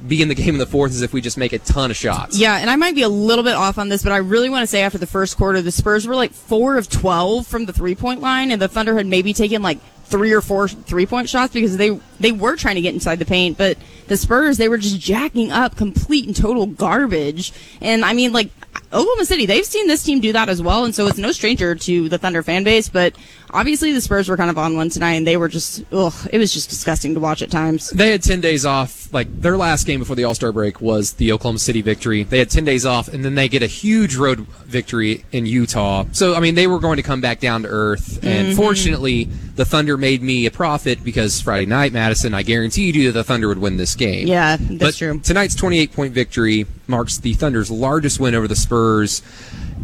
be 0.08 0.22
in 0.22 0.28
the 0.28 0.36
game 0.36 0.50
in 0.56 0.58
the 0.58 0.66
fourth 0.66 0.92
is 0.92 1.02
if 1.02 1.14
we 1.14 1.22
just 1.22 1.38
make 1.38 1.54
a 1.54 1.60
ton 1.60 1.90
of 1.92 1.96
shots. 1.96 2.38
Yeah, 2.38 2.58
and 2.58 2.70
I 2.70 2.76
might 2.76 2.96
be 2.96 3.04
a 3.04 3.10
little 3.10 3.44
bit 3.44 3.54
off 3.54 3.78
on 3.78 3.90
this, 3.90 4.04
but 4.04 4.12
I 4.12 4.18
really 4.18 4.50
want 4.50 4.64
to 4.64 4.68
say 4.68 4.82
after 4.82 4.98
the 4.98 5.08
first 5.08 5.38
quarter, 5.38 5.62
the 5.62 5.72
Spurs 5.72 6.06
were 6.08 6.16
like 6.16 6.34
four 6.34 6.76
of 6.78 6.90
twelve 6.90 7.48
from 7.48 7.66
the 7.66 7.72
three 7.72 7.96
point 7.96 8.20
line, 8.20 8.52
and 8.52 8.62
the 8.62 8.68
Thunder 8.68 8.98
had 8.98 9.06
maybe 9.06 9.32
taken 9.34 9.62
like 9.62 9.80
three 10.13 10.32
or 10.32 10.41
four 10.41 10.67
three 10.67 11.08
point 11.08 11.28
shots 11.28 11.52
because 11.52 11.76
they 11.78 11.99
they 12.19 12.32
were 12.32 12.56
trying 12.56 12.76
to 12.76 12.82
get 12.82 12.93
inside 12.93 13.17
the 13.17 13.26
paint, 13.26 13.58
but 13.58 13.80
the 14.08 14.15
Spurs 14.15 14.58
they 14.58 14.69
were 14.69 14.78
just 14.78 14.99
jacking 14.99 15.52
up 15.52 15.76
complete 15.76 16.28
and 16.28 16.36
total 16.36 16.67
garbage. 16.67 17.52
And 17.82 18.06
I 18.06 18.13
mean, 18.13 18.32
like 18.32 18.52
Oklahoma 18.94 19.26
City, 19.26 19.46
they've 19.46 19.66
seen 19.66 19.88
this 19.88 20.04
team 20.04 20.20
do 20.20 20.32
that 20.34 20.50
as 20.50 20.62
well, 20.62 20.86
and 20.86 20.94
so 20.94 21.08
it's 21.08 21.18
no 21.18 21.32
stranger 21.32 21.74
to 21.76 22.10
the 22.10 22.18
Thunder 22.18 22.44
fan 22.44 22.64
base. 22.64 22.90
But 22.90 23.16
obviously, 23.50 23.92
the 23.92 24.02
Spurs 24.02 24.30
were 24.30 24.38
kind 24.38 24.50
of 24.50 24.58
on 24.58 24.76
one 24.76 24.90
tonight, 24.90 25.14
and 25.14 25.26
they 25.28 25.36
were 25.38 25.48
just 25.50 25.84
ugh, 25.92 26.14
it 26.32 26.38
was 26.38 26.54
just 26.54 26.70
disgusting 26.70 27.14
to 27.16 27.20
watch 27.20 27.42
at 27.42 27.50
times. 27.50 27.90
They 27.90 28.12
had 28.12 28.22
10 28.24 28.40
days 28.42 28.66
off. 28.66 29.12
Like, 29.14 29.28
their 29.42 29.58
last 29.58 29.86
game 29.88 30.00
before 30.00 30.16
the 30.16 30.24
All 30.24 30.36
Star 30.36 30.52
break 30.52 30.80
was 30.82 31.14
the 31.14 31.32
Oklahoma 31.32 31.60
City 31.60 31.82
victory. 31.82 32.24
They 32.24 32.40
had 32.40 32.50
10 32.50 32.66
days 32.66 32.86
off, 32.86 33.08
and 33.08 33.26
then 33.26 33.36
they 33.36 33.48
get 33.50 33.64
a 33.64 33.68
huge 33.68 34.16
road 34.16 34.40
victory 34.66 35.26
in 35.32 35.46
Utah. 35.46 36.06
So, 36.12 36.36
I 36.36 36.40
mean, 36.40 36.56
they 36.56 36.68
were 36.68 36.80
going 36.80 36.98
to 36.98 37.04
come 37.04 37.22
back 37.22 37.40
down 37.40 37.64
to 37.64 37.68
earth. 37.70 38.20
And 38.24 38.44
Mm-hmm. 38.44 38.58
fortunately, 38.58 39.24
the 39.56 39.64
Thunder 39.66 39.96
made 39.98 40.22
me 40.22 40.46
a 40.46 40.52
profit 40.52 41.04
because 41.04 41.40
Friday 41.40 41.66
night, 41.66 41.94
Madison, 41.94 42.34
I 42.34 42.44
guaranteed 42.44 42.96
you 42.96 43.12
that 43.12 43.20
the 43.20 43.24
Thunder 43.24 43.48
would 43.48 43.58
win 43.60 43.78
this 43.78 43.96
game. 43.96 44.28
Yeah, 44.28 44.58
that's 44.60 44.78
but 44.84 44.96
true. 44.96 45.20
Tonight's 45.20 45.56
28 45.56 45.94
point 45.94 46.14
victory 46.14 46.66
marks 46.88 47.18
the 47.20 47.34
Thunder's 47.34 47.72
largest 47.72 48.20
win 48.20 48.36
over 48.36 48.48
the 48.48 48.56
Spurs 48.56 48.83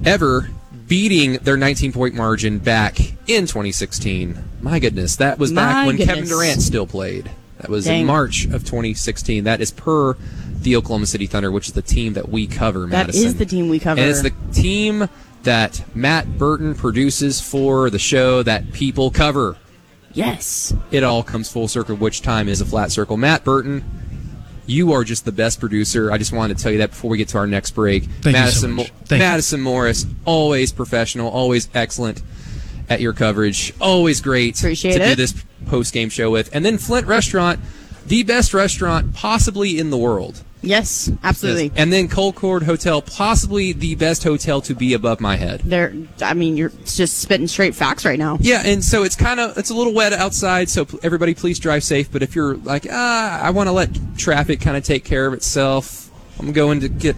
ever, 0.05 0.49
beating 0.87 1.33
their 1.43 1.57
19 1.57 1.91
point 1.93 2.15
margin 2.15 2.59
back 2.59 2.99
in 3.27 3.45
2016. 3.45 4.37
My 4.61 4.79
goodness, 4.79 5.15
that 5.17 5.37
was 5.39 5.51
back 5.51 5.73
My 5.73 5.87
when 5.87 5.97
Kevin. 5.97 6.25
Durant 6.25 6.61
still 6.61 6.87
played. 6.87 7.29
That 7.59 7.69
was 7.69 7.85
Dang. 7.85 8.01
in 8.01 8.07
March 8.07 8.45
of 8.45 8.63
2016. 8.63 9.43
That 9.43 9.59
is 9.61 9.71
per 9.71 10.15
the 10.61 10.75
Oklahoma 10.75 11.05
City 11.05 11.27
Thunder, 11.27 11.51
which 11.51 11.67
is 11.67 11.73
the 11.73 11.81
team 11.81 12.13
that 12.13 12.29
we 12.29 12.47
cover, 12.47 12.81
That 12.81 13.07
Madison. 13.07 13.25
is 13.27 13.35
the 13.35 13.45
team 13.45 13.69
we 13.69 13.79
cover. 13.79 13.99
And 13.99 14.09
it's 14.09 14.21
the 14.21 14.33
team 14.53 15.07
that 15.43 15.83
Matt 15.95 16.37
Burton 16.37 16.75
produces 16.75 17.39
for 17.41 17.89
the 17.89 17.99
show 17.99 18.43
that 18.43 18.71
people 18.73 19.09
cover. 19.11 19.57
yes. 20.13 20.73
It 20.91 21.03
all 21.03 21.21
comes 21.23 21.49
full 21.49 21.67
circle, 21.67 21.95
which 21.95 22.21
time 22.21 22.49
is 22.49 22.59
a 22.61 22.65
flat 22.65 22.91
circle. 22.91 23.15
Matt 23.17 23.43
Burton, 23.45 23.83
you 24.69 24.93
are 24.93 25.03
just 25.03 25.25
the 25.25 25.31
best 25.31 25.59
producer. 25.59 26.11
I 26.11 26.17
just 26.17 26.31
wanted 26.31 26.57
to 26.57 26.63
tell 26.63 26.71
you 26.71 26.77
that 26.79 26.91
before 26.91 27.09
we 27.09 27.17
get 27.17 27.29
to 27.29 27.37
our 27.37 27.47
next 27.47 27.71
break. 27.71 28.03
Thank 28.03 28.25
you 28.25 28.31
so 28.31 28.31
Madison, 28.31 28.71
much. 28.71 28.87
Mo- 28.91 28.95
Thank 29.05 29.19
you. 29.19 29.27
Madison 29.27 29.61
Morris, 29.61 30.05
always 30.25 30.71
professional, 30.71 31.29
always 31.29 31.69
excellent 31.73 32.21
at 32.89 33.01
your 33.01 33.13
coverage. 33.13 33.73
Always 33.81 34.21
great 34.21 34.59
Appreciate 34.59 34.93
to 34.93 35.09
do 35.09 35.15
this 35.15 35.33
post 35.65 35.93
game 35.93 36.09
show 36.09 36.29
with. 36.29 36.53
And 36.53 36.63
then 36.63 36.77
Flint 36.77 37.07
Restaurant, 37.07 37.59
the 38.05 38.23
best 38.23 38.53
restaurant 38.53 39.13
possibly 39.13 39.77
in 39.79 39.89
the 39.89 39.97
world. 39.97 40.43
Yes, 40.61 41.09
absolutely. 41.23 41.71
And 41.75 41.91
then 41.91 42.07
Colcord 42.07 42.63
Hotel, 42.63 43.01
possibly 43.01 43.71
the 43.71 43.95
best 43.95 44.23
hotel 44.23 44.61
to 44.61 44.75
be 44.75 44.93
above 44.93 45.21
my 45.21 45.37
head. 45.37 45.61
They're, 45.61 45.93
I 46.21 46.33
mean, 46.33 46.57
you're 46.57 46.71
just 46.85 47.19
spitting 47.19 47.47
straight 47.47 47.75
facts 47.75 48.05
right 48.05 48.19
now. 48.19 48.37
Yeah, 48.41 48.63
and 48.65 48.83
so 48.83 49.03
it's 49.03 49.15
kind 49.15 49.39
of 49.39 49.57
it's 49.57 49.69
a 49.69 49.73
little 49.73 49.93
wet 49.93 50.13
outside, 50.13 50.69
so 50.69 50.85
everybody 51.01 51.33
please 51.33 51.59
drive 51.59 51.83
safe. 51.83 52.11
But 52.11 52.23
if 52.23 52.35
you're 52.35 52.57
like, 52.57 52.87
ah, 52.91 53.41
I 53.41 53.51
want 53.51 53.67
to 53.67 53.71
let 53.71 53.89
traffic 54.17 54.59
kind 54.61 54.75
of 54.75 54.83
take 54.83 55.05
care 55.05 55.25
of 55.25 55.33
itself, 55.33 56.11
I'm 56.39 56.51
going 56.51 56.81
to 56.81 56.89
get 56.89 57.15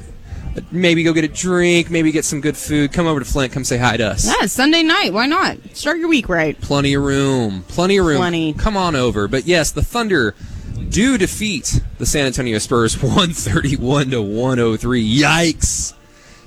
maybe 0.70 1.02
go 1.04 1.14
get 1.14 1.24
a 1.24 1.30
drink, 1.30 1.90
maybe 1.90 2.12
get 2.12 2.26
some 2.26 2.42
good 2.42 2.58
food. 2.58 2.94
Come 2.94 3.08
over 3.08 3.20
to 3.20 3.26
Flint, 3.26 3.54
come 3.54 3.64
say 3.64 3.78
hi 3.78 3.98
to 3.98 4.08
us. 4.08 4.26
Yeah, 4.26 4.46
Sunday 4.46 4.84
night. 4.84 5.14
Why 5.14 5.26
not? 5.26 5.58
Start 5.74 5.98
your 5.98 6.10
week 6.10 6.30
right. 6.30 6.60
Plenty 6.62 6.94
of 6.94 7.04
room, 7.04 7.64
plenty 7.68 7.98
of 7.98 8.06
room. 8.06 8.18
Plenty. 8.18 8.54
Come 8.54 8.78
on 8.78 8.96
over. 8.96 9.28
But 9.28 9.46
yes, 9.48 9.72
the 9.72 9.82
Thunder 9.82 10.36
do 10.92 11.18
defeat 11.18 11.82
the 12.00 12.06
San 12.06 12.26
Antonio 12.26 12.58
Spurs 12.58 12.96
131 13.02 14.12
to 14.12 14.22
103. 14.22 15.18
Yikes! 15.20 15.94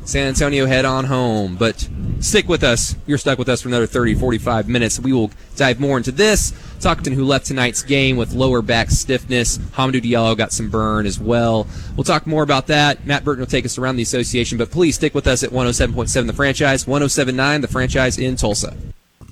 San 0.05 0.29
Antonio 0.29 0.67
head 0.67 0.85
on 0.85 1.07
home, 1.07 1.57
but 1.57 1.89
stick 2.21 2.47
with 2.47 2.63
us. 2.63 2.95
You're 3.07 3.17
stuck 3.17 3.39
with 3.39 3.49
us 3.49 3.63
for 3.63 3.69
another 3.69 3.87
30, 3.87 4.17
45 4.17 4.69
minutes. 4.69 5.01
We 5.01 5.15
will 5.15 5.31
dive 5.57 5.81
more 5.81 5.97
into 5.97 6.13
this. 6.13 6.53
Talking 6.79 7.15
who 7.15 7.25
left 7.25 7.47
tonight's 7.47 7.83
game 7.83 8.19
with 8.19 8.35
lower 8.35 8.61
back 8.61 8.91
stiffness. 8.91 9.57
Hamidou 9.57 10.03
Diallo 10.03 10.37
got 10.37 10.53
some 10.53 10.69
burn 10.69 11.07
as 11.07 11.19
well. 11.19 11.67
We'll 11.97 12.05
talk 12.05 12.27
more 12.27 12.43
about 12.43 12.67
that. 12.67 13.07
Matt 13.07 13.25
Burton 13.25 13.41
will 13.41 13.47
take 13.47 13.65
us 13.65 13.79
around 13.79 13.97
the 13.97 14.03
association, 14.03 14.59
but 14.59 14.71
please 14.71 14.95
stick 14.95 15.15
with 15.15 15.27
us 15.27 15.43
at 15.43 15.51
107.7 15.51 16.27
The 16.27 16.33
Franchise, 16.35 16.85
107.9 16.85 17.63
The 17.63 17.69
Franchise 17.69 18.19
in 18.19 18.37
Tulsa. 18.37 18.77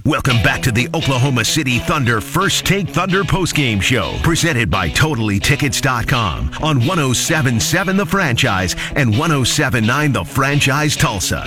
Welcome 0.05 0.43
back 0.43 0.63
to 0.63 0.73
the 0.73 0.89
Oklahoma 0.95 1.45
City 1.45 1.79
Thunder 1.79 2.21
First 2.21 2.67
Take 2.67 2.89
Thunder 2.89 3.23
postgame 3.23 3.81
show, 3.81 4.17
presented 4.25 4.69
by 4.69 4.89
TotallyTickets.com 4.91 6.51
on 6.61 6.79
1077 6.79 7.97
The 7.97 8.07
Franchise 8.07 8.75
and 8.97 9.11
1079 9.11 10.13
The 10.13 10.25
Franchise 10.25 10.97
Tulsa. 10.97 11.43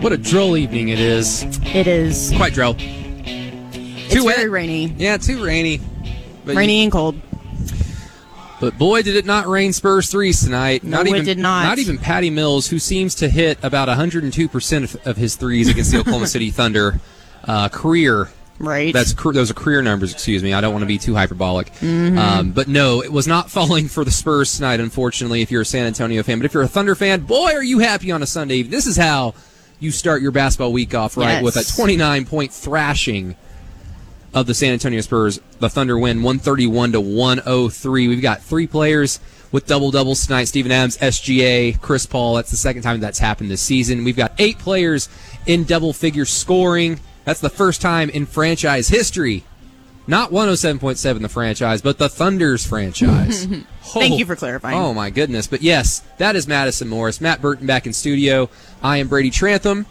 What 0.00 0.12
a 0.12 0.16
droll 0.18 0.56
evening 0.56 0.88
it 0.88 0.98
is. 0.98 1.44
It 1.66 1.86
is. 1.86 2.32
Quite 2.36 2.52
droll. 2.54 2.74
It's 2.78 4.12
Too 4.12 4.24
very 4.24 4.48
wet. 4.48 4.50
rainy. 4.50 4.86
Yeah, 4.98 5.18
too 5.18 5.44
rainy. 5.44 5.80
But 6.44 6.56
Rainy 6.56 6.82
and 6.82 6.90
cold. 6.90 7.14
But 8.62 8.78
boy, 8.78 9.02
did 9.02 9.16
it 9.16 9.26
not 9.26 9.48
rain 9.48 9.72
Spurs 9.72 10.08
threes 10.08 10.44
tonight. 10.44 10.84
No, 10.84 10.98
not 10.98 11.06
it 11.08 11.10
even, 11.10 11.24
did 11.24 11.38
not. 11.38 11.64
Not 11.64 11.80
even 11.80 11.98
Patty 11.98 12.30
Mills, 12.30 12.68
who 12.68 12.78
seems 12.78 13.16
to 13.16 13.28
hit 13.28 13.58
about 13.64 13.88
102% 13.88 14.84
of, 14.84 15.04
of 15.04 15.16
his 15.16 15.34
threes 15.34 15.68
against 15.68 15.90
the 15.90 15.98
Oklahoma 15.98 16.28
City 16.28 16.50
Thunder 16.52 17.00
uh, 17.42 17.68
career. 17.70 18.30
Right. 18.60 18.94
That's 18.94 19.14
those 19.14 19.50
are 19.50 19.54
career 19.54 19.82
numbers. 19.82 20.12
Excuse 20.12 20.44
me. 20.44 20.52
I 20.52 20.60
don't 20.60 20.70
want 20.70 20.82
to 20.82 20.86
be 20.86 20.98
too 20.98 21.16
hyperbolic. 21.16 21.72
Mm-hmm. 21.72 22.16
Um, 22.16 22.52
but 22.52 22.68
no, 22.68 23.02
it 23.02 23.10
was 23.10 23.26
not 23.26 23.50
falling 23.50 23.88
for 23.88 24.04
the 24.04 24.12
Spurs 24.12 24.54
tonight. 24.54 24.78
Unfortunately, 24.78 25.42
if 25.42 25.50
you're 25.50 25.62
a 25.62 25.66
San 25.66 25.86
Antonio 25.86 26.22
fan, 26.22 26.38
but 26.38 26.44
if 26.44 26.54
you're 26.54 26.62
a 26.62 26.68
Thunder 26.68 26.94
fan, 26.94 27.22
boy, 27.22 27.50
are 27.54 27.64
you 27.64 27.80
happy 27.80 28.12
on 28.12 28.22
a 28.22 28.26
Sunday. 28.26 28.58
evening. 28.58 28.70
This 28.70 28.86
is 28.86 28.96
how 28.96 29.34
you 29.80 29.90
start 29.90 30.22
your 30.22 30.30
basketball 30.30 30.72
week 30.72 30.94
off 30.94 31.16
right 31.16 31.42
Yes. 31.42 31.42
with 31.42 31.56
a 31.56 31.64
29 31.64 32.26
point 32.26 32.52
thrashing 32.52 33.34
of 34.34 34.46
the 34.46 34.54
San 34.54 34.72
Antonio 34.72 35.00
Spurs. 35.00 35.40
The 35.60 35.68
Thunder 35.68 35.98
win 35.98 36.22
131 36.22 36.92
to 36.92 37.00
103. 37.00 38.08
We've 38.08 38.22
got 38.22 38.42
three 38.42 38.66
players 38.66 39.20
with 39.50 39.66
double 39.66 39.90
doubles 39.90 40.26
tonight. 40.26 40.44
Steven 40.44 40.72
Adams, 40.72 40.96
SGA, 40.98 41.80
Chris 41.80 42.06
Paul. 42.06 42.34
That's 42.34 42.50
the 42.50 42.56
second 42.56 42.82
time 42.82 43.00
that's 43.00 43.18
happened 43.18 43.50
this 43.50 43.60
season. 43.60 44.04
We've 44.04 44.16
got 44.16 44.32
eight 44.38 44.58
players 44.58 45.08
in 45.46 45.64
double 45.64 45.92
figure 45.92 46.24
scoring. 46.24 47.00
That's 47.24 47.40
the 47.40 47.50
first 47.50 47.80
time 47.80 48.10
in 48.10 48.26
franchise 48.26 48.88
history. 48.88 49.44
Not 50.06 50.30
107.7 50.30 51.22
the 51.22 51.28
franchise, 51.28 51.80
but 51.80 51.98
the 51.98 52.08
Thunder's 52.08 52.66
franchise. 52.66 53.44
Thank 53.82 54.14
oh. 54.14 54.16
you 54.16 54.26
for 54.26 54.34
clarifying. 54.34 54.76
Oh 54.76 54.92
my 54.92 55.10
goodness. 55.10 55.46
But 55.46 55.62
yes, 55.62 56.00
that 56.18 56.34
is 56.34 56.48
Madison 56.48 56.88
Morris. 56.88 57.20
Matt 57.20 57.40
Burton 57.40 57.66
back 57.66 57.86
in 57.86 57.92
studio. 57.92 58.50
I 58.82 58.96
am 58.96 59.06
Brady 59.06 59.30
Trantham. 59.30 59.86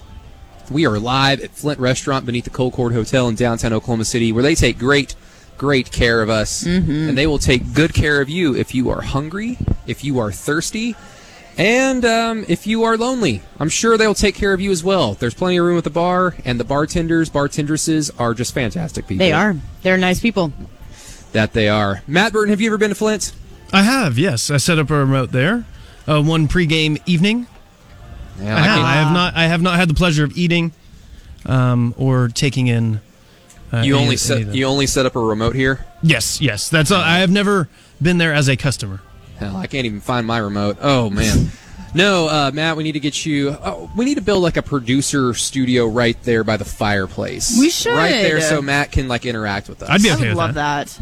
We 0.71 0.85
are 0.85 0.99
live 0.99 1.41
at 1.41 1.51
Flint 1.51 1.81
Restaurant 1.81 2.25
beneath 2.25 2.45
the 2.45 2.49
Colcord 2.49 2.93
Hotel 2.93 3.27
in 3.27 3.35
downtown 3.35 3.73
Oklahoma 3.73 4.05
City, 4.05 4.31
where 4.31 4.41
they 4.41 4.55
take 4.55 4.79
great, 4.79 5.15
great 5.57 5.91
care 5.91 6.21
of 6.21 6.29
us. 6.29 6.63
Mm-hmm. 6.63 7.09
And 7.09 7.17
they 7.17 7.27
will 7.27 7.39
take 7.39 7.73
good 7.73 7.93
care 7.93 8.21
of 8.21 8.29
you 8.29 8.55
if 8.55 8.73
you 8.73 8.89
are 8.89 9.01
hungry, 9.01 9.57
if 9.85 10.05
you 10.05 10.19
are 10.19 10.31
thirsty, 10.31 10.95
and 11.57 12.05
um, 12.05 12.45
if 12.47 12.65
you 12.65 12.83
are 12.83 12.95
lonely. 12.95 13.41
I'm 13.59 13.67
sure 13.67 13.97
they'll 13.97 14.13
take 14.13 14.35
care 14.35 14.53
of 14.53 14.61
you 14.61 14.71
as 14.71 14.81
well. 14.81 15.15
There's 15.15 15.33
plenty 15.33 15.57
of 15.57 15.65
room 15.65 15.77
at 15.77 15.83
the 15.83 15.89
bar, 15.89 16.35
and 16.45 16.57
the 16.57 16.63
bartenders, 16.63 17.29
bartendresses 17.29 18.09
are 18.17 18.33
just 18.33 18.53
fantastic 18.53 19.07
people. 19.07 19.25
They 19.25 19.33
are. 19.33 19.57
They're 19.81 19.97
nice 19.97 20.21
people. 20.21 20.53
That 21.33 21.51
they 21.51 21.67
are. 21.67 22.01
Matt 22.07 22.31
Burton, 22.31 22.51
have 22.51 22.61
you 22.61 22.69
ever 22.69 22.77
been 22.77 22.89
to 22.89 22.95
Flint? 22.95 23.33
I 23.73 23.83
have, 23.83 24.17
yes. 24.17 24.49
I 24.49 24.55
set 24.55 24.79
up 24.79 24.89
a 24.89 24.95
remote 24.95 25.33
there. 25.33 25.65
Uh, 26.07 26.23
one 26.23 26.47
pregame 26.47 27.01
evening. 27.05 27.47
Yeah, 28.41 28.55
I, 28.55 28.59
have. 28.59 28.65
can't- 28.75 28.85
I 28.87 28.93
have 28.93 29.13
not. 29.13 29.35
I 29.35 29.43
have 29.47 29.61
not 29.61 29.75
had 29.77 29.89
the 29.89 29.93
pleasure 29.93 30.23
of 30.23 30.35
eating, 30.37 30.71
um, 31.45 31.93
or 31.97 32.27
taking 32.29 32.67
in. 32.67 33.01
Uh, 33.73 33.77
you 33.81 33.95
any- 33.95 34.03
only 34.03 34.17
set 34.17 34.53
you 34.53 34.65
only 34.65 34.85
set 34.87 35.05
up 35.05 35.15
a 35.15 35.19
remote 35.19 35.55
here. 35.55 35.85
Yes, 36.03 36.41
yes. 36.41 36.69
That's. 36.69 36.91
all 36.91 37.01
I 37.01 37.19
have 37.19 37.29
never 37.31 37.69
been 38.01 38.17
there 38.17 38.33
as 38.33 38.47
a 38.49 38.57
customer. 38.57 39.01
Hell, 39.37 39.55
I 39.57 39.67
can't 39.67 39.85
even 39.85 40.01
find 40.01 40.25
my 40.27 40.37
remote. 40.37 40.77
Oh 40.81 41.09
man. 41.09 41.51
No, 41.93 42.29
uh, 42.29 42.51
Matt, 42.53 42.77
we 42.77 42.83
need 42.83 42.93
to 42.93 43.01
get 43.01 43.25
you. 43.25 43.49
Oh, 43.49 43.91
we 43.97 44.05
need 44.05 44.15
to 44.15 44.21
build 44.21 44.41
like 44.41 44.55
a 44.55 44.61
producer 44.61 45.33
studio 45.33 45.85
right 45.87 46.15
there 46.23 46.45
by 46.45 46.55
the 46.55 46.63
fireplace. 46.63 47.59
We 47.59 47.69
should. 47.69 47.91
right 47.91 48.11
there, 48.11 48.39
so 48.39 48.61
Matt 48.61 48.93
can 48.93 49.09
like 49.09 49.25
interact 49.25 49.67
with 49.67 49.83
us. 49.83 49.89
I'd 49.89 50.01
be 50.01 50.09
I 50.09 50.13
okay 50.13 50.21
would 50.23 50.29
with 50.29 50.37
love 50.37 50.53
that. 50.53 50.87
that. 50.87 51.01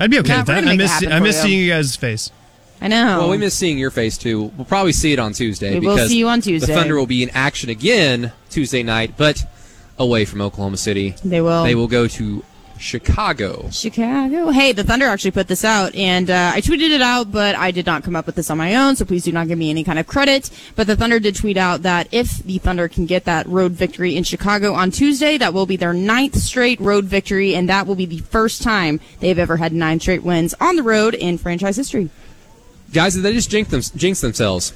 I'd 0.00 0.10
be 0.10 0.18
okay 0.18 0.28
Matt, 0.30 0.38
with 0.38 0.46
that. 0.48 0.54
gonna 0.56 0.66
I 0.72 0.76
make 0.76 0.80
it 0.80 0.82
miss. 0.82 1.12
I 1.12 1.20
miss 1.20 1.36
you. 1.36 1.42
seeing 1.42 1.60
you 1.60 1.70
guys' 1.70 1.94
face. 1.94 2.32
I 2.80 2.88
know. 2.88 3.18
Well, 3.18 3.30
we 3.30 3.38
miss 3.38 3.54
seeing 3.54 3.78
your 3.78 3.90
face 3.90 4.16
too. 4.16 4.52
We'll 4.56 4.64
probably 4.64 4.92
see 4.92 5.12
it 5.12 5.18
on 5.18 5.32
Tuesday 5.32 5.78
We 5.78 5.86
will 5.86 6.08
see 6.08 6.18
you 6.18 6.28
on 6.28 6.40
Tuesday. 6.40 6.66
the 6.72 6.78
Thunder 6.78 6.96
will 6.96 7.06
be 7.06 7.22
in 7.22 7.30
action 7.30 7.70
again 7.70 8.32
Tuesday 8.50 8.82
night, 8.82 9.14
but 9.16 9.44
away 9.98 10.24
from 10.24 10.40
Oklahoma 10.40 10.76
City. 10.76 11.14
They 11.24 11.40
will. 11.40 11.64
They 11.64 11.74
will 11.74 11.88
go 11.88 12.06
to 12.06 12.44
Chicago. 12.78 13.68
Chicago. 13.70 14.50
Hey, 14.50 14.72
the 14.72 14.84
Thunder 14.84 15.06
actually 15.06 15.32
put 15.32 15.48
this 15.48 15.64
out, 15.64 15.94
and 15.94 16.30
uh, 16.30 16.52
I 16.54 16.60
tweeted 16.60 16.90
it 16.90 17.02
out, 17.02 17.30
but 17.30 17.56
I 17.56 17.70
did 17.72 17.86
not 17.86 18.04
come 18.04 18.14
up 18.16 18.26
with 18.26 18.36
this 18.36 18.50
on 18.50 18.58
my 18.58 18.76
own, 18.76 18.96
so 18.96 19.04
please 19.04 19.24
do 19.24 19.32
not 19.32 19.48
give 19.48 19.58
me 19.58 19.70
any 19.70 19.84
kind 19.84 19.98
of 19.98 20.06
credit. 20.06 20.50
But 20.76 20.86
the 20.86 20.96
Thunder 20.96 21.18
did 21.18 21.34
tweet 21.34 21.56
out 21.56 21.82
that 21.82 22.08
if 22.12 22.38
the 22.38 22.58
Thunder 22.58 22.88
can 22.88 23.06
get 23.06 23.24
that 23.24 23.46
road 23.46 23.72
victory 23.72 24.16
in 24.16 24.22
Chicago 24.24 24.72
on 24.74 24.90
Tuesday, 24.92 25.36
that 25.38 25.52
will 25.52 25.66
be 25.66 25.76
their 25.76 25.92
ninth 25.92 26.36
straight 26.36 26.80
road 26.80 27.04
victory, 27.04 27.54
and 27.54 27.68
that 27.68 27.86
will 27.86 27.96
be 27.96 28.06
the 28.06 28.18
first 28.18 28.62
time 28.62 29.00
they've 29.20 29.38
ever 29.38 29.56
had 29.56 29.72
nine 29.72 30.00
straight 30.00 30.22
wins 30.22 30.54
on 30.60 30.76
the 30.76 30.82
road 30.82 31.14
in 31.14 31.36
franchise 31.36 31.76
history. 31.76 32.10
Guys, 32.92 33.14
did 33.14 33.22
they 33.22 33.32
just 33.32 33.50
jinx, 33.50 33.70
them, 33.70 33.82
jinx 33.98 34.20
themselves? 34.20 34.72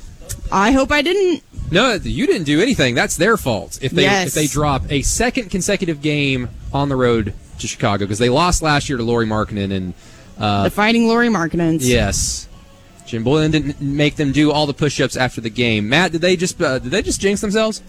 I 0.51 0.73
hope 0.73 0.91
I 0.93 1.03
didn't. 1.03 1.43
No, 1.71 1.95
you 1.95 2.27
didn't 2.27 2.45
do 2.45 2.61
anything. 2.61 2.95
That's 2.95 3.17
their 3.17 3.37
fault. 3.37 3.79
If 3.83 3.93
they 3.93 4.03
Yes. 4.03 4.29
if 4.29 4.35
they 4.35 4.47
drop 4.47 4.83
a 4.91 5.03
second 5.03 5.51
consecutive 5.51 6.03
game 6.03 6.51
on 6.73 6.89
the 6.91 6.97
road 6.97 7.33
to 7.59 7.67
Chicago 7.67 8.05
because 8.05 8.19
they 8.19 8.29
lost 8.29 8.61
last 8.63 8.89
year 8.89 8.99
to 8.99 9.05
Lauri 9.05 9.27
Markkanen 9.27 9.73
and 9.73 9.95
uh, 10.39 10.65
the 10.65 10.71
fighting 10.71 11.07
Lauri 11.09 11.29
Markkanens. 11.29 11.81
yes, 11.83 12.49
Jim 13.07 13.25
Boylen 13.25 13.53
didn't 13.53 13.81
make 13.81 14.17
them 14.17 14.33
do 14.33 14.51
all 14.53 14.67
the 14.67 14.75
push-ups 14.75 15.17
after 15.17 15.41
the 15.41 15.51
game. 15.51 15.89
Matt, 15.89 16.13
did 16.13 16.21
they 16.21 16.37
just 16.37 16.61
uh, 16.61 16.79
did 16.79 16.91
they 16.91 17.01
just 17.03 17.21
jinx 17.21 17.41
themselves? 17.41 17.83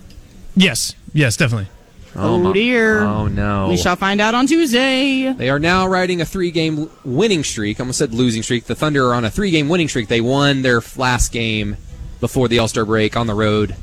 Yes, 0.56 0.96
yes, 1.14 1.36
definitely. 1.36 1.68
Oh, 2.16 2.36
oh, 2.36 2.40
my- 2.40 2.54
dear. 2.54 3.00
Oh 3.02 3.28
no. 3.28 3.70
We 3.70 3.78
shall 3.78 3.96
find 3.96 4.22
out 4.22 4.36
on 4.36 4.46
Tuesday. 4.48 5.34
They 5.34 5.50
are 5.50 5.60
now 5.60 5.88
riding 5.88 6.22
a 6.22 6.26
three-game 6.26 6.90
winning 7.04 7.44
streak. 7.44 7.80
I 7.80 7.84
almost 7.84 7.98
said 8.00 8.14
losing 8.14 8.44
streak. 8.44 8.66
The 8.66 8.76
Thunder 8.76 9.08
are 9.08 9.14
on 9.16 9.26
a 9.26 9.32
three-game 9.32 9.68
winning 9.70 9.88
streak. 9.88 10.08
They 10.08 10.22
won 10.22 10.62
their 10.62 10.82
last 10.96 11.32
game 11.32 11.78
before 12.20 12.48
the 12.48 12.60
All-Star 12.60 12.86
break 12.86 13.18
on 13.18 13.28
the 13.28 13.34
road 13.34 13.76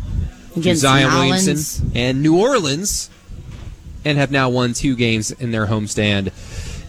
Against 0.56 0.82
Zion 0.82 1.10
Nolans. 1.10 1.46
Williamson 1.46 1.92
and 1.94 2.22
New 2.22 2.38
Orleans, 2.38 3.10
and 4.04 4.16
have 4.18 4.30
now 4.30 4.48
won 4.48 4.72
two 4.72 4.96
games 4.96 5.30
in 5.30 5.50
their 5.50 5.66
homestand 5.66 6.32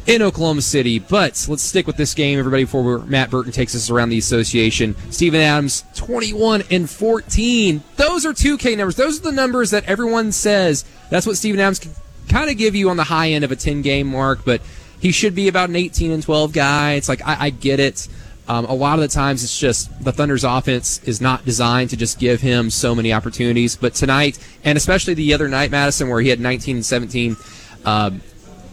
in 0.08 0.22
Oklahoma 0.22 0.62
City. 0.62 1.00
But 1.00 1.46
let's 1.50 1.64
stick 1.64 1.88
with 1.88 1.98
this 1.98 2.14
game, 2.14 2.40
everybody, 2.40 2.64
before 2.64 3.00
Matt 3.00 3.30
Burton 3.30 3.52
takes 3.52 3.76
us 3.76 3.90
around 3.90 4.10
the 4.10 4.18
association. 4.18 4.96
Steven 5.10 5.40
Adams, 5.40 5.84
21 5.96 6.64
and 6.72 6.90
14. 6.90 7.84
Those 7.98 8.26
are 8.26 8.34
2K 8.34 8.78
numbers. 8.78 8.96
Those 8.96 9.20
are 9.20 9.24
the 9.24 9.32
numbers 9.32 9.72
that 9.72 9.86
everyone 9.86 10.32
says. 10.32 10.86
That's 11.10 11.26
what 11.26 11.38
Steven 11.38 11.60
Adams 11.60 11.80
can 11.80 11.92
kind 12.30 12.50
of 12.50 12.58
give 12.58 12.76
you 12.76 12.90
on 12.90 12.98
the 12.98 13.04
high 13.04 13.32
end 13.32 13.44
of 13.44 13.52
a 13.52 13.56
10 13.56 13.82
game 13.82 14.08
mark, 14.08 14.46
but 14.46 14.62
he 15.00 15.12
should 15.12 15.36
be 15.36 15.48
about 15.48 15.70
an 15.70 15.76
18 15.76 16.12
and 16.12 16.24
12 16.24 16.54
guy. 16.54 16.94
It's 16.94 17.10
like, 17.10 17.26
I, 17.26 17.46
I 17.46 17.50
get 17.50 17.80
it. 17.80 18.08
Um, 18.48 18.66
a 18.66 18.74
lot 18.74 18.96
of 18.96 19.02
the 19.02 19.08
times 19.08 19.44
it's 19.44 19.58
just 19.58 20.04
the 20.04 20.12
Thunder's 20.12 20.44
offense 20.44 21.02
is 21.04 21.22
not 21.22 21.46
designed 21.46 21.92
to 21.92 21.98
just 21.98 22.20
give 22.20 22.42
him 22.42 22.70
so 22.70 22.94
many 22.94 23.14
opportunities. 23.14 23.76
But 23.76 23.94
tonight, 23.94 24.40
and 24.64 24.78
especially 24.78 25.14
the 25.14 25.34
other 25.34 25.48
night, 25.48 25.72
Madison, 25.72 26.10
where 26.10 26.22
he 26.22 26.30
had 26.30 26.40
19 26.40 26.78
and 26.78 26.86
17, 26.86 27.38
uh, 27.86 28.12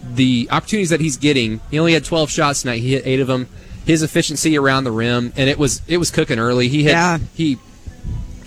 the 0.03 0.47
opportunities 0.51 0.89
that 0.89 1.01
he's 1.01 1.17
getting, 1.17 1.59
he 1.71 1.79
only 1.79 1.93
had 1.93 2.05
12 2.05 2.29
shots 2.29 2.61
tonight. 2.61 2.79
He 2.79 2.93
hit 2.93 3.05
eight 3.05 3.19
of 3.19 3.27
them. 3.27 3.47
His 3.85 4.03
efficiency 4.03 4.57
around 4.57 4.83
the 4.83 4.91
rim, 4.91 5.33
and 5.35 5.49
it 5.49 5.57
was 5.57 5.81
it 5.87 5.97
was 5.97 6.11
cooking 6.11 6.37
early. 6.37 6.67
He 6.67 6.83
hit 6.83 6.91
Yeah. 6.91 7.17
he 7.33 7.57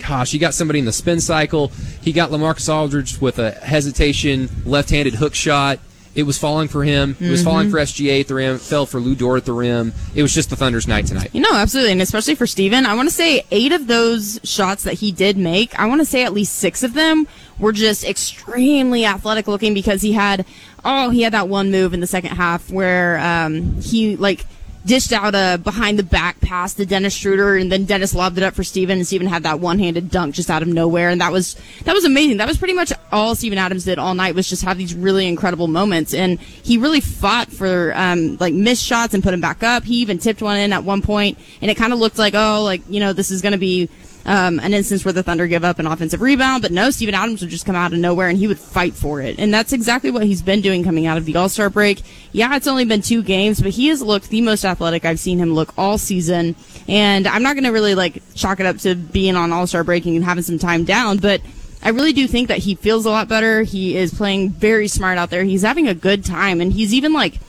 gosh, 0.07 0.31
he 0.31 0.37
got 0.37 0.53
somebody 0.53 0.79
in 0.79 0.85
the 0.85 0.93
spin 0.93 1.19
cycle. 1.19 1.69
He 2.01 2.11
got 2.13 2.29
Lamarcus 2.29 2.73
Aldridge 2.73 3.19
with 3.19 3.39
a 3.39 3.51
hesitation 3.51 4.49
left-handed 4.65 5.15
hook 5.15 5.33
shot. 5.35 5.79
It 6.15 6.23
was 6.23 6.37
falling 6.37 6.67
for 6.67 6.83
him. 6.83 7.17
It 7.19 7.29
was 7.29 7.43
falling 7.43 7.71
for 7.71 7.77
SGA 7.77 8.21
at 8.21 8.27
the 8.27 8.35
rim. 8.35 8.59
Fell 8.59 8.85
for 8.85 8.99
Lu 8.99 9.15
Dort 9.15 9.37
at 9.37 9.45
the 9.45 9.53
rim. 9.53 9.93
It 10.13 10.21
was 10.21 10.33
just 10.33 10.49
the 10.49 10.55
Thunder's 10.55 10.87
night 10.87 11.07
tonight. 11.07 11.31
You 11.33 11.41
know, 11.41 11.53
absolutely, 11.53 11.93
and 11.93 12.01
especially 12.01 12.35
for 12.35 12.45
Steven, 12.45 12.85
I 12.85 12.93
want 12.93 13.09
to 13.09 13.15
say 13.15 13.45
eight 13.49 13.71
of 13.71 13.87
those 13.87 14.39
shots 14.43 14.83
that 14.83 14.95
he 14.95 15.11
did 15.11 15.37
make, 15.37 15.77
I 15.79 15.87
want 15.87 16.01
to 16.01 16.05
say 16.05 16.23
at 16.23 16.33
least 16.33 16.53
six 16.55 16.83
of 16.83 16.93
them 16.93 17.27
were 17.57 17.71
just 17.71 18.03
extremely 18.03 19.05
athletic 19.05 19.47
looking 19.47 19.73
because 19.73 20.01
he 20.01 20.13
had, 20.13 20.45
oh, 20.85 21.09
he 21.09 21.23
had 21.23 21.33
that 21.33 21.47
one 21.47 21.71
move 21.71 21.93
in 21.93 21.99
the 21.99 22.07
second 22.07 22.31
half 22.31 22.69
where 22.69 23.17
um, 23.19 23.81
he 23.81 24.15
like 24.15 24.45
dished 24.85 25.13
out 25.13 25.35
a 25.35 25.59
behind 25.63 25.97
the 25.97 26.03
back 26.03 26.39
pass 26.41 26.73
to 26.75 26.85
Dennis 26.85 27.13
Schroeder, 27.13 27.55
and 27.55 27.71
then 27.71 27.85
Dennis 27.85 28.13
lobbed 28.13 28.37
it 28.37 28.43
up 28.43 28.53
for 28.53 28.63
Steven, 28.63 28.97
and 28.97 29.07
Steven 29.07 29.27
had 29.27 29.43
that 29.43 29.59
one 29.59 29.79
handed 29.79 30.09
dunk 30.11 30.35
just 30.35 30.49
out 30.49 30.61
of 30.61 30.67
nowhere, 30.67 31.09
and 31.09 31.21
that 31.21 31.31
was 31.31 31.55
that 31.85 31.93
was 31.93 32.05
amazing. 32.05 32.37
That 32.37 32.47
was 32.47 32.57
pretty 32.57 32.73
much 32.73 32.91
all 33.11 33.35
Steven 33.35 33.57
Adams 33.57 33.85
did 33.85 33.99
all 33.99 34.13
night 34.13 34.35
was 34.35 34.49
just 34.49 34.63
have 34.63 34.77
these 34.77 34.93
really 34.93 35.27
incredible 35.27 35.67
moments, 35.67 36.13
and 36.13 36.39
he 36.39 36.77
really 36.77 37.01
fought 37.01 37.51
for 37.51 37.93
um, 37.95 38.37
like 38.39 38.53
missed 38.53 38.83
shots 38.83 39.13
and 39.13 39.23
put 39.23 39.33
him 39.33 39.41
back 39.41 39.63
up. 39.63 39.83
He 39.83 39.95
even 39.95 40.17
tipped 40.17 40.41
one 40.41 40.57
in 40.57 40.73
at 40.73 40.83
one 40.83 41.01
point, 41.01 41.37
and 41.61 41.71
it 41.71 41.75
kind 41.75 41.93
of 41.93 41.99
looked 41.99 42.17
like 42.17 42.33
oh 42.35 42.63
like 42.63 42.81
you 42.89 42.99
know 42.99 43.13
this 43.13 43.31
is 43.31 43.41
going 43.41 43.53
to 43.53 43.57
be 43.57 43.89
um, 44.25 44.59
an 44.59 44.73
instance 44.73 45.03
where 45.03 45.13
the 45.13 45.23
Thunder 45.23 45.47
give 45.47 45.63
up 45.63 45.79
an 45.79 45.87
offensive 45.87 46.21
rebound, 46.21 46.61
but 46.61 46.71
no, 46.71 46.89
Steven 46.91 47.13
Adams 47.13 47.41
would 47.41 47.49
just 47.49 47.65
come 47.65 47.75
out 47.75 47.91
of 47.93 47.99
nowhere 47.99 48.29
and 48.29 48.37
he 48.37 48.47
would 48.47 48.59
fight 48.59 48.93
for 48.93 49.21
it. 49.21 49.37
And 49.37 49.53
that's 49.53 49.73
exactly 49.73 50.11
what 50.11 50.23
he's 50.23 50.41
been 50.41 50.61
doing 50.61 50.83
coming 50.83 51.05
out 51.05 51.17
of 51.17 51.25
the 51.25 51.35
All 51.35 51.49
Star 51.49 51.69
break. 51.69 52.01
Yeah, 52.31 52.55
it's 52.55 52.67
only 52.67 52.85
been 52.85 53.01
two 53.01 53.21
games, 53.21 53.61
but 53.61 53.71
he 53.71 53.87
has 53.87 54.01
looked 54.01 54.29
the 54.29 54.41
most 54.41 54.63
athletic 54.63 55.05
I've 55.05 55.19
seen 55.19 55.39
him 55.39 55.53
look 55.53 55.73
all 55.77 55.97
season. 55.97 56.55
And 56.87 57.27
I'm 57.27 57.43
not 57.43 57.53
going 57.53 57.65
to 57.65 57.71
really 57.71 57.95
like 57.95 58.21
chalk 58.33 58.59
it 58.59 58.65
up 58.65 58.77
to 58.79 58.95
being 58.95 59.35
on 59.35 59.51
All 59.51 59.67
Star 59.67 59.83
break 59.83 60.05
and 60.05 60.23
having 60.23 60.43
some 60.43 60.59
time 60.59 60.85
down, 60.85 61.17
but 61.17 61.41
I 61.83 61.89
really 61.89 62.13
do 62.13 62.27
think 62.27 62.47
that 62.47 62.59
he 62.59 62.75
feels 62.75 63.05
a 63.05 63.09
lot 63.09 63.27
better. 63.27 63.63
He 63.63 63.97
is 63.97 64.13
playing 64.13 64.51
very 64.51 64.87
smart 64.87 65.17
out 65.17 65.29
there. 65.29 65.43
He's 65.43 65.63
having 65.63 65.89
a 65.89 65.93
good 65.93 66.23
time, 66.23 66.61
and 66.61 66.71
he's 66.71 66.93
even 66.93 67.11
like, 67.11 67.39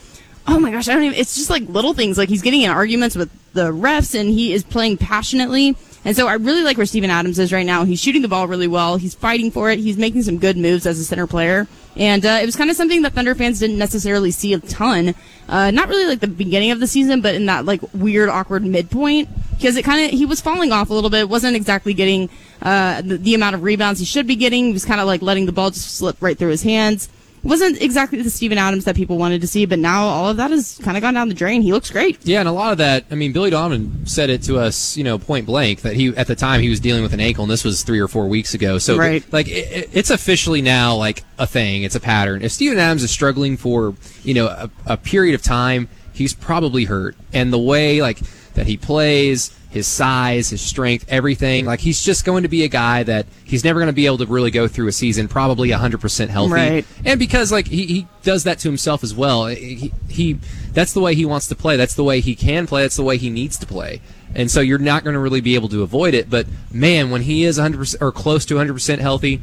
oh 0.49 0.59
my 0.59 0.73
gosh, 0.73 0.89
I 0.89 0.95
don't 0.95 1.05
even. 1.05 1.19
It's 1.19 1.37
just 1.37 1.51
like 1.51 1.69
little 1.69 1.95
things. 1.95 2.19
Like 2.19 2.29
he's 2.29 2.43
getting 2.43 2.63
in 2.63 2.71
arguments 2.71 3.15
with 3.15 3.31
the 3.53 3.71
refs, 3.71 4.19
and 4.19 4.29
he 4.29 4.53
is 4.53 4.65
playing 4.65 4.97
passionately. 4.97 5.77
And 6.05 6.15
so 6.15 6.29
I 6.29 6.35
really 6.35 6.63
like 6.63 6.77
where 6.77 6.87
Steven 6.87 7.11
Adams 7.11 7.39
is 7.39 7.53
right 7.53 7.65
now. 7.65 7.85
He's 7.85 8.01
shooting 8.01 8.23
the 8.23 8.29
ball 8.29 8.47
really 8.47 8.69
well. 8.69 8.97
He's 8.97 9.15
fighting 9.15 9.51
for 9.51 9.71
it. 9.71 9.79
He's 9.79 9.97
making 9.97 10.23
some 10.23 10.39
good 10.39 10.57
moves 10.57 10.87
as 10.87 10.99
a 10.99 11.05
center 11.05 11.27
player. 11.27 11.67
And 11.97 12.27
uh, 12.27 12.41
it 12.43 12.47
was 12.47 12.57
kind 12.57 12.71
of 12.71 12.77
something 12.77 13.03
that 13.03 13.13
Thunder 13.13 13.35
fans 13.35 13.61
didn't 13.61 13.79
necessarily 13.79 14.31
see 14.31 14.53
a 14.53 14.59
ton. 14.59 15.15
Uh, 15.49 15.71
not 15.71 15.89
really 15.89 16.07
like 16.07 16.21
the 16.21 16.27
beginning 16.27 16.73
of 16.73 16.81
the 16.81 16.87
season, 16.87 17.21
but 17.21 17.35
in 17.35 17.47
that 17.47 17.65
like 17.65 17.81
weird, 17.95 18.29
awkward 18.29 18.65
midpoint. 18.65 19.29
Because 19.53 19.77
it 19.77 19.85
kind 19.85 20.05
of, 20.05 20.11
he 20.11 20.27
was 20.27 20.41
falling 20.41 20.73
off 20.73 20.91
a 20.91 20.95
little 20.95 21.11
bit. 21.11 21.29
Wasn't 21.29 21.57
exactly 21.57 21.95
getting 21.95 22.29
uh, 22.61 23.01
the, 23.01 23.17
the 23.17 23.35
amount 23.35 23.55
of 23.55 23.63
rebounds 23.63 24.01
he 24.01 24.07
should 24.07 24.27
be 24.27 24.37
getting. 24.37 24.67
He 24.67 24.73
was 24.73 24.85
kind 24.85 25.01
of 25.01 25.07
like 25.07 25.23
letting 25.23 25.47
the 25.47 25.53
ball 25.53 25.71
just 25.71 25.97
slip 25.97 26.21
right 26.21 26.37
through 26.37 26.51
his 26.51 26.63
hands 26.63 27.09
wasn't 27.45 27.81
exactly 27.81 28.21
the 28.23 28.31
Steven 28.31 28.59
Adams 28.59 28.85
that 28.85 28.97
people 28.97 29.19
wanted 29.19 29.41
to 29.43 29.47
see, 29.47 29.67
but 29.67 29.79
now 29.79 30.05
all 30.05 30.31
of 30.31 30.39
that 30.39 30.51
has 30.51 30.79
kind 30.83 30.97
of 30.97 31.03
gone 31.03 31.15
down 31.15 31.29
the 31.29 31.35
drain. 31.35 31.63
He 31.63 31.73
looks 31.73 31.91
great. 31.91 32.19
Yeah, 32.25 32.41
and 32.41 32.49
a 32.49 32.53
lot 32.53 32.73
of 32.73 32.79
that, 32.79 33.05
I 33.11 33.15
mean, 33.15 33.33
Billy 33.33 33.51
Donovan 33.51 34.07
said 34.07 34.31
it 34.31 34.43
to 34.45 34.59
us, 34.59 34.97
you 34.97 35.05
know, 35.05 35.19
point 35.19 35.47
blank 35.47 35.83
that 35.83 35.95
he 35.95 36.09
at 36.17 36.27
the 36.27 36.35
time 36.35 36.63
he 36.63 36.71
was 36.71 36.81
dealing 36.81 37.03
with 37.03 37.13
an 37.13 37.21
ankle, 37.21 37.45
and 37.45 37.51
this 37.51 37.65
was 37.65 37.83
three 37.83 38.01
or 38.01 38.09
four 38.09 38.27
weeks 38.27 38.55
ago. 38.55 38.79
So, 38.79 38.97
right. 38.97 39.25
like, 39.33 39.49
it, 39.49 39.91
it's 39.93 40.11
officially 40.11 40.63
now 40.63 40.97
like 40.97 41.23
a 41.39 41.47
thing. 41.47 41.83
It's 41.83 41.95
a 41.95 42.01
pattern. 42.01 42.43
If 42.43 42.53
Steven 42.53 42.79
Adams 42.79 43.03
is 43.03 43.11
struggling 43.11 43.57
for 43.57 43.95
you 44.23 44.35
know 44.35 44.47
a, 44.47 44.71
a 44.87 44.97
period 44.97 45.35
of 45.35 45.43
time, 45.43 45.89
he's 46.13 46.33
probably 46.33 46.85
hurt, 46.85 47.17
and 47.33 47.53
the 47.53 47.59
way 47.59 48.01
like 48.01 48.19
that 48.55 48.67
he 48.67 48.77
plays 48.77 49.55
his 49.75 49.89
size, 49.89 50.51
his 50.51 50.61
strength, 50.61 51.05
everything. 51.09 51.67
Like 51.67 51.81
he's 51.81 52.01
just 52.01 52.25
going 52.25 52.45
to 52.45 52.49
be 52.49 52.63
a 52.63 52.69
guy 52.69 53.03
that 53.03 53.27
he's 53.45 53.65
never 53.65 53.81
going 53.81 53.89
to 53.89 53.93
be 53.93 54.07
able 54.07 54.19
to 54.19 54.27
really 54.27 54.53
go 54.53 54.69
through 54.69 54.87
a 54.87 54.93
season 54.93 55.27
probably 55.27 55.71
100% 55.71 56.29
healthy. 56.29 56.53
Right. 56.53 56.87
And 57.05 57.19
because 57.19 57.51
like 57.51 57.67
he, 57.67 57.85
he 57.87 58.07
does 58.23 58.45
that 58.45 58.61
to 58.61 58.69
himself 58.69 59.03
as 59.03 59.17
well. 59.17 59.47
He, 59.47 59.93
he 60.09 60.35
that's 60.71 60.93
the 60.93 61.01
way 61.01 61.17
he 61.17 61.25
wants 61.25 61.49
to 61.49 61.57
play. 61.57 61.77
That's 61.77 61.97
the 61.97 62.05
way 62.05 62.21
he 62.21 62.37
can 62.37 62.69
play. 62.69 62.83
That's 62.83 62.95
the 62.95 63.03
way 63.03 63.17
he 63.17 63.31
needs 63.31 63.59
to 63.59 63.67
play. 63.67 64.01
And 64.33 64.49
so 64.49 64.61
you're 64.61 64.79
not 64.79 65.03
going 65.03 65.15
to 65.15 65.21
really 65.21 65.41
be 65.41 65.57
able 65.57 65.69
to 65.71 65.83
avoid 65.83 66.15
it, 66.15 66.31
but 66.31 66.47
man, 66.71 67.11
when 67.11 67.23
he 67.23 67.43
is 67.43 67.59
100% 67.59 68.01
or 68.01 68.13
close 68.13 68.45
to 68.47 68.55
100% 68.55 69.01
healthy, 69.01 69.41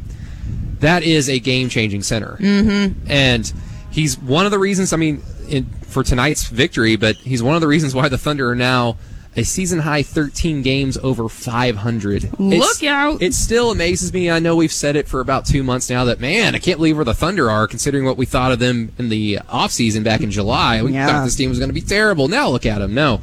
that 0.80 1.04
is 1.04 1.30
a 1.30 1.39
game-changing 1.39 2.04
center. 2.04 2.38
Mm-hmm. 2.39 3.12
And 3.12 3.52
he's 3.91 4.17
one 4.17 4.46
of 4.46 4.52
the 4.52 4.60
reasons, 4.60 4.94
I 4.94 4.98
mean, 4.98 5.24
in, 5.50 5.65
for 5.65 6.04
tonight's 6.04 6.48
victory, 6.48 6.96
but 6.96 7.17
he's 7.17 7.44
one 7.44 7.56
of 7.56 7.62
the 7.62 7.67
reasons 7.67 7.94
why 7.94 8.08
the 8.08 8.17
Thunder 8.17 8.50
are 8.50 8.56
now 8.56 8.98
a 9.38 9.44
season 9.44 9.80
high 9.80 10.04
13 10.04 10.62
games 10.62 10.98
over 11.02 11.30
500. 11.30 12.32
Look 12.38 12.54
It's- 12.54 12.84
out. 12.84 13.22
It 13.22 13.34
still 13.34 13.72
amazes 13.72 14.12
me. 14.12 14.30
I 14.30 14.39
know 14.39 14.56
we've 14.58 14.72
said 14.74 14.96
it 14.98 15.08
for 15.08 15.22
about 15.22 15.46
two 15.46 15.63
months 15.63 15.89
now 15.89 16.04
that, 16.06 16.20
man, 16.20 16.54
I 16.54 16.58
can't 16.60 16.78
believe 16.78 16.98
where 16.98 17.06
the 17.06 17.13
Thunder 17.13 17.50
are 17.50 17.65
considering 17.67 18.04
what 18.04 18.17
we 18.17 18.26
thought 18.26 18.52
of 18.52 18.60
them 18.60 18.91
in 18.98 19.08
the 19.10 19.39
offseason 19.50 20.04
back 20.04 20.20
in 20.22 20.32
July. 20.32 20.82
We 20.82 20.94
Yeah. 20.94 21.08
thought 21.08 21.24
this 21.26 21.36
team 21.36 21.50
was 21.50 21.60
going 21.60 21.70
to 21.70 21.74
be 21.74 21.80
terrible. 21.82 22.28
Now 22.28 22.50
look 22.50 22.65
at 22.65 22.80
them. 22.80 22.94
No. 22.94 23.22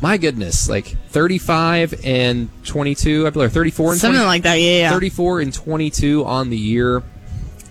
My 0.00 0.16
goodness, 0.18 0.68
like 0.68 0.94
35 1.10 1.94
and 2.04 2.48
22, 2.64 3.26
I 3.26 3.30
believe, 3.30 3.48
or 3.48 3.50
34 3.50 3.92
and 3.92 4.00
Something 4.00 4.18
20 4.20 4.26
like 4.26 4.42
that, 4.44 4.60
yeah, 4.60 4.78
yeah. 4.78 4.90
34 4.92 5.40
and 5.40 5.52
22 5.52 6.24
on 6.24 6.50
the 6.50 6.56
year. 6.56 7.02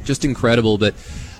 Just 0.04 0.26
incredible. 0.26 0.78
But 0.78 0.94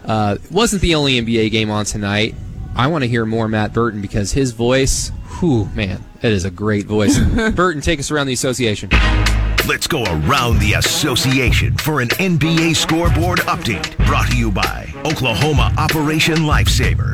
uh, 0.06 0.38
it 0.44 0.52
wasn't 0.52 0.82
the 0.84 0.96
only 0.96 1.20
NBA 1.22 1.50
game 1.52 1.70
on 1.72 1.86
tonight. 1.86 2.36
I 2.76 2.88
want 2.88 3.04
to 3.04 3.08
hear 3.08 3.26
more 3.26 3.48
Matt 3.48 3.74
Burton 3.74 4.02
because 4.02 4.34
his 4.34 4.52
voice, 4.52 5.10
whew, 5.40 5.66
man, 5.76 6.04
it 6.22 6.32
is 6.32 6.44
a 6.46 6.52
great 6.52 6.86
voice. 6.86 7.18
Burton, 7.56 7.82
take 7.82 8.00
us 8.00 8.12
around 8.12 8.28
the 8.28 8.34
association. 8.34 8.90
Let's 9.68 9.88
go 9.88 10.04
around 10.04 10.60
the 10.60 10.74
association 10.78 11.76
for 11.78 12.02
an 12.02 12.10
NBA 12.10 12.76
scoreboard 12.76 13.40
update. 13.42 13.96
Brought 14.06 14.30
to 14.32 14.38
you 14.38 14.52
by 14.52 14.92
Oklahoma 15.06 15.74
Operation 15.78 16.40
Lifesaver. 16.40 17.14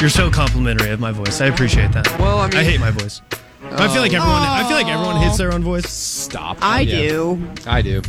You're 0.00 0.10
so 0.10 0.30
complimentary 0.30 0.90
of 0.90 1.00
my 1.00 1.12
voice. 1.12 1.40
I 1.40 1.46
appreciate 1.46 1.92
that. 1.92 2.06
Well, 2.18 2.38
I 2.38 2.48
mean- 2.48 2.56
I 2.58 2.64
hate 2.64 2.80
my 2.80 2.90
voice. 2.90 3.22
I 3.70 3.88
feel 3.88 4.00
like 4.02 4.12
everyone. 4.14 4.42
I 4.42 4.62
feel 4.68 4.76
like 4.76 4.86
everyone 4.88 5.16
hates 5.16 5.38
their 5.38 5.52
own 5.52 5.62
voice. 5.62 5.88
Stop. 5.90 6.58
I 6.60 6.80
Yeah, 6.80 7.08
do. 7.08 7.48
I 7.66 7.82
do. 7.82 8.00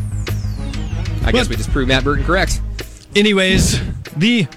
I 1.24 1.32
guess 1.32 1.50
we 1.50 1.56
just 1.56 1.72
proved 1.72 1.88
Matt 1.90 2.04
Burton 2.04 2.24
correct. 2.26 2.62
Anyways, 3.16 3.80
the 4.18 4.48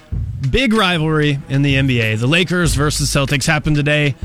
big 0.49 0.73
rivalry 0.73 1.39
in 1.49 1.61
the 1.61 1.75
NBA, 1.75 2.19
the 2.19 2.27
Lakers 2.27 2.73
versus 2.73 3.09
Celtics, 3.09 3.45
happened 3.45 3.75
today. 3.75 4.15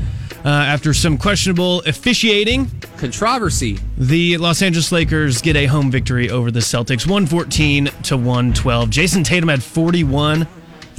Uh, 0.45 0.49
after 0.49 0.93
some 0.93 1.17
questionable 1.17 1.81
officiating, 1.81 2.69
Controversy. 2.97 3.79
the 3.97 4.37
Los 4.37 4.61
Angeles 4.61 4.91
Lakers 4.91 5.41
get 5.41 5.55
a 5.55 5.65
home 5.65 5.91
victory 5.91 6.29
over 6.29 6.51
the 6.51 6.59
Celtics, 6.59 7.05
114 7.05 7.85
to 8.03 8.15
112. 8.15 8.89
Jayson 8.89 9.23
Tatum 9.23 9.49
had 9.49 9.61
41 9.61 10.47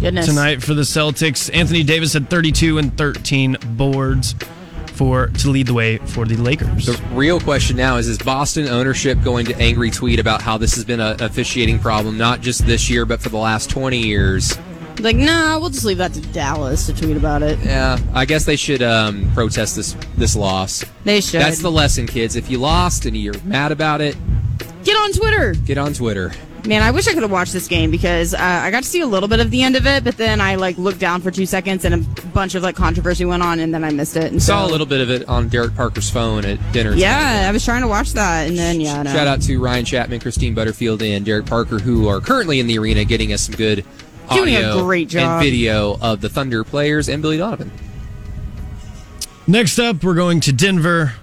Goodness. 0.01 0.27
tonight 0.27 0.63
for 0.63 0.75
the 0.75 0.83
Celtics. 0.83 1.51
Anthony 1.55 1.83
Davis 1.83 2.13
had 2.13 2.29
32 2.29 2.79
and 2.79 2.97
13 2.99 3.57
boards 3.77 4.35
for 4.99 5.29
to 5.29 5.51
lead 5.51 5.69
the 5.69 5.75
way 5.75 5.99
for 5.99 6.27
the 6.27 6.37
Lakers. 6.37 6.87
The 6.87 7.01
real 7.13 7.41
question 7.41 7.77
now 7.77 7.97
is: 7.97 8.09
Is 8.09 8.19
Boston 8.19 8.69
ownership 8.69 9.23
going 9.23 9.47
to 9.47 9.57
angry 9.57 9.91
tweet 9.91 10.19
about 10.19 10.43
how 10.43 10.59
this 10.59 10.75
has 10.75 10.85
been 10.85 11.01
an 11.01 11.23
officiating 11.23 11.79
problem, 11.79 12.19
not 12.19 12.41
just 12.41 12.67
this 12.67 12.91
year, 12.91 13.07
but 13.07 13.21
for 13.21 13.29
the 13.29 13.39
last 13.39 13.71
20 13.71 13.97
years? 13.99 14.59
Like, 15.01 15.17
nah, 15.17 15.59
we'll 15.59 15.71
just 15.71 15.85
leave 15.85 15.99
that 15.99 16.13
to 16.15 16.21
Dallas 16.21 16.87
to 16.87 16.95
tweet 16.95 17.17
about 17.17 17.43
it. 17.43 17.59
Yeah, 17.61 17.99
I 18.15 18.25
guess 18.25 18.45
they 18.45 18.57
should 18.57 18.83
um, 18.83 19.31
protest 19.33 19.77
this 19.77 19.95
this 20.17 20.35
loss. 20.35 20.85
They 21.05 21.21
should. 21.21 21.41
That's 21.41 21.61
the 21.63 21.71
lesson, 21.71 22.07
kids. 22.07 22.35
If 22.37 22.51
you 22.51 22.59
lost 22.59 23.07
and 23.07 23.17
you're 23.17 23.41
mad 23.45 23.71
about 23.73 24.01
it, 24.01 24.17
Get 24.85 24.97
on 24.97 25.13
Twitter. 25.13 25.55
get 25.55 25.79
on 25.79 25.93
Twitter. 25.93 26.33
Man, 26.67 26.83
I 26.83 26.91
wish 26.91 27.07
I 27.07 27.13
could 27.15 27.23
have 27.23 27.31
watched 27.31 27.53
this 27.53 27.69
game 27.69 27.91
because 27.91 28.35
uh, 28.35 28.39
I 28.41 28.71
got 28.71 28.83
to 28.83 28.89
see 28.89 29.01
a 29.01 29.07
little 29.07 29.29
bit 29.29 29.39
of 29.41 29.51
the 29.51 29.63
end 29.63 29.77
of 29.77 29.87
it, 29.87 30.03
but 30.03 30.17
then 30.17 30.41
I 30.41 30.57
like 30.57 30.77
looked 30.77 30.99
down 30.99 31.23
for 31.23 31.31
two 31.31 31.47
seconds 31.47 31.85
and 31.85 31.95
a 31.95 32.21
bunch 32.29 32.55
of 32.57 32.63
like 32.63 32.75
controversy 32.75 33.25
went 33.25 33.43
on, 33.43 33.61
and 33.61 33.73
then 33.73 33.85
I 33.85 33.91
missed 33.91 34.17
it. 34.17 34.33
And 34.33 34.43
Saw 34.43 34.65
so, 34.65 34.69
a 34.69 34.71
little 34.71 34.87
bit 34.87 35.01
of 35.01 35.09
it 35.11 35.29
on 35.29 35.49
Derek 35.49 35.75
Parker's 35.77 36.11
phone 36.11 36.45
at 36.45 36.59
dinner. 36.73 36.95
Yeah, 36.95 37.47
I 37.49 37.53
was 37.53 37.65
trying 37.65 37.83
to 37.83 37.89
watch 37.89 38.13
that, 38.15 38.49
and 38.49 38.59
then 38.59 38.81
yeah, 38.81 39.03
no. 39.03 39.13
Shout 39.13 39.29
out 39.29 39.41
to 39.43 39.59
Ryan 39.63 39.85
Chapman, 39.85 40.21
Christine 40.21 40.55
Butterfield, 40.55 41.01
and 41.03 41.25
Derek 41.25 41.47
Parker, 41.47 41.79
who 41.79 42.09
are 42.09 42.21
currently 42.21 42.59
in 42.61 42.67
the 42.67 42.77
arena 42.79 43.05
getting 43.05 43.33
us 43.33 43.43
some 43.43 43.55
good 43.55 43.85
Doing 44.35 44.55
a 44.57 44.73
great 44.83 45.09
job. 45.09 45.41
and 45.43 45.43
video 45.43 45.97
of 46.01 46.21
the 46.21 46.29
Thunder 46.29 46.65
players 46.65 47.09
and 47.09 47.23
Billy 47.23 47.39
Donovan. 47.39 47.71
Next 49.47 49.79
up, 49.79 50.05
we're 50.05 50.15
going 50.15 50.41
to 50.41 50.53
Denver. 50.53 51.15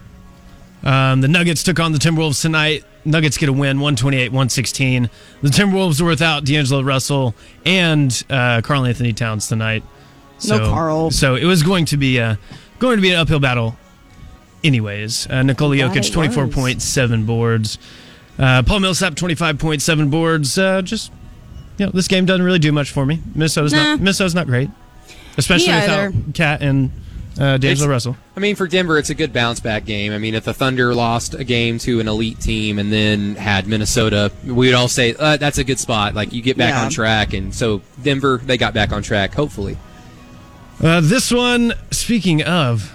Um, 0.83 1.21
the 1.21 1.27
Nuggets 1.27 1.63
took 1.63 1.79
on 1.79 1.91
the 1.91 1.97
Timberwolves 1.99 2.41
tonight. 2.41 2.83
Nuggets 3.05 3.37
get 3.37 3.49
a 3.49 3.53
win, 3.53 3.79
128 3.79 4.29
116. 4.29 5.09
The 5.41 5.49
Timberwolves 5.49 6.01
were 6.01 6.07
without 6.09 6.43
D'Angelo 6.43 6.81
Russell 6.81 7.35
and 7.65 8.23
uh, 8.29 8.61
Karl 8.61 8.85
Anthony 8.85 9.13
Towns 9.13 9.47
tonight. 9.47 9.83
No 10.47 10.59
Karl. 10.59 11.11
So 11.11 11.35
it 11.35 11.45
was 11.45 11.61
going 11.63 11.85
to 11.85 11.97
be 11.97 12.17
a, 12.17 12.39
going 12.79 12.97
to 12.97 13.01
be 13.01 13.11
an 13.11 13.17
uphill 13.17 13.39
battle 13.39 13.75
anyways. 14.63 15.27
Uh, 15.29 15.43
Nikola 15.43 15.77
That 15.77 15.91
Jokic, 15.91 16.09
it 16.09 16.15
was. 16.15 16.47
24.7 16.47 17.25
boards. 17.27 17.77
Uh, 18.37 18.63
Paul 18.63 18.79
Millsap, 18.81 19.13
25.7 19.13 20.11
boards. 20.11 20.57
Uh, 20.57 20.81
just, 20.81 21.11
you 21.77 21.85
know, 21.85 21.91
this 21.91 22.07
game 22.07 22.25
doesn't 22.25 22.43
really 22.45 22.59
do 22.59 22.71
much 22.71 22.91
for 22.91 23.05
me. 23.05 23.19
Minnesota's, 23.33 23.73
Nah. 23.73 23.83
not, 23.83 23.99
Minnesota's 23.99 24.35
not 24.35 24.47
great, 24.47 24.69
especially 25.38 25.67
Me 25.73 25.79
without 25.81 25.99
either. 25.99 26.13
Cat 26.33 26.61
and 26.61 26.91
uh, 27.39 27.57
D'Angelo 27.57 27.89
Russell. 27.89 28.15
I 28.38 28.39
mean, 28.39 28.55
for 28.55 28.65
Denver, 28.67 28.97
it's 28.97 29.09
a 29.09 29.15
good 29.15 29.33
bounce 29.33 29.59
back 29.59 29.83
game. 29.85 30.13
I 30.13 30.17
mean, 30.17 30.35
if 30.35 30.45
the 30.45 30.53
Thunder 30.53 30.95
lost 30.95 31.33
a 31.33 31.43
game 31.43 31.77
to 31.79 31.99
an 31.99 32.07
elite 32.07 32.39
team 32.39 32.79
and 32.79 32.93
then 32.93 33.35
had 33.35 33.67
Minnesota, 33.67 34.31
we'd 34.45 34.73
all 34.73 34.88
say 34.88 35.15
uh, 35.19 35.35
that's 35.38 35.57
a 35.57 35.63
good 35.65 35.79
spot. 35.79 36.15
Like 36.15 36.31
you 36.31 36.41
get 36.41 36.57
back 36.57 36.69
Yeah. 36.73 36.85
on 36.85 36.91
track, 36.91 37.33
and 37.33 37.53
so 37.53 37.81
Denver, 38.01 38.39
they 38.43 38.57
got 38.57 38.73
back 38.73 38.93
on 38.93 39.01
track. 39.03 39.33
Hopefully, 39.33 39.77
Uh, 40.81 41.01
this 41.01 41.31
one, 41.31 41.73
speaking 41.91 42.41
of 42.43 42.93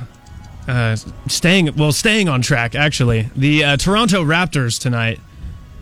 uh, 0.69 0.97
staying, 1.29 1.75
well, 1.77 1.93
staying 1.93 2.29
on 2.29 2.41
track, 2.43 2.75
actually, 2.75 3.29
the 3.37 3.65
uh, 3.65 3.77
Toronto 3.77 4.25
Raptors 4.25 4.81
tonight 4.81 5.19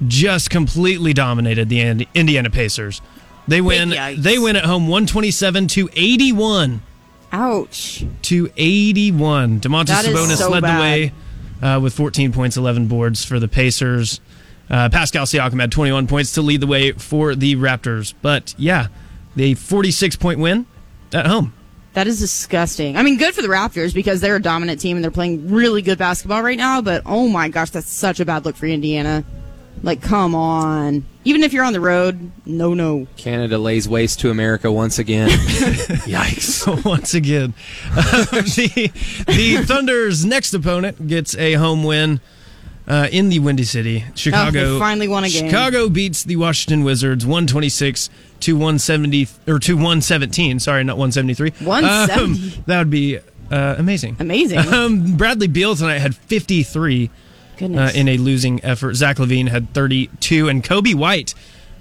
just 0.06 0.50
completely 0.50 1.12
dominated 1.12 1.68
the 1.68 2.06
Indiana 2.14 2.50
Pacers. 2.50 3.00
They 3.46 3.60
win. 3.60 3.94
They 4.18 4.38
win 4.38 4.56
at 4.56 4.64
home, 4.64 4.88
one 4.88 5.06
twenty-seven 5.06 5.68
to 5.68 5.88
eighty-one. 5.94 6.82
Ouch. 7.30 8.04
to 8.22 8.50
81. 8.56 9.60
Domantas 9.60 9.86
That 9.88 10.06
is 10.06 10.14
Sabonis 10.16 10.36
so 10.38 10.48
led 10.50 10.62
bad. 10.62 10.76
the 10.76 10.80
way 10.80 11.12
uh, 11.60 11.78
with 11.78 11.92
14 11.92 12.32
points, 12.32 12.56
11 12.56 12.86
boards 12.88 13.22
for 13.22 13.38
the 13.38 13.48
Pacers. 13.48 14.22
Uh, 14.70 14.88
Pascal 14.88 15.26
Siakam 15.26 15.60
had 15.60 15.70
21 15.70 16.06
points 16.06 16.32
to 16.32 16.40
lead 16.42 16.62
the 16.62 16.66
way 16.66 16.92
for 16.92 17.34
the 17.34 17.56
Raptors. 17.56 18.14
But 18.22 18.54
yeah, 18.56 18.86
the 19.36 19.52
46 19.54 20.16
point 20.16 20.40
win 20.40 20.64
at 21.12 21.26
home. 21.26 21.52
That 21.92 22.06
is 22.06 22.18
disgusting. 22.18 22.96
I 22.96 23.02
mean, 23.02 23.18
good 23.18 23.34
for 23.34 23.42
the 23.42 23.48
Raptors 23.48 23.92
because 23.92 24.22
they're 24.22 24.36
a 24.36 24.40
dominant 24.42 24.80
team 24.80 24.96
and 24.96 25.04
they're 25.04 25.10
playing 25.10 25.50
really 25.50 25.82
good 25.82 25.98
basketball 25.98 26.42
right 26.42 26.56
now, 26.56 26.80
but 26.80 27.02
oh 27.04 27.28
my 27.28 27.48
gosh, 27.50 27.68
that's 27.70 27.90
such 27.90 28.20
a 28.20 28.24
bad 28.24 28.46
look 28.46 28.56
for 28.56 28.64
Indiana. 28.66 29.22
Like, 29.82 30.02
come 30.02 30.34
on. 30.34 31.04
Even 31.24 31.42
if 31.42 31.52
you're 31.52 31.64
on 31.64 31.72
the 31.72 31.80
road, 31.80 32.30
no, 32.46 32.74
no. 32.74 33.06
Canada 33.16 33.58
lays 33.58 33.88
waste 33.88 34.20
to 34.20 34.30
America 34.30 34.72
once 34.72 34.98
again. 34.98 35.28
Yikes. 36.08 36.58
Once 36.84 37.14
again, 37.14 37.54
uh, 37.94 38.24
the, 38.30 38.90
the 39.26 39.62
Thunder's 39.64 40.24
next 40.24 40.52
opponent 40.54 41.06
gets 41.06 41.36
a 41.36 41.54
home 41.54 41.82
win 41.84 42.20
uh, 42.86 43.08
in 43.12 43.28
the 43.28 43.38
Windy 43.38 43.64
City. 43.64 44.04
Chicago 44.14 44.76
Oh, 44.76 44.78
finally 44.78 45.08
won 45.08 45.24
a 45.24 45.28
game. 45.28 45.48
Chicago 45.48 45.88
beats 45.88 46.24
the 46.24 46.36
Washington 46.36 46.84
Wizards 46.84 47.24
126 47.26 48.10
to 48.40 48.54
170 48.54 49.28
or 49.46 49.58
to 49.58 49.74
117. 49.74 50.58
Sorry, 50.58 50.82
not 50.84 50.96
173. 50.98 51.66
170. 51.66 52.56
Um, 52.58 52.64
that 52.66 52.78
would 52.78 52.90
be 52.90 53.18
uh, 53.50 53.74
amazing. 53.78 54.16
Amazing. 54.18 54.58
Um, 54.72 55.16
Bradley 55.16 55.48
Beal 55.48 55.74
tonight 55.76 55.98
had 55.98 56.14
53 56.16 57.10
uh, 57.62 57.90
in 57.94 58.08
a 58.08 58.16
losing 58.16 58.62
effort. 58.64 58.94
Zach 58.94 59.16
LaVine 59.16 59.48
had 59.48 59.72
32, 59.74 60.48
and 60.48 60.62
Coby 60.64 60.94
White, 60.94 61.34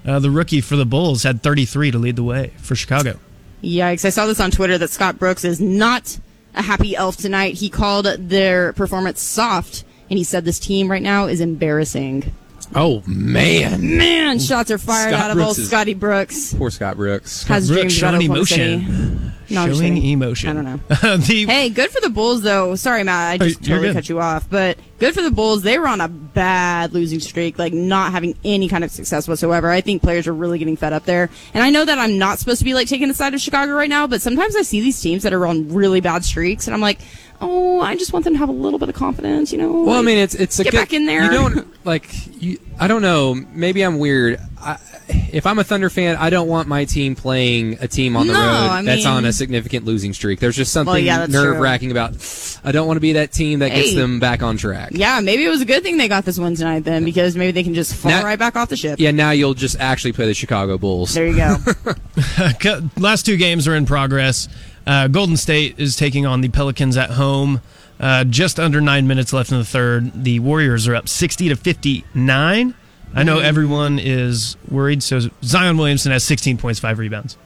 uh, 0.06 0.18
the 0.18 0.30
rookie 0.30 0.60
for 0.60 0.76
the 0.76 0.86
Bulls, 0.86 1.22
had 1.22 1.42
33 1.42 1.90
to 1.92 1.98
lead 1.98 2.16
the 2.16 2.22
way 2.22 2.52
for 2.58 2.74
Chicago. 2.74 3.18
Yikes. 3.62 4.04
I 4.04 4.10
saw 4.10 4.26
this 4.26 4.40
on 4.40 4.50
Twitter 4.50 4.78
that 4.78 4.90
Scott 4.90 5.18
Brooks 5.18 5.44
is 5.44 5.60
not 5.60 6.18
a 6.54 6.62
happy 6.62 6.94
elf 6.96 7.16
tonight. 7.16 7.54
He 7.54 7.68
called 7.68 8.06
their 8.06 8.72
performance 8.72 9.20
soft, 9.20 9.84
and 10.10 10.18
he 10.18 10.24
said 10.24 10.44
this 10.44 10.58
team 10.58 10.90
right 10.90 11.02
now 11.02 11.26
is 11.26 11.40
embarrassing. 11.40 12.32
Oh 12.74 13.02
man. 13.06 13.96
Man, 13.96 14.38
shots 14.38 14.70
are 14.70 14.78
fired 14.78 15.10
Scott 15.10 15.24
out 15.24 15.30
of 15.30 15.36
Brooks 15.36 15.58
old 15.58 15.66
Scotty 15.68 15.94
Brooks. 15.94 16.54
Poor 16.54 16.70
Scott 16.70 16.96
Brooks. 16.96 17.44
Has 17.44 17.68
Brooks 17.68 17.80
dreams 17.80 17.98
about 17.98 18.10
showing 18.10 18.30
Oklahoma 18.30 18.34
emotion. 18.36 19.18
City. 19.18 19.27
No, 19.50 19.72
Showing 19.72 19.96
emotion. 19.96 20.50
I 20.50 20.52
don't 20.52 20.64
know. 20.64 20.76
the, 21.16 21.46
Hey, 21.46 21.70
good 21.70 21.90
for 21.90 22.00
the 22.00 22.10
Bulls, 22.10 22.42
though. 22.42 22.74
Sorry, 22.74 23.02
Matt, 23.02 23.32
I 23.32 23.38
just 23.38 23.64
totally 23.64 23.88
good. 23.88 23.94
cut 23.94 24.08
you 24.08 24.20
off. 24.20 24.48
But 24.48 24.78
good 24.98 25.14
for 25.14 25.22
the 25.22 25.30
Bulls. 25.30 25.62
They 25.62 25.78
were 25.78 25.88
on 25.88 26.00
a 26.00 26.08
bad 26.08 26.92
losing 26.92 27.20
streak, 27.20 27.58
like 27.58 27.72
not 27.72 28.12
having 28.12 28.36
any 28.44 28.68
kind 28.68 28.84
of 28.84 28.90
success 28.90 29.26
whatsoever. 29.26 29.70
I 29.70 29.80
think 29.80 30.02
players 30.02 30.26
are 30.26 30.34
really 30.34 30.58
getting 30.58 30.76
fed 30.76 30.92
up 30.92 31.04
there. 31.04 31.30
And 31.54 31.64
I 31.64 31.70
know 31.70 31.84
that 31.84 31.98
I'm 31.98 32.18
not 32.18 32.38
supposed 32.38 32.58
to 32.58 32.64
be 32.64 32.74
like 32.74 32.88
taking 32.88 33.08
the 33.08 33.14
side 33.14 33.32
of 33.32 33.40
Chicago 33.40 33.72
right 33.72 33.88
now, 33.88 34.06
but 34.06 34.20
sometimes 34.20 34.54
I 34.54 34.62
see 34.62 34.80
these 34.80 35.00
teams 35.00 35.22
that 35.22 35.32
are 35.32 35.46
on 35.46 35.72
really 35.72 36.00
bad 36.00 36.24
streaks, 36.24 36.66
and 36.66 36.74
I'm 36.74 36.80
like, 36.80 37.00
oh, 37.40 37.80
I 37.80 37.96
just 37.96 38.12
want 38.12 38.24
them 38.24 38.34
to 38.34 38.38
have 38.38 38.48
a 38.48 38.52
little 38.52 38.78
bit 38.78 38.88
of 38.88 38.94
confidence, 38.94 39.52
you 39.52 39.58
know? 39.58 39.82
Well, 39.82 39.98
I 39.98 40.02
mean, 40.02 40.18
it's 40.18 40.34
it's 40.34 40.58
a 40.58 40.64
Get 40.64 40.70
good, 40.72 40.76
back 40.78 40.92
in 40.92 41.06
there. 41.06 41.24
You 41.24 41.30
don't 41.30 41.66
like 41.86 42.08
you. 42.42 42.58
I 42.80 42.86
don't 42.88 43.02
know. 43.02 43.34
Maybe 43.34 43.82
I'm 43.82 43.98
weird. 43.98 44.38
I, 44.60 44.78
if 45.08 45.46
I'm 45.46 45.58
a 45.58 45.64
Thunder 45.64 45.88
fan, 45.90 46.16
I 46.16 46.30
don't 46.30 46.48
want 46.48 46.68
my 46.68 46.84
team 46.84 47.14
playing 47.16 47.78
a 47.80 47.88
team 47.88 48.16
on 48.16 48.26
the 48.26 48.32
No, 48.34 48.38
road 48.38 48.44
I 48.46 48.82
that's 48.82 49.06
on 49.06 49.24
a 49.24 49.32
significant 49.32 49.84
losing 49.84 50.12
streak. 50.12 50.38
There's 50.38 50.54
just 50.56 50.72
something 50.72 50.92
Well, 50.92 50.98
yeah, 50.98 51.26
nerve 51.26 51.58
wracking 51.58 51.90
about. 51.90 52.14
I 52.64 52.72
don't 52.72 52.86
want 52.86 52.96
to 52.96 53.00
be 53.00 53.14
that 53.14 53.32
team 53.32 53.60
that 53.60 53.70
gets 53.70 53.94
them 53.94 54.20
back 54.20 54.42
on 54.42 54.56
track. 54.58 54.90
yeah, 54.92 55.20
maybe 55.20 55.44
it 55.44 55.48
was 55.48 55.60
a 55.60 55.64
good 55.64 55.82
thing 55.82 55.96
they 55.96 56.08
got 56.08 56.24
this 56.24 56.38
win 56.38 56.54
tonight 56.56 56.84
then, 56.84 57.04
because 57.04 57.36
maybe 57.36 57.52
they 57.52 57.62
can 57.62 57.74
just 57.74 57.94
fall 57.94 58.10
Now- 58.10 58.22
right 58.24 58.38
back 58.38 58.54
off 58.56 58.68
the 58.68 58.76
ship. 58.76 58.98
Yeah, 59.00 59.10
now 59.12 59.30
you'll 59.30 59.54
just 59.54 59.78
actually 59.80 60.12
play 60.12 60.26
the 60.26 60.34
Chicago 60.34 60.76
Bulls. 60.78 61.14
There 61.14 61.26
you 61.26 61.36
go. 61.36 61.56
last 62.96 63.24
two 63.26 63.36
games 63.36 63.66
are 63.66 63.74
in 63.74 63.86
progress. 63.86 64.48
Uh, 64.88 65.06
Golden 65.06 65.36
State 65.36 65.78
is 65.78 65.96
taking 65.96 66.24
on 66.24 66.40
the 66.40 66.48
Pelicans 66.48 66.96
at 66.96 67.10
home. 67.10 67.60
Uh, 68.00 68.24
just 68.24 68.58
under 68.58 68.80
nine 68.80 69.06
minutes 69.06 69.32
left 69.34 69.52
in 69.52 69.58
the 69.58 69.64
third. 69.64 70.24
The 70.24 70.40
Warriors 70.40 70.88
are 70.88 70.94
up 70.94 71.08
60 71.08 71.50
to 71.50 71.56
59. 71.56 72.74
I 73.14 73.22
know 73.22 73.38
everyone 73.38 73.98
is 73.98 74.56
worried. 74.70 75.02
So 75.02 75.20
Zion 75.42 75.76
Williamson 75.76 76.10
has 76.12 76.24
16 76.24 76.56
points, 76.56 76.80
five 76.80 76.98
rebounds. 76.98 77.36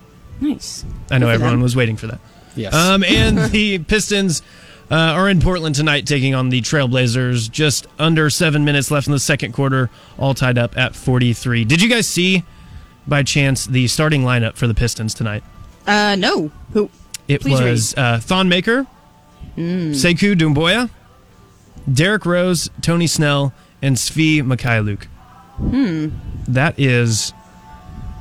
nice. 0.40 0.84
I 1.10 1.18
know 1.18 1.28
everyone 1.28 1.54
them. 1.54 1.62
was 1.62 1.74
waiting 1.74 1.96
for 1.96 2.06
that. 2.06 2.20
Yes. 2.54 2.74
Um, 2.74 3.02
and 3.02 3.38
the 3.50 3.78
Pistons 3.80 4.42
uh, 4.90 4.94
are 4.94 5.28
in 5.28 5.40
Portland 5.40 5.74
tonight, 5.74 6.06
taking 6.06 6.34
on 6.34 6.50
the 6.50 6.60
Trailblazers. 6.60 7.50
Just 7.50 7.86
under 7.98 8.28
seven 8.30 8.64
minutes 8.64 8.90
left 8.90 9.06
in 9.08 9.12
the 9.12 9.18
second 9.18 9.52
quarter, 9.52 9.90
all 10.18 10.34
tied 10.34 10.58
up 10.58 10.76
at 10.76 10.94
43. 10.94 11.64
Did 11.64 11.80
you 11.82 11.88
guys 11.88 12.06
see, 12.06 12.44
by 13.06 13.22
chance, 13.22 13.64
the 13.66 13.86
starting 13.88 14.22
lineup 14.22 14.54
for 14.54 14.66
the 14.66 14.74
Pistons 14.74 15.14
tonight? 15.14 15.42
Uh, 15.86 16.14
no. 16.16 16.50
Who? 16.72 16.90
It 17.28 17.40
Please 17.42 17.60
read. 17.60 17.70
was 17.70 17.94
uh, 17.96 18.18
Thon 18.20 18.48
Maker, 18.48 18.84
Hmm. 19.54 19.90
Sekou 19.92 20.34
Doumbouya, 20.34 20.88
Derrick 21.92 22.24
Rose, 22.24 22.70
Tony 22.80 23.06
Snell, 23.06 23.52
and 23.82 23.96
Svi 23.96 24.40
Mykhailiuk. 24.42 25.04
Hmm. 25.58 26.08
That 26.48 26.78
is 26.78 27.32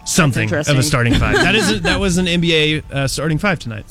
something 0.06 0.52
of 0.54 0.68
a 0.70 0.84
starting 0.84 1.14
five. 1.16 1.36
that 1.36 1.56
is 1.56 1.72
a, 1.72 1.80
that 1.82 2.00
was 2.00 2.18
an 2.18 2.26
NBA 2.28 2.92
uh, 2.92 3.08
starting 3.08 3.38
five 3.38 3.60
tonight, 3.60 3.86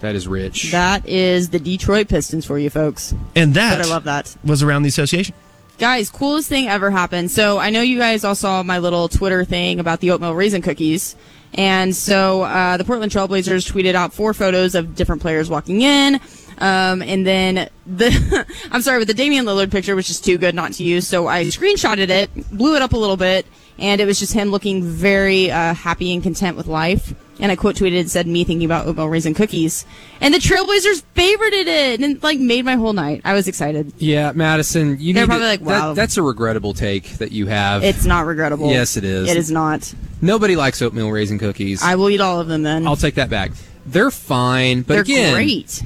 that 0.00 0.14
is 0.14 0.28
rich. 0.28 0.70
That 0.72 1.06
is 1.08 1.48
the 1.50 1.58
Detroit 1.58 2.08
Pistons 2.08 2.44
for 2.46 2.58
you 2.58 2.70
folks. 2.70 3.12
and 3.34 3.52
But 3.52 3.60
that 3.60 3.80
I 3.86 3.88
love 3.88 4.04
that. 4.04 4.34
was 4.44 4.62
around 4.62 4.82
the 4.82 4.88
association. 4.88 5.34
Guys, 5.78 6.08
coolest 6.08 6.48
thing 6.48 6.68
ever 6.68 6.90
happened. 6.90 7.30
So 7.30 7.58
I 7.58 7.70
know 7.70 7.82
you 7.82 7.98
guys 7.98 8.22
all 8.22 8.36
saw 8.36 8.62
my 8.62 8.78
little 8.78 9.08
Twitter 9.08 9.44
thing 9.44 9.80
about 9.80 10.00
the 10.00 10.12
oatmeal 10.12 10.34
raisin 10.34 10.62
cookies. 10.62 11.16
And 11.54 11.94
so 11.94 12.42
uh, 12.42 12.76
the 12.76 12.84
Portland 12.84 13.10
Trailblazers 13.10 13.70
tweeted 13.70 13.94
out 13.94 14.12
four 14.12 14.34
photos 14.34 14.74
of 14.74 14.94
different 14.94 15.20
players 15.20 15.50
walking 15.50 15.82
in. 15.82 16.20
Um, 16.58 17.02
and 17.02 17.26
then 17.26 17.68
the, 17.86 18.46
I'm 18.70 18.82
sorry, 18.82 19.00
but 19.00 19.08
the 19.08 19.14
Damian 19.14 19.46
Lillard 19.46 19.72
picture 19.72 19.96
was 19.96 20.06
just 20.06 20.24
too 20.24 20.38
good 20.38 20.54
not 20.54 20.72
to 20.74 20.84
use. 20.84 21.08
So 21.08 21.26
I 21.26 21.44
screenshotted 21.46 22.08
it, 22.08 22.50
blew 22.56 22.76
it 22.76 22.82
up 22.82 22.92
a 22.92 22.96
little 22.96 23.16
bit, 23.16 23.44
and 23.78 24.00
it 24.00 24.06
was 24.06 24.20
just 24.20 24.32
him 24.32 24.50
looking 24.50 24.82
very 24.84 25.50
uh, 25.50 25.74
happy 25.74 26.14
and 26.14 26.22
content 26.22 26.56
with 26.56 26.68
life. 26.68 27.14
And 27.40 27.50
I 27.50 27.56
quote 27.56 27.74
tweeted 27.74 27.98
and 28.00 28.10
said, 28.10 28.26
"Me 28.28 28.44
thinking 28.44 28.64
about 28.64 28.86
oatmeal 28.86 29.08
raisin 29.08 29.34
cookies." 29.34 29.84
And 30.20 30.32
the 30.32 30.38
Trailblazers 30.38 31.02
favorited 31.16 31.66
it, 31.66 32.00
and 32.00 32.22
like 32.22 32.38
made 32.38 32.64
my 32.64 32.76
whole 32.76 32.92
night. 32.92 33.22
I 33.24 33.34
was 33.34 33.48
excited. 33.48 33.92
yeah, 33.98 34.30
Madison. 34.32 34.98
You 35.00 35.12
They're 35.14 35.24
need 35.24 35.28
probably 35.28 35.44
to- 35.46 35.50
like, 35.50 35.60
wow. 35.62 35.88
That, 35.88 35.96
that's 36.02 36.16
a 36.16 36.22
regrettable 36.22 36.74
take 36.74 37.18
that 37.18 37.32
you 37.32 37.46
have. 37.46 37.82
It's 37.82 38.04
not 38.04 38.26
regrettable. 38.26 38.70
Yes, 38.70 38.96
it 38.96 39.02
is. 39.04 39.28
It 39.28 39.36
is 39.36 39.50
not. 39.50 39.92
Nobody 40.22 40.54
likes 40.54 40.80
oatmeal 40.80 41.10
raisin 41.10 41.38
cookies. 41.40 41.82
I 41.82 41.96
will 41.96 42.08
eat 42.08 42.20
all 42.20 42.40
of 42.40 42.46
them 42.46 42.62
then. 42.62 42.86
I'll 42.86 42.94
take 42.96 43.16
that 43.16 43.30
back. 43.30 43.50
They're 43.84 44.12
fine, 44.12 44.82
but 44.82 44.94
They're 44.94 45.02
again, 45.02 45.34
great. 45.34 45.82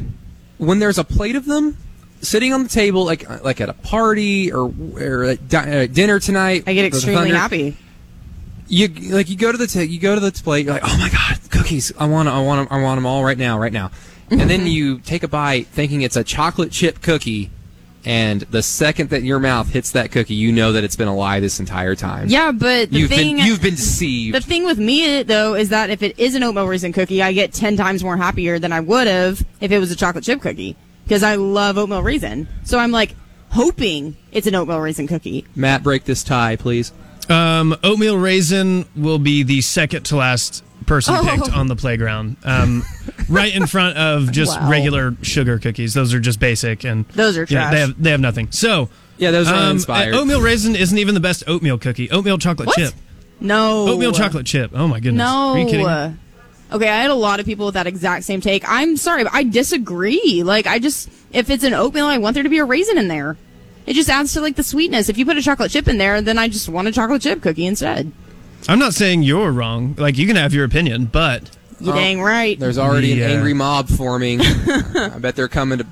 when 0.58 0.78
there's 0.80 0.98
a 0.98 1.04
plate 1.04 1.34
of 1.34 1.46
them 1.46 1.76
sitting 2.20 2.52
on 2.52 2.62
the 2.62 2.68
table, 2.68 3.04
like 3.06 3.42
like 3.42 3.60
at 3.62 3.68
a 3.70 3.72
party 3.74 4.52
or 4.52 4.72
or 5.00 5.24
at 5.24 5.54
uh, 5.54 5.86
dinner 5.86 6.20
tonight, 6.20 6.64
I 6.66 6.74
get 6.74 6.84
extremely 6.84 7.30
happy. 7.30 7.76
You 8.68 8.88
like 8.88 9.28
you 9.28 9.36
go 9.36 9.50
to 9.50 9.58
the 9.58 9.66
ta- 9.66 9.80
you 9.80 9.98
go 9.98 10.14
to 10.14 10.20
the 10.20 10.30
plate, 10.30 10.66
you're 10.66 10.74
like, 10.74 10.82
oh 10.84 10.98
my 10.98 11.08
god, 11.08 11.38
cookies! 11.50 11.92
I 11.98 12.06
want 12.06 12.28
I 12.28 12.40
want 12.40 12.70
I 12.70 12.82
want 12.82 12.98
them 12.98 13.06
all 13.06 13.24
right 13.24 13.38
now, 13.38 13.58
right 13.58 13.72
now. 13.72 13.90
And 14.30 14.40
then 14.40 14.60
mm-hmm. 14.60 14.66
you 14.66 14.98
take 14.98 15.22
a 15.22 15.28
bite, 15.28 15.68
thinking 15.68 16.02
it's 16.02 16.16
a 16.16 16.22
chocolate 16.22 16.70
chip 16.70 17.00
cookie, 17.00 17.50
and 18.04 18.42
the 18.42 18.62
second 18.62 19.10
that 19.10 19.22
your 19.22 19.38
mouth 19.38 19.70
hits 19.70 19.92
that 19.92 20.12
cookie, 20.12 20.34
you 20.34 20.52
know 20.52 20.72
that 20.72 20.84
it's 20.84 20.96
been 20.96 21.08
a 21.08 21.16
lie 21.16 21.40
this 21.40 21.60
entire 21.60 21.94
time. 21.94 22.28
Yeah, 22.28 22.52
but 22.52 22.90
the 22.90 23.00
you've 23.00 23.08
thing 23.08 23.36
been 23.36 23.46
you've 23.46 23.62
been 23.62 23.74
deceived. 23.74 24.36
the 24.36 24.40
thing 24.40 24.64
with 24.64 24.78
me 24.78 25.22
though 25.22 25.54
is 25.54 25.70
that 25.70 25.90
if 25.90 26.02
it 26.02 26.18
is 26.18 26.34
an 26.34 26.42
oatmeal 26.42 26.66
raisin 26.66 26.92
cookie, 26.92 27.22
I 27.22 27.32
get 27.32 27.52
ten 27.52 27.76
times 27.76 28.04
more 28.04 28.16
happier 28.16 28.58
than 28.58 28.72
I 28.72 28.80
would 28.80 29.06
have 29.06 29.44
if 29.60 29.72
it 29.72 29.78
was 29.78 29.90
a 29.90 29.96
chocolate 29.96 30.24
chip 30.24 30.40
cookie 30.40 30.76
because 31.04 31.22
I 31.22 31.36
love 31.36 31.78
oatmeal 31.78 32.02
raisin. 32.02 32.48
So 32.64 32.78
I'm 32.78 32.92
like 32.92 33.16
hoping 33.50 34.16
it's 34.30 34.46
an 34.46 34.54
oatmeal 34.54 34.80
raisin 34.80 35.06
cookie. 35.06 35.46
Matt, 35.56 35.82
break 35.82 36.04
this 36.04 36.22
tie, 36.22 36.56
please. 36.56 36.92
Um, 37.28 37.76
oatmeal 37.84 38.16
raisin 38.18 38.86
will 38.96 39.18
be 39.18 39.42
the 39.42 39.60
second 39.60 40.04
to 40.04 40.16
last 40.16 40.64
person 40.86 41.14
Oh. 41.16 41.24
picked 41.24 41.52
on 41.54 41.66
the 41.68 41.76
playground, 41.76 42.36
um, 42.44 42.82
right 43.28 43.54
in 43.54 43.66
front 43.66 43.98
of 43.98 44.32
just 44.32 44.58
Wow. 44.58 44.70
regular 44.70 45.14
sugar 45.22 45.58
cookies. 45.58 45.92
Those 45.94 46.14
are 46.14 46.20
just 46.20 46.40
basic, 46.40 46.84
and 46.84 47.04
Those 47.08 47.36
are 47.36 47.42
yeah, 47.42 47.46
trash. 47.46 47.72
they 47.72 47.80
have 47.80 48.02
they 48.02 48.10
have 48.10 48.20
nothing. 48.20 48.48
So 48.50 48.88
Yeah, 49.18 49.30
those 49.30 49.48
are 49.48 49.54
um, 49.54 49.60
uninspired. 49.64 50.14
Oatmeal 50.14 50.40
raisin 50.40 50.74
isn't 50.76 50.96
even 50.96 51.14
the 51.14 51.20
best 51.20 51.44
oatmeal 51.46 51.76
cookie. 51.78 52.10
Oatmeal 52.10 52.38
chocolate 52.38 52.68
What? 52.68 52.76
chip. 52.78 52.94
No 53.40 53.88
Oatmeal 53.88 54.12
chocolate 54.12 54.46
chip. 54.46 54.70
Oh 54.74 54.88
my 54.88 54.98
goodness. 55.00 55.18
No. 55.18 55.50
Are 55.52 55.58
you 55.58 55.66
kidding? 55.66 55.86
me? 55.86 56.14
Okay, 56.70 56.88
I 56.88 57.00
had 57.02 57.10
a 57.10 57.14
lot 57.14 57.40
of 57.40 57.46
people 57.46 57.64
with 57.66 57.74
that 57.74 57.86
exact 57.86 58.24
same 58.24 58.40
take. 58.42 58.62
I'm 58.68 58.96
sorry, 58.98 59.24
but 59.24 59.32
I 59.34 59.42
disagree. 59.42 60.42
Like, 60.42 60.66
I 60.66 60.78
just, 60.78 61.08
if 61.32 61.48
it's 61.48 61.64
an 61.64 61.72
oatmeal, 61.72 62.04
I 62.04 62.18
want 62.18 62.34
there 62.34 62.42
to 62.42 62.48
be 62.50 62.58
a 62.58 62.64
raisin 62.66 62.98
in 62.98 63.08
there. 63.08 63.38
It 63.88 63.94
just 63.94 64.10
adds 64.10 64.34
to 64.34 64.42
like 64.42 64.56
the 64.56 64.62
sweetness. 64.62 65.08
If 65.08 65.16
you 65.16 65.24
put 65.24 65.38
a 65.38 65.42
chocolate 65.42 65.70
chip 65.70 65.88
in 65.88 65.96
there, 65.96 66.20
then 66.20 66.36
I 66.36 66.48
just 66.48 66.68
want 66.68 66.88
a 66.88 66.92
chocolate 66.92 67.22
chip 67.22 67.40
cookie 67.40 67.64
instead. 67.64 68.12
I'm 68.68 68.78
not 68.78 68.92
saying 68.92 69.22
you're 69.22 69.50
wrong. 69.50 69.94
Like 69.96 70.18
you 70.18 70.26
can 70.26 70.36
have 70.36 70.52
your 70.52 70.64
opinion, 70.66 71.06
but 71.06 71.50
You 71.80 71.92
Oh, 71.92 71.94
dang 71.94 72.20
right. 72.20 72.58
There's 72.60 72.76
already 72.76 73.14
The, 73.14 73.22
an 73.22 73.30
angry 73.30 73.54
mob 73.54 73.88
forming. 73.88 74.40
I 74.44 75.16
bet 75.18 75.36
they're 75.36 75.48
coming 75.48 75.78
to. 75.78 75.86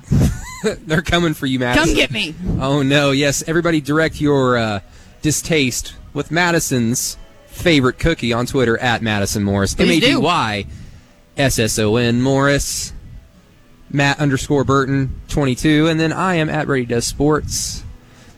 they're 0.85 1.01
coming 1.01 1.33
for 1.33 1.47
you, 1.47 1.57
Madison. 1.57 1.87
Come 1.87 1.95
get 1.95 2.11
me. 2.11 2.35
Oh 2.59 2.83
no! 2.83 3.09
Yes, 3.11 3.43
everybody, 3.47 3.81
direct 3.81 4.21
your 4.21 4.57
uh, 4.57 4.79
distaste 5.23 5.95
with 6.13 6.29
Madison's 6.29 7.17
favorite 7.47 7.97
cookie 7.97 8.31
on 8.31 8.45
Twitter 8.45 8.77
at 8.77 9.01
Madison 9.01 9.43
Morris. 9.43 9.73
M 9.73 9.87
Please 9.87 10.03
A 10.03 10.05
D 10.07 10.11
do. 10.13 10.19
Y 10.21 10.65
S 11.35 11.57
S 11.57 11.79
O 11.79 11.95
N 11.95 12.21
Morris. 12.21 12.93
Matt 13.89 14.19
underscore 14.19 14.65
Burton 14.65 15.21
22, 15.29 15.87
and 15.87 15.97
then 15.97 16.11
I 16.11 16.35
am 16.35 16.49
at 16.49 16.67
Ready 16.67 16.85
Does 16.85 17.05
Sports, 17.05 17.85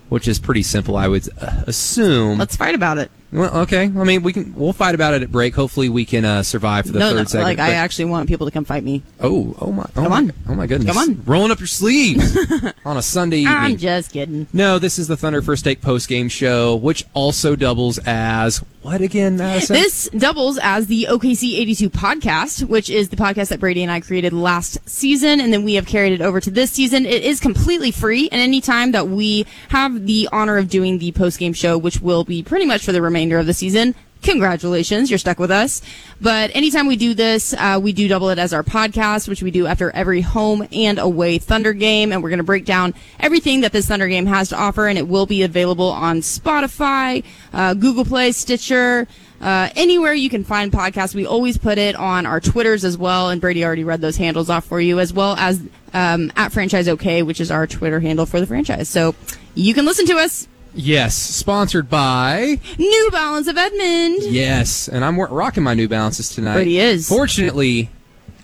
which 0.09 0.27
is 0.27 0.39
pretty 0.39 0.63
simple, 0.63 0.97
I 0.97 1.07
would 1.07 1.27
uh, 1.39 1.63
assume. 1.67 2.37
Let's 2.37 2.55
fight 2.55 2.75
about 2.75 2.97
it. 2.97 3.11
Well, 3.31 3.55
okay. 3.59 3.83
I 3.83 3.87
mean, 3.87 4.23
we 4.23 4.33
can 4.33 4.55
we'll 4.55 4.73
fight 4.73 4.95
about 4.95 5.13
it 5.13 5.21
at 5.21 5.31
break. 5.31 5.53
Hopefully, 5.53 5.87
we 5.89 6.03
can 6.05 6.25
uh, 6.25 6.41
survive 6.43 6.87
for 6.87 6.93
the 6.93 6.99
no, 6.99 7.09
third 7.11 7.17
no, 7.17 7.23
segment. 7.25 7.57
like 7.57 7.59
I 7.59 7.73
actually 7.73 8.05
want 8.05 8.27
people 8.27 8.47
to 8.47 8.51
come 8.51 8.65
fight 8.65 8.83
me. 8.83 9.03
oh, 9.19 9.55
oh 9.61 9.71
my, 9.71 9.83
oh 9.83 9.91
Come 9.93 10.09
my, 10.09 10.17
on. 10.17 10.33
oh 10.47 10.55
my 10.55 10.65
goodness! 10.65 10.95
Come 10.95 10.97
on. 10.97 11.23
rolling 11.25 11.51
up 11.51 11.59
your 11.59 11.67
sleeves 11.67 12.35
on 12.85 12.97
a 12.97 13.01
Sunday 13.01 13.39
evening. 13.39 13.55
I'm 13.55 13.77
just 13.77 14.11
kidding. 14.11 14.47
no, 14.51 14.79
this 14.79 14.97
is 14.97 15.07
the 15.07 15.15
Thunder 15.17 15.41
First 15.41 15.63
Take 15.63 15.81
post 15.81 16.09
game 16.09 16.27
show, 16.27 16.75
which 16.75 17.05
also 17.13 17.55
doubles 17.55 17.99
as 17.99 18.63
what 18.81 19.01
again, 19.01 19.37
Madison? 19.37 19.75
This 19.75 20.09
doubles 20.09 20.57
as 20.63 20.87
the 20.87 21.07
OKC 21.09 21.59
82 21.59 21.89
podcast, 21.89 22.67
which 22.67 22.89
is 22.89 23.09
the 23.09 23.17
podcast 23.17 23.49
that 23.49 23.59
Brady 23.59 23.83
and 23.83 23.91
I 23.91 23.99
created 23.99 24.31
last 24.31 24.79
season, 24.89 25.41
and 25.41 25.51
then 25.51 25.63
we 25.63 25.73
have 25.73 25.85
carried 25.85 26.13
it 26.13 26.21
over 26.21 26.39
to 26.39 26.49
this 26.49 26.71
season. 26.71 27.05
It 27.05 27.23
is 27.23 27.41
completely 27.41 27.91
free, 27.91 28.29
and 28.31 28.41
anytime 28.41 28.93
that 28.93 29.09
we 29.09 29.45
have 29.67 30.05
the 30.07 30.29
honor 30.31 30.57
of 30.57 30.69
doing 30.69 30.97
the 30.97 31.11
post 31.11 31.39
game 31.39 31.51
show, 31.53 31.77
which 31.77 32.01
will 32.01 32.23
be 32.23 32.41
pretty 32.41 32.65
much 32.65 32.85
for 32.85 32.93
the 32.93 33.01
remainder 33.01 33.18
of 33.27 33.45
the 33.45 33.53
season, 33.53 33.95
congratulations, 34.21 35.09
you're 35.09 35.17
stuck 35.17 35.39
with 35.39 35.51
us. 35.51 35.81
But 36.21 36.51
anytime 36.55 36.87
we 36.87 36.95
do 36.95 37.13
this, 37.13 37.53
uh, 37.53 37.79
we 37.81 37.93
do 37.93 38.07
double 38.07 38.29
it 38.29 38.39
as 38.39 38.53
our 38.53 38.63
podcast, 38.63 39.27
which 39.27 39.41
we 39.41 39.51
do 39.51 39.67
after 39.67 39.91
every 39.91 40.21
home 40.21 40.67
and 40.71 40.99
away 40.99 41.37
Thunder 41.37 41.73
game. 41.73 42.11
And 42.11 42.21
we're 42.21 42.29
going 42.29 42.37
to 42.37 42.43
break 42.43 42.65
down 42.65 42.93
everything 43.19 43.61
that 43.61 43.71
this 43.71 43.87
Thunder 43.87 44.07
game 44.07 44.25
has 44.25 44.49
to 44.49 44.57
offer. 44.57 44.87
And 44.87 44.97
it 44.97 45.07
will 45.07 45.25
be 45.25 45.43
available 45.43 45.89
on 45.89 46.19
Spotify, 46.19 47.23
uh, 47.53 47.73
Google 47.73 48.05
Play, 48.05 48.31
Stitcher, 48.31 49.07
uh, 49.41 49.69
anywhere 49.75 50.13
you 50.13 50.29
can 50.29 50.43
find 50.43 50.71
podcasts. 50.71 51.15
We 51.15 51.25
always 51.25 51.57
put 51.57 51.77
it 51.77 51.95
on 51.95 52.25
our 52.25 52.41
Twitters 52.41 52.83
as 52.83 52.97
well. 52.97 53.29
And 53.29 53.39
Brady 53.39 53.63
already 53.63 53.85
read 53.85 54.01
those 54.01 54.17
handles 54.17 54.49
off 54.49 54.65
for 54.65 54.81
you, 54.81 54.99
as 54.99 55.13
well 55.13 55.35
as 55.37 55.61
um, 55.93 56.31
at 56.35 56.51
Franchise 56.51 56.89
OK, 56.89 57.23
which 57.23 57.39
is 57.39 57.49
our 57.49 57.65
Twitter 57.65 58.01
handle 58.01 58.25
for 58.25 58.41
the 58.41 58.47
franchise. 58.47 58.89
So 58.89 59.15
you 59.55 59.73
can 59.73 59.85
listen 59.85 60.05
to 60.07 60.17
us. 60.17 60.47
Yes, 60.73 61.15
sponsored 61.15 61.89
by 61.89 62.59
New 62.77 63.09
Balance 63.11 63.47
of 63.47 63.57
Edmond. 63.57 64.23
yes, 64.23 64.87
and 64.87 65.03
I'm 65.05 65.19
rocking 65.19 65.63
my 65.63 65.73
New 65.73 65.87
Balances 65.87 66.29
tonight. 66.29 66.55
But 66.55 66.67
he 66.67 66.79
is. 66.79 67.07
Fortunately, 67.07 67.89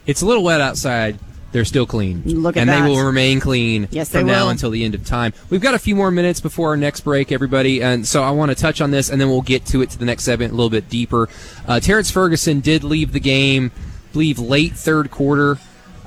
it's 0.05 0.21
a 0.21 0.25
little 0.25 0.43
wet 0.43 0.61
outside. 0.61 1.17
They're 1.51 1.63
still 1.63 1.85
clean. 1.85 2.21
Look 2.25 2.57
at 2.57 2.61
and 2.61 2.69
that. 2.69 2.83
they 2.83 2.89
will 2.89 3.01
remain 3.05 3.39
clean 3.39 3.87
Yes, 3.89 4.09
from 4.11 4.25
now 4.25 4.43
will. 4.43 4.49
until 4.49 4.71
the 4.71 4.83
end 4.83 4.93
of 4.93 5.05
time. 5.05 5.31
We've 5.49 5.61
got 5.61 5.73
a 5.73 5.79
few 5.79 5.95
more 5.95 6.11
minutes 6.11 6.41
before 6.41 6.69
our 6.69 6.77
next 6.77 7.01
break, 7.01 7.31
everybody, 7.31 7.81
and 7.81 8.05
so 8.05 8.21
I 8.23 8.31
want 8.31 8.49
to 8.51 8.55
touch 8.55 8.81
on 8.81 8.91
this, 8.91 9.09
and 9.09 9.21
then 9.21 9.29
we'll 9.29 9.41
get 9.41 9.65
to 9.67 9.81
it 9.81 9.89
to 9.91 9.97
the 9.97 10.03
next 10.03 10.25
segment 10.25 10.51
a 10.51 10.55
little 10.55 10.69
bit 10.69 10.89
deeper. 10.89 11.29
Uh, 11.65 11.79
Terrence 11.79 12.11
Ferguson 12.11 12.59
did 12.59 12.83
leave 12.83 13.13
the 13.13 13.21
game, 13.21 13.71
I 13.77 14.11
believe 14.11 14.37
late 14.37 14.73
third 14.73 15.11
quarter. 15.11 15.57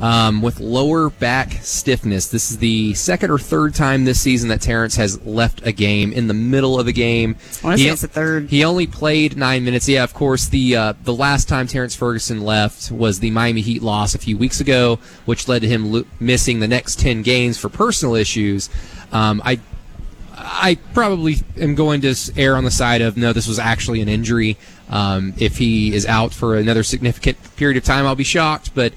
Um, 0.00 0.42
with 0.42 0.60
lower 0.60 1.10
back 1.10 1.54
stiffness. 1.62 2.28
This 2.28 2.52
is 2.52 2.58
the 2.58 2.94
second 2.94 3.32
or 3.32 3.38
third 3.38 3.74
time 3.74 4.04
this 4.04 4.20
season 4.20 4.48
that 4.50 4.60
Terrence 4.60 4.94
has 4.94 5.20
left 5.26 5.66
a 5.66 5.72
game 5.72 6.12
in 6.12 6.28
the 6.28 6.34
middle 6.34 6.78
of 6.78 6.86
a 6.86 6.92
game. 6.92 7.34
I 7.62 7.66
wanna 7.66 7.78
say 7.78 7.82
He- 7.84 7.88
it's 7.90 8.02
the 8.02 8.06
third. 8.06 8.48
he 8.48 8.62
only 8.64 8.86
played 8.86 9.36
nine 9.36 9.64
minutes. 9.64 9.88
Yeah, 9.88 10.04
of 10.04 10.14
course. 10.14 10.46
The 10.46 10.76
uh, 10.76 10.92
the 11.02 11.12
last 11.12 11.48
time 11.48 11.66
Terrence 11.66 11.96
Ferguson 11.96 12.42
left 12.42 12.92
was 12.92 13.18
the 13.18 13.32
Miami 13.32 13.60
Heat 13.60 13.82
loss 13.82 14.14
a 14.14 14.18
few 14.18 14.38
weeks 14.38 14.60
ago, 14.60 15.00
which 15.24 15.48
led 15.48 15.62
to 15.62 15.68
him 15.68 15.90
lo- 15.92 16.04
missing 16.20 16.60
the 16.60 16.68
next 16.68 17.00
ten 17.00 17.22
games 17.22 17.58
for 17.58 17.68
personal 17.68 18.14
issues. 18.14 18.70
Um, 19.10 19.42
I 19.44 19.58
I 20.36 20.78
probably 20.94 21.38
am 21.58 21.74
going 21.74 22.02
to 22.02 22.14
err 22.36 22.56
on 22.56 22.62
the 22.62 22.70
side 22.70 23.00
of 23.00 23.16
no, 23.16 23.32
this 23.32 23.48
was 23.48 23.58
actually 23.58 24.00
an 24.00 24.08
injury. 24.08 24.56
Um, 24.90 25.34
if 25.38 25.58
he 25.58 25.92
is 25.92 26.06
out 26.06 26.32
for 26.32 26.54
another 26.56 26.84
significant 26.84 27.36
period 27.56 27.76
of 27.76 27.82
time, 27.82 28.06
I'll 28.06 28.14
be 28.14 28.22
shocked. 28.22 28.70
But 28.76 28.92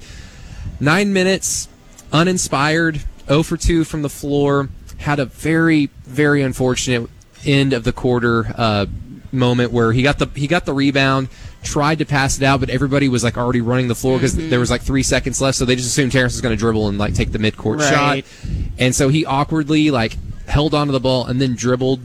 nine 0.82 1.12
minutes, 1.12 1.68
uninspired, 2.12 3.00
0 3.28 3.42
for 3.44 3.56
2 3.56 3.84
from 3.84 4.02
the 4.02 4.08
floor, 4.10 4.68
had 4.98 5.18
a 5.18 5.24
very, 5.24 5.86
very 6.04 6.42
unfortunate 6.42 7.08
end 7.46 7.72
of 7.72 7.84
the 7.84 7.92
quarter 7.92 8.52
uh, 8.56 8.86
moment 9.32 9.72
where 9.72 9.92
he 9.92 10.02
got 10.02 10.18
the 10.18 10.26
he 10.34 10.46
got 10.46 10.66
the 10.66 10.74
rebound, 10.74 11.28
tried 11.62 11.98
to 11.98 12.04
pass 12.04 12.36
it 12.36 12.42
out, 12.44 12.60
but 12.60 12.68
everybody 12.68 13.08
was 13.08 13.24
like 13.24 13.36
already 13.38 13.60
running 13.60 13.88
the 13.88 13.94
floor 13.94 14.18
because 14.18 14.36
there 14.36 14.60
was 14.60 14.70
like 14.70 14.82
three 14.82 15.02
seconds 15.02 15.40
left, 15.40 15.56
so 15.56 15.64
they 15.64 15.74
just 15.74 15.88
assumed 15.88 16.12
Terrence 16.12 16.34
was 16.34 16.40
going 16.40 16.54
to 16.54 16.58
dribble 16.58 16.88
and 16.88 16.98
like 16.98 17.14
take 17.14 17.32
the 17.32 17.38
midcourt 17.38 17.78
Right. 17.80 18.24
shot, 18.24 18.62
and 18.78 18.94
so 18.94 19.08
he 19.08 19.24
awkwardly 19.24 19.90
like 19.90 20.16
held 20.46 20.74
onto 20.74 20.92
the 20.92 21.00
ball 21.00 21.24
and 21.26 21.40
then 21.40 21.54
dribbled 21.54 22.04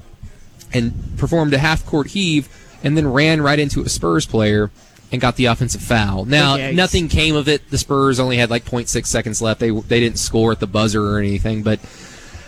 and 0.73 0.93
performed 1.17 1.53
a 1.53 1.57
half 1.57 1.85
court 1.85 2.07
heave 2.07 2.47
and 2.83 2.95
then 2.95 3.11
ran 3.11 3.41
right 3.41 3.59
into 3.59 3.81
a 3.81 3.89
Spurs 3.89 4.25
player 4.25 4.69
and 5.11 5.21
got 5.21 5.35
the 5.37 5.45
offensive 5.45 5.81
foul. 5.81 6.25
Now, 6.25 6.55
nothing 6.73 7.07
came 7.07 7.35
of 7.35 7.47
it. 7.47 7.69
The 7.69 7.77
Spurs 7.77 8.19
only 8.19 8.37
had 8.37 8.49
like 8.49 8.65
0.6 8.65 9.05
seconds 9.05 9.41
left. 9.41 9.59
They 9.59 9.69
they 9.71 9.99
didn't 9.99 10.19
score 10.19 10.51
at 10.51 10.59
the 10.59 10.67
buzzer 10.67 11.01
or 11.03 11.19
anything, 11.19 11.63
but 11.63 11.79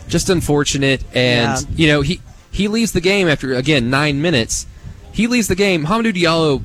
just 0.08 0.30
unfortunate. 0.30 1.04
And 1.16 1.62
Yeah. 1.62 1.76
you 1.76 1.88
know, 1.88 2.02
he 2.02 2.20
he 2.52 2.68
leaves 2.68 2.92
the 2.92 3.02
game 3.02 3.28
after 3.28 3.54
again 3.54 3.90
9 3.90 4.22
minutes. 4.22 4.66
He 5.12 5.28
leaves 5.28 5.48
the 5.48 5.56
game. 5.56 5.86
Hamidou 5.86 6.14
Diallo 6.14 6.62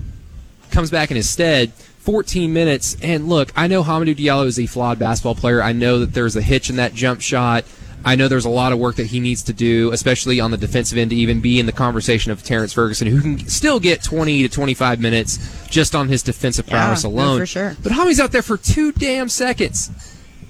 comes 0.70 0.90
back 0.90 1.10
in 1.10 1.16
his 1.16 1.28
stead. 1.28 1.72
14 2.00 2.52
minutes. 2.52 2.96
And 3.00 3.28
look, 3.30 3.50
I 3.56 3.66
know 3.66 3.82
Hamidou 3.82 4.14
Diallo 4.16 4.44
is 4.46 4.58
a 4.58 4.66
flawed 4.66 4.98
basketball 4.98 5.34
player. 5.34 5.62
I 5.62 5.72
know 5.72 6.00
that 6.00 6.12
there's 6.12 6.36
a 6.36 6.42
hitch 6.42 6.68
in 6.68 6.76
that 6.76 6.92
jump 6.94 7.22
shot. 7.22 7.64
I 8.04 8.16
know 8.16 8.28
there's 8.28 8.44
a 8.44 8.50
lot 8.50 8.72
of 8.72 8.78
work 8.78 8.96
that 8.96 9.06
he 9.06 9.20
needs 9.20 9.42
to 9.44 9.52
do, 9.52 9.90
especially 9.92 10.38
on 10.40 10.50
the 10.50 10.56
defensive 10.56 10.98
end, 10.98 11.10
to 11.10 11.16
even 11.16 11.40
be 11.40 11.58
in 11.58 11.66
the 11.66 11.72
conversation 11.72 12.32
of 12.32 12.42
Terrence 12.42 12.72
Ferguson, 12.72 13.08
who 13.08 13.20
can 13.20 13.48
still 13.48 13.80
get 13.80 14.02
20 14.02 14.42
to 14.42 14.48
25 14.48 15.00
minutes 15.00 15.38
just 15.68 15.94
on 15.94 16.08
his 16.08 16.22
defensive 16.22 16.66
Yeah, 16.68 16.72
prowess 16.84 17.04
no, 17.04 17.10
alone. 17.10 17.38
for 17.40 17.46
sure. 17.46 17.76
But 17.82 17.92
Hami's 17.92 18.20
out 18.20 18.32
there 18.32 18.42
for 18.42 18.56
two 18.58 18.92
damn 18.92 19.28
seconds 19.28 19.90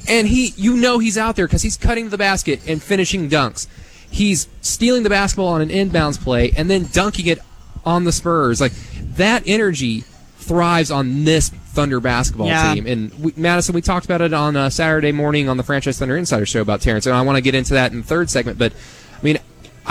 and 0.08 0.28
he 0.28 0.52
you 0.56 0.76
know 0.76 0.98
he's 0.98 1.16
out 1.16 1.34
there 1.36 1.46
because 1.46 1.62
he's 1.62 1.76
cutting 1.78 2.10
the 2.10 2.18
basket 2.18 2.60
and 2.68 2.82
finishing 2.82 3.30
dunks 3.30 3.66
he's 4.10 4.46
stealing 4.60 5.02
the 5.02 5.08
basketball 5.08 5.46
on 5.48 5.62
an 5.62 5.70
inbounds 5.70 6.20
play 6.22 6.50
and 6.58 6.68
then 6.68 6.84
dunking 6.92 7.26
it 7.26 7.38
on 7.86 8.04
the 8.04 8.12
spurs 8.12 8.60
like 8.60 8.72
that 9.16 9.42
energy 9.46 10.02
thrives 10.36 10.90
on 10.90 11.24
this 11.24 11.50
thunder 11.74 12.00
basketball 12.00 12.46
Yeah. 12.46 12.72
team 12.74 12.86
and 12.86 13.12
we, 13.22 13.32
madison 13.36 13.74
we 13.74 13.80
talked 13.82 14.04
about 14.06 14.20
it 14.22 14.32
on 14.32 14.56
uh, 14.56 14.70
saturday 14.70 15.12
morning 15.12 15.48
on 15.48 15.56
the 15.56 15.62
franchise 15.62 15.98
thunder 15.98 16.16
insider 16.16 16.46
show 16.46 16.60
about 16.62 16.80
terrence 16.80 17.04
and 17.06 17.14
i 17.14 17.20
want 17.22 17.36
to 17.36 17.42
get 17.42 17.54
into 17.54 17.74
that 17.74 17.92
in 17.92 17.98
the 17.98 18.06
third 18.06 18.30
segment 18.30 18.58
but 18.58 18.72
i 18.72 19.22
mean 19.22 19.38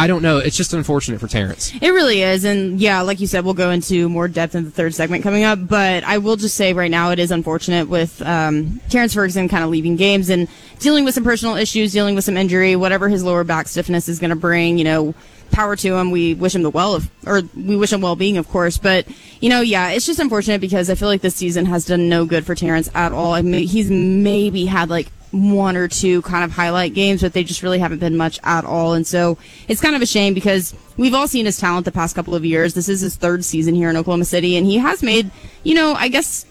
i 0.03 0.07
don't 0.07 0.21
know 0.21 0.37
it's 0.37 0.57
just 0.57 0.73
unfortunate 0.73 1.19
for 1.19 1.27
terrence 1.27 1.71
It 1.81 1.89
really 1.89 2.21
is. 2.21 2.43
And 2.43 2.79
yeah, 2.79 3.01
like 3.01 3.19
you 3.19 3.27
said, 3.27 3.43
we'll 3.45 3.53
go 3.53 3.69
into 3.71 4.09
more 4.09 4.27
depth 4.27 4.55
in 4.55 4.63
the 4.63 4.71
third 4.71 4.93
segment 4.93 5.23
coming 5.23 5.43
up. 5.43 5.59
But 5.67 6.03
I 6.03 6.17
will 6.17 6.35
just 6.35 6.55
say 6.55 6.73
right 6.73 6.91
now 6.91 7.11
it 7.11 7.19
is 7.19 7.31
unfortunate 7.31 7.87
with 7.87 8.21
um, 8.21 8.79
Terrence 8.89 9.13
Ferguson 9.13 9.47
kind 9.47 9.63
of 9.63 9.69
leaving 9.69 9.95
games 9.95 10.29
and 10.29 10.47
dealing 10.79 11.05
with 11.05 11.13
some 11.13 11.23
personal 11.23 11.55
issues, 11.55 11.91
dealing 11.93 12.15
with 12.15 12.23
some 12.23 12.37
injury, 12.37 12.75
whatever 12.75 13.09
his 13.09 13.23
lower 13.23 13.43
back 13.43 13.67
stiffness 13.67 14.07
is 14.07 14.19
going 14.19 14.29
to 14.29 14.35
bring, 14.35 14.77
you 14.77 14.83
know. 14.83 15.13
Power 15.51 15.75
to 15.75 15.95
him. 15.97 16.09
We 16.09 16.33
wish 16.33 16.55
him 16.55 16.63
the 16.63 16.71
well 16.71 16.95
of, 16.95 17.11
or 17.27 17.41
we 17.55 17.75
wish 17.75 17.93
him 17.93 18.01
well 18.01 18.15
being, 18.15 18.37
of 18.37 18.49
course. 18.49 18.79
But 18.79 19.07
you 19.39 19.49
know, 19.49 19.61
yeah, 19.61 19.89
it's 19.89 20.05
just 20.05 20.19
unfortunate 20.19 20.61
because 20.61 20.89
I 20.89 20.95
feel 20.95 21.07
like 21.07 21.21
this 21.21 21.35
season 21.35 21.67
has 21.67 21.85
done 21.85 22.09
no 22.09 22.25
good 22.25 22.43
for 22.43 22.55
Terrence 22.55 22.89
at 22.95 23.11
all. 23.11 23.33
I 23.33 23.43
mean, 23.43 23.67
he's 23.67 23.91
maybe 23.91 24.65
had 24.65 24.89
like 24.89 25.11
one 25.33 25.75
or 25.75 25.87
two 25.87 26.21
kind 26.21 26.43
of 26.43 26.51
highlight 26.51 26.93
games, 26.93 27.21
but 27.21 27.33
they 27.33 27.43
just 27.43 27.63
really 27.63 27.79
haven't 27.79 27.97
been 27.97 28.15
much 28.15 28.39
at 28.43 28.63
all. 28.63 28.93
And 28.93 29.05
so 29.05 29.37
it's 29.67 29.81
kind 29.81 29.95
of 29.95 30.01
a 30.01 30.05
shame 30.05 30.35
because 30.35 30.75
we've 30.95 31.13
all 31.13 31.27
seen 31.27 31.45
his 31.45 31.57
talent 31.57 31.85
the 31.85 31.91
past 31.91 32.15
couple 32.15 32.35
of 32.35 32.45
years. 32.45 32.75
This 32.75 32.87
is 32.87 33.01
his 33.01 33.15
third 33.15 33.43
season 33.43 33.73
here 33.73 33.89
in 33.89 33.97
Oklahoma 33.97 34.25
City, 34.25 34.55
and 34.55 34.67
he 34.67 34.77
has 34.77 35.01
made, 35.01 35.31
you 35.63 35.73
know, 35.73 35.93
I 35.95 36.07
guess 36.07 36.45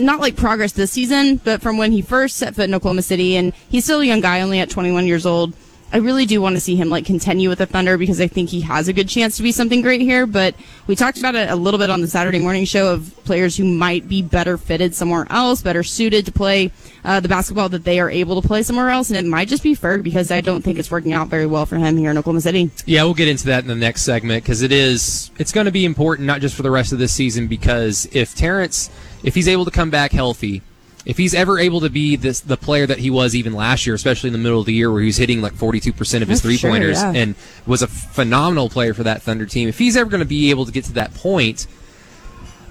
not 0.00 0.20
like 0.20 0.36
progress 0.36 0.72
this 0.72 0.90
season, 0.90 1.36
but 1.36 1.60
from 1.60 1.76
when 1.76 1.92
he 1.92 2.00
first 2.02 2.36
set 2.36 2.54
foot 2.54 2.64
in 2.64 2.74
Oklahoma 2.74 3.02
City, 3.02 3.36
and 3.36 3.52
he's 3.68 3.84
still 3.84 4.00
a 4.00 4.04
young 4.04 4.20
guy, 4.20 4.40
only 4.40 4.58
at 4.58 4.70
21 4.70 5.06
years 5.06 5.26
old. 5.26 5.52
I 5.94 5.98
really 5.98 6.26
do 6.26 6.42
want 6.42 6.56
to 6.56 6.60
see 6.60 6.74
him 6.74 6.88
like 6.88 7.06
continue 7.06 7.48
with 7.48 7.58
the 7.58 7.66
Thunder 7.66 7.96
because 7.96 8.20
I 8.20 8.26
think 8.26 8.50
he 8.50 8.62
has 8.62 8.88
a 8.88 8.92
good 8.92 9.08
chance 9.08 9.36
to 9.36 9.44
be 9.44 9.52
something 9.52 9.80
great 9.80 10.00
here. 10.00 10.26
But 10.26 10.56
we 10.88 10.96
talked 10.96 11.18
about 11.18 11.36
it 11.36 11.48
a 11.48 11.54
little 11.54 11.78
bit 11.78 11.88
on 11.88 12.00
the 12.00 12.08
Saturday 12.08 12.40
morning 12.40 12.64
show 12.64 12.92
of 12.92 13.14
players 13.24 13.56
who 13.56 13.64
might 13.64 14.08
be 14.08 14.20
better 14.20 14.58
fitted 14.58 14.92
somewhere 14.92 15.24
else, 15.30 15.62
better 15.62 15.84
suited 15.84 16.26
to 16.26 16.32
play 16.32 16.72
uh, 17.04 17.20
the 17.20 17.28
basketball 17.28 17.68
that 17.68 17.84
they 17.84 18.00
are 18.00 18.10
able 18.10 18.42
to 18.42 18.48
play 18.48 18.64
somewhere 18.64 18.90
else. 18.90 19.08
And 19.10 19.16
it 19.16 19.24
might 19.24 19.46
just 19.46 19.62
be 19.62 19.76
Ferg 19.76 20.02
because 20.02 20.32
I 20.32 20.40
don't 20.40 20.62
think 20.62 20.80
it's 20.80 20.90
working 20.90 21.12
out 21.12 21.28
very 21.28 21.46
well 21.46 21.64
for 21.64 21.76
him 21.76 21.96
here 21.96 22.10
in 22.10 22.18
Oklahoma 22.18 22.40
City. 22.40 22.72
Yeah, 22.86 23.04
we'll 23.04 23.14
get 23.14 23.28
into 23.28 23.46
that 23.46 23.62
in 23.62 23.68
the 23.68 23.76
next 23.76 24.02
segment 24.02 24.42
because 24.42 24.62
it 24.62 24.72
is 24.72 25.30
it's 25.38 25.52
going 25.52 25.66
to 25.66 25.72
be 25.72 25.84
important 25.84 26.26
not 26.26 26.40
just 26.40 26.56
for 26.56 26.64
the 26.64 26.72
rest 26.72 26.92
of 26.92 26.98
this 26.98 27.12
season 27.12 27.46
because 27.46 28.08
if 28.10 28.34
Terrence 28.34 28.90
if 29.22 29.36
he's 29.36 29.46
able 29.46 29.64
to 29.64 29.70
come 29.70 29.90
back 29.90 30.10
healthy, 30.10 30.60
if 31.06 31.16
he's 31.18 31.34
ever 31.34 31.58
able 31.58 31.80
to 31.80 31.90
be 31.90 32.16
this 32.16 32.40
the 32.40 32.56
player 32.56 32.86
that 32.86 32.98
he 32.98 33.10
was 33.10 33.34
even 33.34 33.52
last 33.52 33.86
year, 33.86 33.94
especially 33.94 34.28
in 34.28 34.32
the 34.32 34.38
middle 34.38 34.60
of 34.60 34.66
the 34.66 34.72
year 34.72 34.90
where 34.90 35.00
he 35.00 35.06
was 35.06 35.16
hitting 35.18 35.42
like 35.42 35.52
42% 35.54 36.22
of 36.22 36.28
his 36.28 36.40
Oh, 36.40 36.48
for 36.48 36.52
sure, 36.52 36.58
three-pointers 36.70 37.02
yeah. 37.02 37.12
and 37.14 37.34
was 37.66 37.82
a 37.82 37.86
phenomenal 37.86 38.68
player 38.70 38.94
for 38.94 39.02
that 39.02 39.22
Thunder 39.22 39.46
team. 39.46 39.68
If 39.68 39.78
he's 39.78 39.96
ever 39.96 40.08
going 40.08 40.20
to 40.22 40.26
be 40.26 40.50
able 40.50 40.64
to 40.66 40.72
get 40.72 40.84
to 40.86 40.92
that 40.94 41.12
point, 41.14 41.66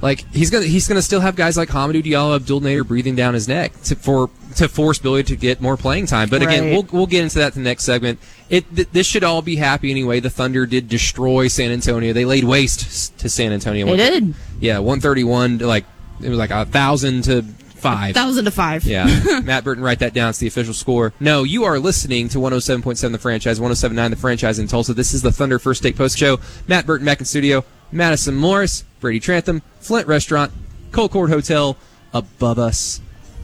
like 0.02 0.26
he's 0.34 0.50
gonna 0.50 0.66
he's 0.66 0.86
gonna 0.88 1.02
still 1.02 1.22
have 1.22 1.36
guys 1.38 1.56
like 1.56 1.70
Hamidou 1.70 2.04
Diallo, 2.04 2.36
Abdel 2.36 2.60
Nader 2.60 2.86
breathing 2.86 3.16
down 3.16 3.34
his 3.36 3.48
neck 3.48 3.72
to, 3.84 3.96
for 3.96 4.30
to 4.58 4.68
force 4.68 5.00
Billy 5.00 5.24
to 5.24 5.36
get 5.38 5.62
more 5.62 5.78
playing 5.78 6.08
time. 6.08 6.28
But 6.28 6.42
again, 6.42 6.64
Right. 6.66 6.72
we'll 6.74 6.88
we'll 6.92 7.08
get 7.08 7.24
into 7.24 7.38
that 7.40 7.56
in 7.56 7.64
the 7.64 7.70
next 7.70 7.86
segment. 7.86 8.20
It 8.50 8.66
th- 8.76 8.90
this 8.92 9.08
should 9.08 9.24
all 9.24 9.42
be 9.42 9.56
happy 9.56 9.92
anyway. 9.92 10.20
The 10.20 10.30
Thunder 10.30 10.66
did 10.66 10.90
destroy 10.90 11.48
San 11.48 11.72
Antonio. 11.72 12.12
They 12.12 12.26
laid 12.26 12.44
waste 12.44 13.18
to 13.20 13.30
San 13.30 13.54
Antonio. 13.54 13.86
They 13.86 13.96
did. 13.96 14.34
Yeah, 14.60 14.80
one 14.80 15.00
thirty 15.00 15.24
one 15.24 15.60
to 15.60 15.68
like 15.68 15.86
it 16.22 16.28
was 16.28 16.38
like 16.38 16.52
a 16.52 16.66
thousand 16.66 17.24
to 17.24 17.46
five. 17.84 18.16
Thousand 18.16 18.46
to 18.46 18.52
five. 18.52 18.84
Yeah. 18.86 19.42
Matt 19.44 19.64
Burton, 19.64 19.84
write 19.84 20.00
that 20.00 20.14
down. 20.14 20.30
It's 20.30 20.40
the 20.40 20.48
official 20.48 20.74
score. 20.74 21.14
No, 21.20 21.44
you 21.44 21.64
are 21.66 21.78
listening 21.80 22.30
to 22.30 22.40
107.7 22.40 23.12
The 23.12 23.18
Franchise, 23.18 23.60
107.9 23.60 24.10
The 24.10 24.16
Franchise 24.16 24.60
in 24.60 24.68
Tulsa. 24.68 24.94
This 24.94 25.14
is 25.14 25.22
the 25.22 25.32
Thunder 25.32 25.60
First 25.60 25.84
Take 25.84 25.96
Post 25.96 26.18
Show. 26.18 26.40
Matt 26.68 26.86
Burton 26.86 27.06
back 27.06 27.20
in 27.20 27.26
studio. 27.26 27.64
Madison 27.92 28.36
Morris, 28.36 28.84
Brady 29.00 29.20
Trantham, 29.20 29.62
Flint 29.80 30.08
Restaurant, 30.08 30.52
Colcord 30.92 31.30
Hotel 31.30 31.78
above 32.14 32.58
us. 32.58 33.02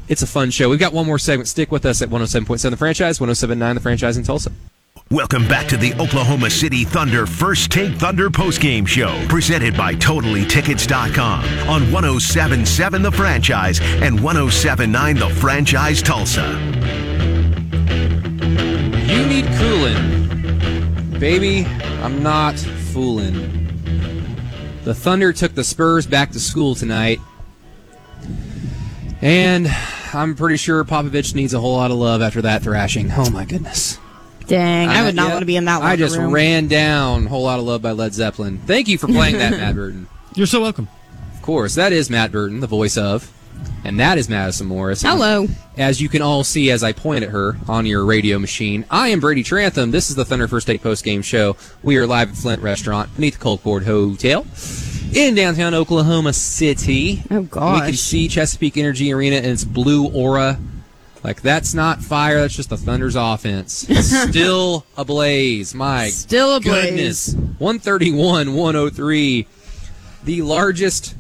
It's 0.08 0.24
a 0.24 0.28
fun 0.28 0.50
show. 0.50 0.70
We've 0.70 0.80
got 0.80 0.92
one 0.92 1.06
more 1.06 1.20
segment. 1.20 1.48
Stick 1.48 1.72
with 1.72 1.86
us 1.86 2.02
at 2.02 2.10
107.7 2.10 2.72
The 2.72 2.78
Franchise, 2.78 3.20
107.9 3.20 3.74
The 3.76 3.80
Franchise 3.80 4.18
in 4.18 4.24
Tulsa. 4.24 4.52
Welcome 5.12 5.48
back 5.48 5.66
to 5.70 5.76
the 5.76 5.96
Oklahoma 5.96 6.52
City 6.52 6.84
Thunder 6.84 7.26
First 7.26 7.72
Take 7.72 7.96
Thunder 7.96 8.30
postgame 8.30 8.88
show, 8.88 9.20
presented 9.28 9.76
by 9.76 9.96
TotallyTickets.com 9.96 11.44
on 11.68 11.92
1077 11.92 13.02
The 13.02 13.12
Franchise 13.12 13.80
and 13.82 14.22
1079 14.22 15.16
The 15.16 15.30
Franchise 15.30 16.04
Tulsa. 16.04 16.48
You 19.12 19.26
need 19.26 19.48
cooling. 19.58 21.20
Baby, 21.20 21.66
I'm 22.04 22.22
not 22.22 22.60
fooling. 22.60 23.34
The 24.84 24.94
Thunder 24.94 25.34
took 25.34 25.56
the 25.56 25.64
Spurs 25.64 26.06
back 26.06 26.30
to 26.34 26.40
school 26.40 26.76
tonight. 26.76 27.18
And 29.24 29.76
I'm 30.14 30.36
pretty 30.36 30.58
sure 30.58 30.84
Popovich 30.84 31.34
needs 31.34 31.56
a 31.56 31.60
whole 31.60 31.78
lot 31.78 31.90
of 31.90 31.98
love 31.98 32.22
after 32.22 32.44
that 32.44 32.62
thrashing. 32.62 33.12
Oh 33.14 33.32
my 33.32 33.46
goodness. 33.46 33.98
Dang, 34.50 34.90
I 34.90 35.02
uh, 35.02 35.06
would 35.06 35.16
not 35.16 35.28
yeah, 35.28 35.34
want 35.34 35.42
to 35.42 35.46
be 35.46 35.56
in 35.56 35.66
that. 35.66 35.78
Line. 35.78 35.92
I 35.92 35.96
just 35.96 36.18
room. 36.18 36.34
ran 36.34 36.68
down 36.68 37.28
Whole 37.28 37.44
Lot 37.44 37.60
of 37.60 37.66
Love 37.66 37.82
by 37.82 37.92
Led 37.92 38.14
Zeppelin. 38.14 38.58
Thank 38.60 38.88
you 38.88 38.98
for 38.98 39.08
playing 39.08 39.38
that, 39.38 39.52
Matt 39.52 39.76
Burton. 39.76 40.08
You're 40.36 40.48
so 40.48 40.62
welcome. 40.62 40.88
Of 41.36 41.42
course, 41.42 41.76
that 41.76 41.94
is 41.94 42.10
Matt 42.10 42.32
Burton, 42.32 42.60
the 42.60 42.68
voice 42.68 42.98
of. 42.98 43.32
And 43.84 44.00
that 44.00 44.18
is 44.18 44.30
Madison 44.30 44.68
Morris. 44.68 45.02
Hello. 45.02 45.48
As 45.78 46.02
you 46.02 46.10
can 46.10 46.22
all 46.22 46.44
see 46.44 46.70
as 46.72 46.84
I 46.84 46.92
point 46.92 47.24
at 47.24 47.30
her 47.30 47.58
on 47.68 47.86
your 47.86 48.06
radio 48.06 48.40
machine, 48.40 48.86
I 48.90 49.10
am 49.10 49.20
Brady 49.20 49.44
Trantham. 49.44 49.92
This 49.92 50.10
is 50.10 50.16
the 50.16 50.26
Thunder 50.26 50.48
First 50.48 50.68
Take 50.68 50.82
Post 50.82 51.04
Game 51.04 51.22
Show. 51.22 51.56
We 51.82 51.98
are 51.98 52.08
live 52.08 52.30
at 52.30 52.36
Flint 52.36 52.62
Restaurant 52.62 53.14
beneath 53.16 53.40
the 53.40 53.44
Colcord 53.44 53.86
Hotel 53.86 54.46
in 55.14 55.36
downtown 55.36 55.74
Oklahoma 55.74 56.34
City. 56.34 57.24
Oh, 57.32 57.44
gosh. 57.44 57.82
We 57.82 57.88
can 57.88 57.96
see 57.96 58.28
Chesapeake 58.28 58.78
Energy 58.78 59.14
Arena 59.14 59.38
and 59.38 59.48
its 59.48 59.64
blue 59.64 60.08
aura. 60.10 60.60
Like 61.24 61.42
that's 61.42 61.74
not 61.74 62.02
fire, 62.02 62.40
that's 62.42 62.56
just 62.56 62.70
the 62.70 62.78
Thunder's 62.78 63.16
offense. 63.16 63.72
Still 64.30 64.86
ablaze. 64.98 65.76
My 65.76 66.10
Still 66.10 66.56
ablaze. 66.56 67.34
goodness. 67.34 67.34
131 67.60 68.54
103. 68.54 69.48
The 70.24 70.42
largest 70.42 71.16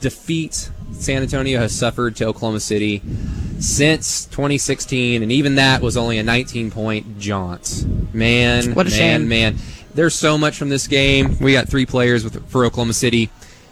defeat 0.00 0.70
San 0.92 1.22
Antonio 1.22 1.58
has 1.60 1.74
suffered 1.74 2.16
to 2.16 2.26
Oklahoma 2.26 2.60
City 2.60 3.02
since 3.58 4.24
2016, 4.26 5.22
and 5.22 5.30
even 5.30 5.56
that 5.56 5.82
was 5.82 5.96
only 5.96 6.18
a 6.18 6.22
19 6.22 6.70
point 6.70 7.18
jaunt. 7.18 7.84
Man, 8.14 8.74
What 8.74 8.86
a 8.86 8.90
man, 8.90 9.20
shame. 9.20 9.28
man. 9.28 9.56
There's 9.94 10.14
so 10.14 10.38
much 10.38 10.56
from 10.56 10.68
this 10.68 10.86
game. 10.86 11.36
We 11.40 11.52
got 11.52 11.68
three 11.68 11.86
players 11.86 12.22
with, 12.24 12.48
for 12.50 12.64
Oklahoma 12.64 12.92
City 12.92 13.30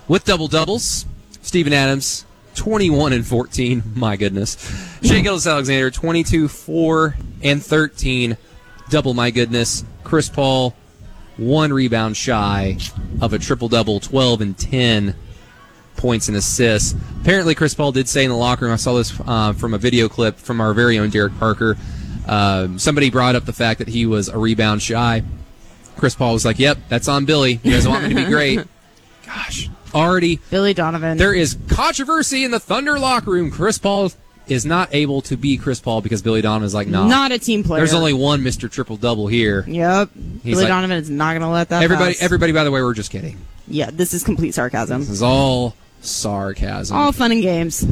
with 0.09 0.25
double 0.25 0.49
doubles. 0.49 1.07
Steven 1.43 1.73
Adams, 1.73 2.25
21 2.59 3.13
and 3.13 3.27
14. 3.27 3.83
My 3.95 4.17
goodness. 4.17 4.57
Shai 5.03 5.21
Gilgeous 5.21 5.47
Alexander, 5.47 5.91
22, 5.91 6.49
4 6.49 7.17
and 7.43 7.63
13. 7.63 8.37
Double 8.91 9.15
my 9.15 9.31
goodness. 9.31 9.85
Chris 10.03 10.29
Paul, 10.29 10.75
one 11.37 11.73
rebound 11.73 12.17
shy 12.17 12.77
of 13.21 13.33
a 13.33 13.39
triple 13.39 13.69
double, 13.69 14.01
12 14.01 14.41
and 14.41 14.59
10 14.59 15.15
points 15.97 16.27
and 16.27 16.37
assists. 16.37 16.97
Apparently, 17.21 17.55
Chris 17.55 17.75
Paul 17.75 17.93
did 17.93 18.09
say 18.09 18.25
in 18.25 18.31
the 18.31 18.37
locker 18.37 18.65
room, 18.65 18.75
I 18.75 18.77
saw 18.77 18.95
this 18.95 19.19
uh, 19.25 19.53
from 19.53 19.73
a 19.73 19.79
video 19.79 20.09
clip 20.09 20.37
from 20.37 20.61
our 20.61 20.75
very 20.75 20.99
own 20.99 21.11
Derek 21.11 21.39
Parker. 21.39 21.77
Um, 22.27 22.79
somebody 22.79 23.09
brought 23.11 23.37
up 23.37 23.45
the 23.45 23.53
fact 23.53 23.79
that 23.79 23.89
he 23.89 24.05
was 24.05 24.29
a 24.29 24.37
rebound 24.37 24.83
shy. 24.83 25.23
Chris 25.97 26.17
Paul 26.17 26.33
was 26.33 26.45
like, 26.45 26.59
Yep, 26.59 26.79
that's 26.89 27.07
on 27.07 27.25
Billy. 27.25 27.61
You 27.63 27.73
guys 27.73 27.87
want 27.87 28.03
me 28.03 28.11
to 28.11 28.15
be 28.17 28.25
great. 28.25 28.61
Already 29.95 30.41
Billy 30.51 30.75
Donovan. 30.75 31.19
there 31.19 31.35
is 31.35 31.57
controversy 31.69 32.45
in 32.45 32.51
the 32.51 32.61
Thunder 32.61 32.99
locker 32.99 33.31
room. 33.31 33.51
Chris 33.51 33.79
Paul 33.79 34.13
is 34.47 34.65
not 34.65 34.95
able 34.95 35.21
to 35.23 35.37
be 35.37 35.57
Chris 35.57 35.81
Paul 35.81 36.01
because 36.01 36.23
Billy 36.23 36.41
Donovan 36.41 36.67
is 36.67 36.75
like, 36.75 36.89
nah. 36.89 37.07
not 37.07 37.33
a 37.33 37.39
team 37.39 37.63
player. 37.63 37.81
There's 37.81 37.95
only 37.95 38.13
one 38.13 38.41
Mr. 38.41 38.71
Triple 38.71 38.97
Double 38.97 39.27
here. 39.27 39.65
Yep. 39.67 40.11
He's 40.43 40.55
Billy 40.55 40.55
like- 40.57 40.69
Donovan 40.69 40.97
is 40.97 41.11
not 41.11 41.33
going 41.33 41.43
to 41.43 41.49
let 41.49 41.69
that. 41.69 41.83
Everybody, 41.83 42.15
pass. 42.15 42.23
everybody. 42.23 42.53
By 42.53 42.65
the 42.65 42.71
way, 42.71 42.83
we're 42.83 42.95
just 42.95 43.11
kidding. 43.11 43.39
Yeah, 43.67 43.91
this 43.93 44.15
is 44.15 44.25
complete 44.25 44.53
sarcasm. 44.53 45.01
This 45.01 45.11
is 45.11 45.23
all 45.23 45.75
sarcasm. 46.01 46.97
All 46.97 47.13
fun 47.13 47.33
and 47.33 47.43
games. 47.43 47.87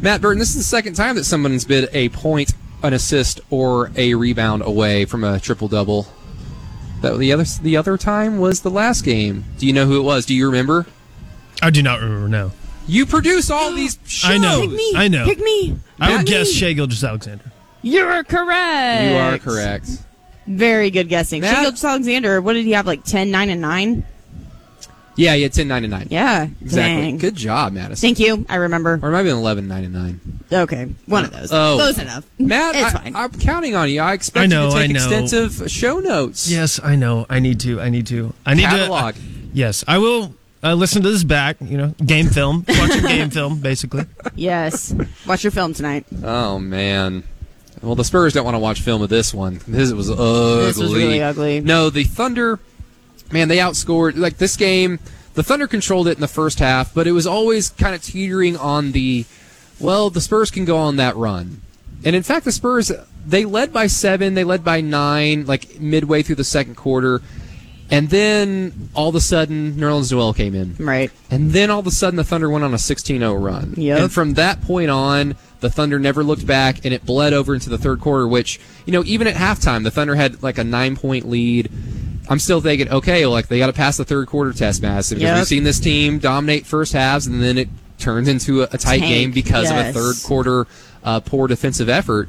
Matt 0.00 0.20
Burton, 0.20 0.38
this 0.38 0.50
is 0.50 0.56
the 0.56 0.62
second 0.62 0.94
time 0.94 1.16
that 1.16 1.24
someone's 1.24 1.64
been 1.64 1.88
a 1.92 2.08
point, 2.10 2.52
an 2.82 2.92
assist, 2.92 3.40
or 3.50 3.90
a 3.96 4.14
rebound 4.14 4.62
away 4.62 5.04
from 5.04 5.24
a 5.24 5.40
triple 5.40 5.68
double. 5.68 6.06
That 7.00 7.18
the 7.18 7.32
other 7.32 7.44
the 7.62 7.76
other 7.76 7.96
time 7.96 8.38
was 8.38 8.60
the 8.60 8.70
last 8.70 9.04
game. 9.04 9.44
Do 9.58 9.66
you 9.66 9.72
know 9.72 9.86
who 9.86 9.98
it 9.98 10.04
was? 10.04 10.26
Do 10.26 10.34
you 10.34 10.46
remember? 10.46 10.86
I 11.62 11.70
do 11.70 11.82
not 11.82 12.00
remember. 12.00 12.28
No, 12.28 12.52
You 12.86 13.06
produce 13.06 13.50
all 13.50 13.72
these 13.74 13.98
shows. 14.06 14.30
I 14.30 14.38
know. 14.38 14.60
Pick 14.62 14.70
me. 14.70 14.92
I 14.96 15.08
know. 15.08 15.24
Pick 15.24 15.38
me. 15.38 15.76
I 16.00 16.08
Pick 16.08 16.16
would 16.18 16.26
guess 16.26 16.48
me. 16.48 16.52
Shai 16.54 16.72
Gilgeous 16.74 17.02
Alexander. 17.04 17.44
You're 17.82 18.24
correct. 18.24 19.02
You 19.12 19.16
are 19.16 19.38
correct. 19.38 19.88
Very 20.46 20.90
good 20.90 21.08
guessing. 21.08 21.40
Matt- 21.40 21.54
Shai 21.54 21.62
Gilgeous 21.62 21.84
Alexander, 21.84 22.40
what 22.42 22.54
did 22.54 22.64
he 22.64 22.72
have? 22.72 22.86
Like 22.86 23.04
10, 23.04 23.30
9, 23.30 23.50
and 23.50 23.60
9? 23.60 24.04
Yeah, 25.14 25.34
yeah, 25.34 25.48
10 25.48 25.68
9 25.68 25.84
and 25.84 25.90
9. 25.90 26.06
Yeah. 26.10 26.44
Exactly. 26.62 27.02
Dang. 27.02 27.18
Good 27.18 27.36
job, 27.36 27.74
Madison. 27.74 28.00
Thank 28.00 28.18
you. 28.18 28.46
I 28.48 28.56
remember. 28.56 28.98
Or 29.02 29.08
it 29.08 29.12
might 29.12 29.18
have 29.18 29.26
been 29.26 29.36
11 29.36 29.68
9 29.68 29.84
and 29.84 29.92
9. 29.92 30.20
Okay. 30.52 30.84
One 31.06 31.24
of 31.26 31.30
those. 31.32 31.52
Oh. 31.52 31.74
Close 31.76 31.98
enough. 31.98 32.24
Matt, 32.38 32.74
it's 32.74 32.94
I, 32.94 32.98
fine. 32.98 33.14
I'm 33.16 33.30
counting 33.32 33.74
on 33.76 33.90
you. 33.90 34.00
I 34.00 34.14
expect 34.14 34.42
I 34.44 34.46
know, 34.46 34.68
you 34.68 34.70
to 34.70 34.76
take 34.78 34.90
I 34.90 34.92
know. 34.94 35.00
extensive 35.00 35.70
show 35.70 36.00
notes. 36.00 36.50
Yes, 36.50 36.80
I 36.82 36.96
know. 36.96 37.26
I 37.28 37.40
need 37.40 37.60
to. 37.60 37.78
I 37.78 37.90
need 37.90 38.06
to. 38.06 38.32
I 38.46 38.54
need 38.54 38.64
uh, 38.64 38.70
Catalog. 38.70 39.14
to. 39.16 39.20
yes, 39.52 39.84
I 39.86 39.98
will 39.98 40.34
uh, 40.62 40.74
listen 40.74 41.02
to 41.02 41.10
this 41.10 41.24
back. 41.24 41.56
You 41.60 41.76
know, 41.76 41.88
game 42.04 42.28
film, 42.28 42.64
watching 42.68 43.02
game 43.02 43.30
film, 43.30 43.60
basically. 43.60 44.04
yes. 44.34 44.94
Watch 45.26 45.44
your 45.44 45.50
film 45.50 45.74
tonight. 45.74 46.06
Oh 46.22 46.58
man. 46.58 47.24
Well, 47.82 47.96
the 47.96 48.04
Spurs 48.04 48.32
don't 48.32 48.44
want 48.44 48.54
to 48.54 48.60
watch 48.60 48.80
film 48.80 49.02
of 49.02 49.08
this 49.08 49.34
one. 49.34 49.60
This 49.66 49.92
was 49.92 50.08
ugly. 50.08 50.66
This 50.66 50.78
was 50.78 50.94
really 50.94 51.20
ugly. 51.20 51.60
No, 51.60 51.90
the 51.90 52.04
Thunder, 52.04 52.60
man, 53.32 53.48
they 53.48 53.56
outscored 53.56 54.16
like 54.16 54.38
this 54.38 54.56
game. 54.56 55.00
The 55.34 55.42
Thunder 55.42 55.66
controlled 55.66 56.06
it 56.06 56.12
in 56.16 56.20
the 56.20 56.28
first 56.28 56.60
half, 56.60 56.94
but 56.94 57.06
it 57.06 57.12
was 57.12 57.26
always 57.26 57.70
kind 57.70 57.94
of 57.94 58.02
teetering 58.02 58.56
on 58.56 58.92
the. 58.92 59.24
Well, 59.80 60.10
the 60.10 60.20
Spurs 60.20 60.50
can 60.52 60.64
go 60.64 60.76
on 60.76 60.96
that 60.96 61.16
run, 61.16 61.60
and 62.04 62.14
in 62.14 62.22
fact, 62.22 62.44
the 62.44 62.52
Spurs 62.52 62.92
they 63.26 63.44
led 63.44 63.72
by 63.72 63.86
seven, 63.86 64.34
they 64.34 64.44
led 64.44 64.64
by 64.64 64.80
nine, 64.80 65.46
like 65.46 65.80
midway 65.80 66.22
through 66.22 66.36
the 66.36 66.44
second 66.44 66.76
quarter, 66.76 67.20
and 67.92 68.08
then 68.08 68.88
all 68.94 69.10
of 69.10 69.14
a 69.14 69.20
sudden, 69.20 69.74
Nerlens 69.74 70.10
Noel 70.10 70.32
came 70.32 70.54
in. 70.54 70.74
Right. 70.78 71.10
And 71.30 71.50
then 71.52 71.70
all 71.70 71.78
of 71.80 71.86
a 71.86 71.90
sudden, 71.90 72.16
the 72.16 72.24
Thunder 72.24 72.48
went 72.48 72.64
on 72.64 72.72
a 72.72 72.78
16-0 72.78 73.44
run. 73.44 73.74
Yep. 73.76 74.00
And 74.00 74.10
from 74.12 74.32
that 74.34 74.62
point 74.62 74.90
on, 74.90 75.36
the 75.60 75.68
Thunder 75.68 75.98
never 75.98 76.24
looked 76.24 76.46
back, 76.46 76.86
and 76.86 76.94
it 76.94 77.04
bled 77.04 77.34
over 77.34 77.52
into 77.52 77.68
the 77.68 77.76
third 77.76 78.00
quarter. 78.00 78.26
Which 78.26 78.58
you 78.86 78.94
know, 78.94 79.04
even 79.04 79.26
at 79.26 79.34
halftime, 79.34 79.84
the 79.84 79.90
Thunder 79.90 80.14
had 80.14 80.42
like 80.42 80.56
a 80.56 80.64
nine-point 80.64 81.28
lead. 81.28 81.70
I'm 82.30 82.38
still 82.38 82.62
thinking, 82.62 82.88
okay, 82.88 83.26
like 83.26 83.48
they 83.48 83.58
got 83.58 83.66
to 83.66 83.72
pass 83.74 83.98
the 83.98 84.06
third 84.06 84.26
quarter 84.26 84.54
test, 84.54 84.80
Madison, 84.80 85.18
because 85.18 85.28
Yep. 85.28 85.36
we've 85.36 85.46
seen 85.46 85.64
this 85.64 85.78
team 85.78 86.18
dominate 86.18 86.64
first 86.66 86.94
halves, 86.94 87.26
and 87.26 87.42
then 87.42 87.58
it 87.58 87.68
turns 87.98 88.26
into 88.26 88.62
a, 88.62 88.68
a 88.72 88.78
tight 88.78 89.00
Tank, 89.00 89.02
game 89.02 89.30
because 89.32 89.70
of 89.70 89.76
a 89.76 89.92
third 89.92 90.16
quarter 90.24 90.66
uh, 91.04 91.20
poor 91.20 91.46
defensive 91.46 91.90
effort. 91.90 92.28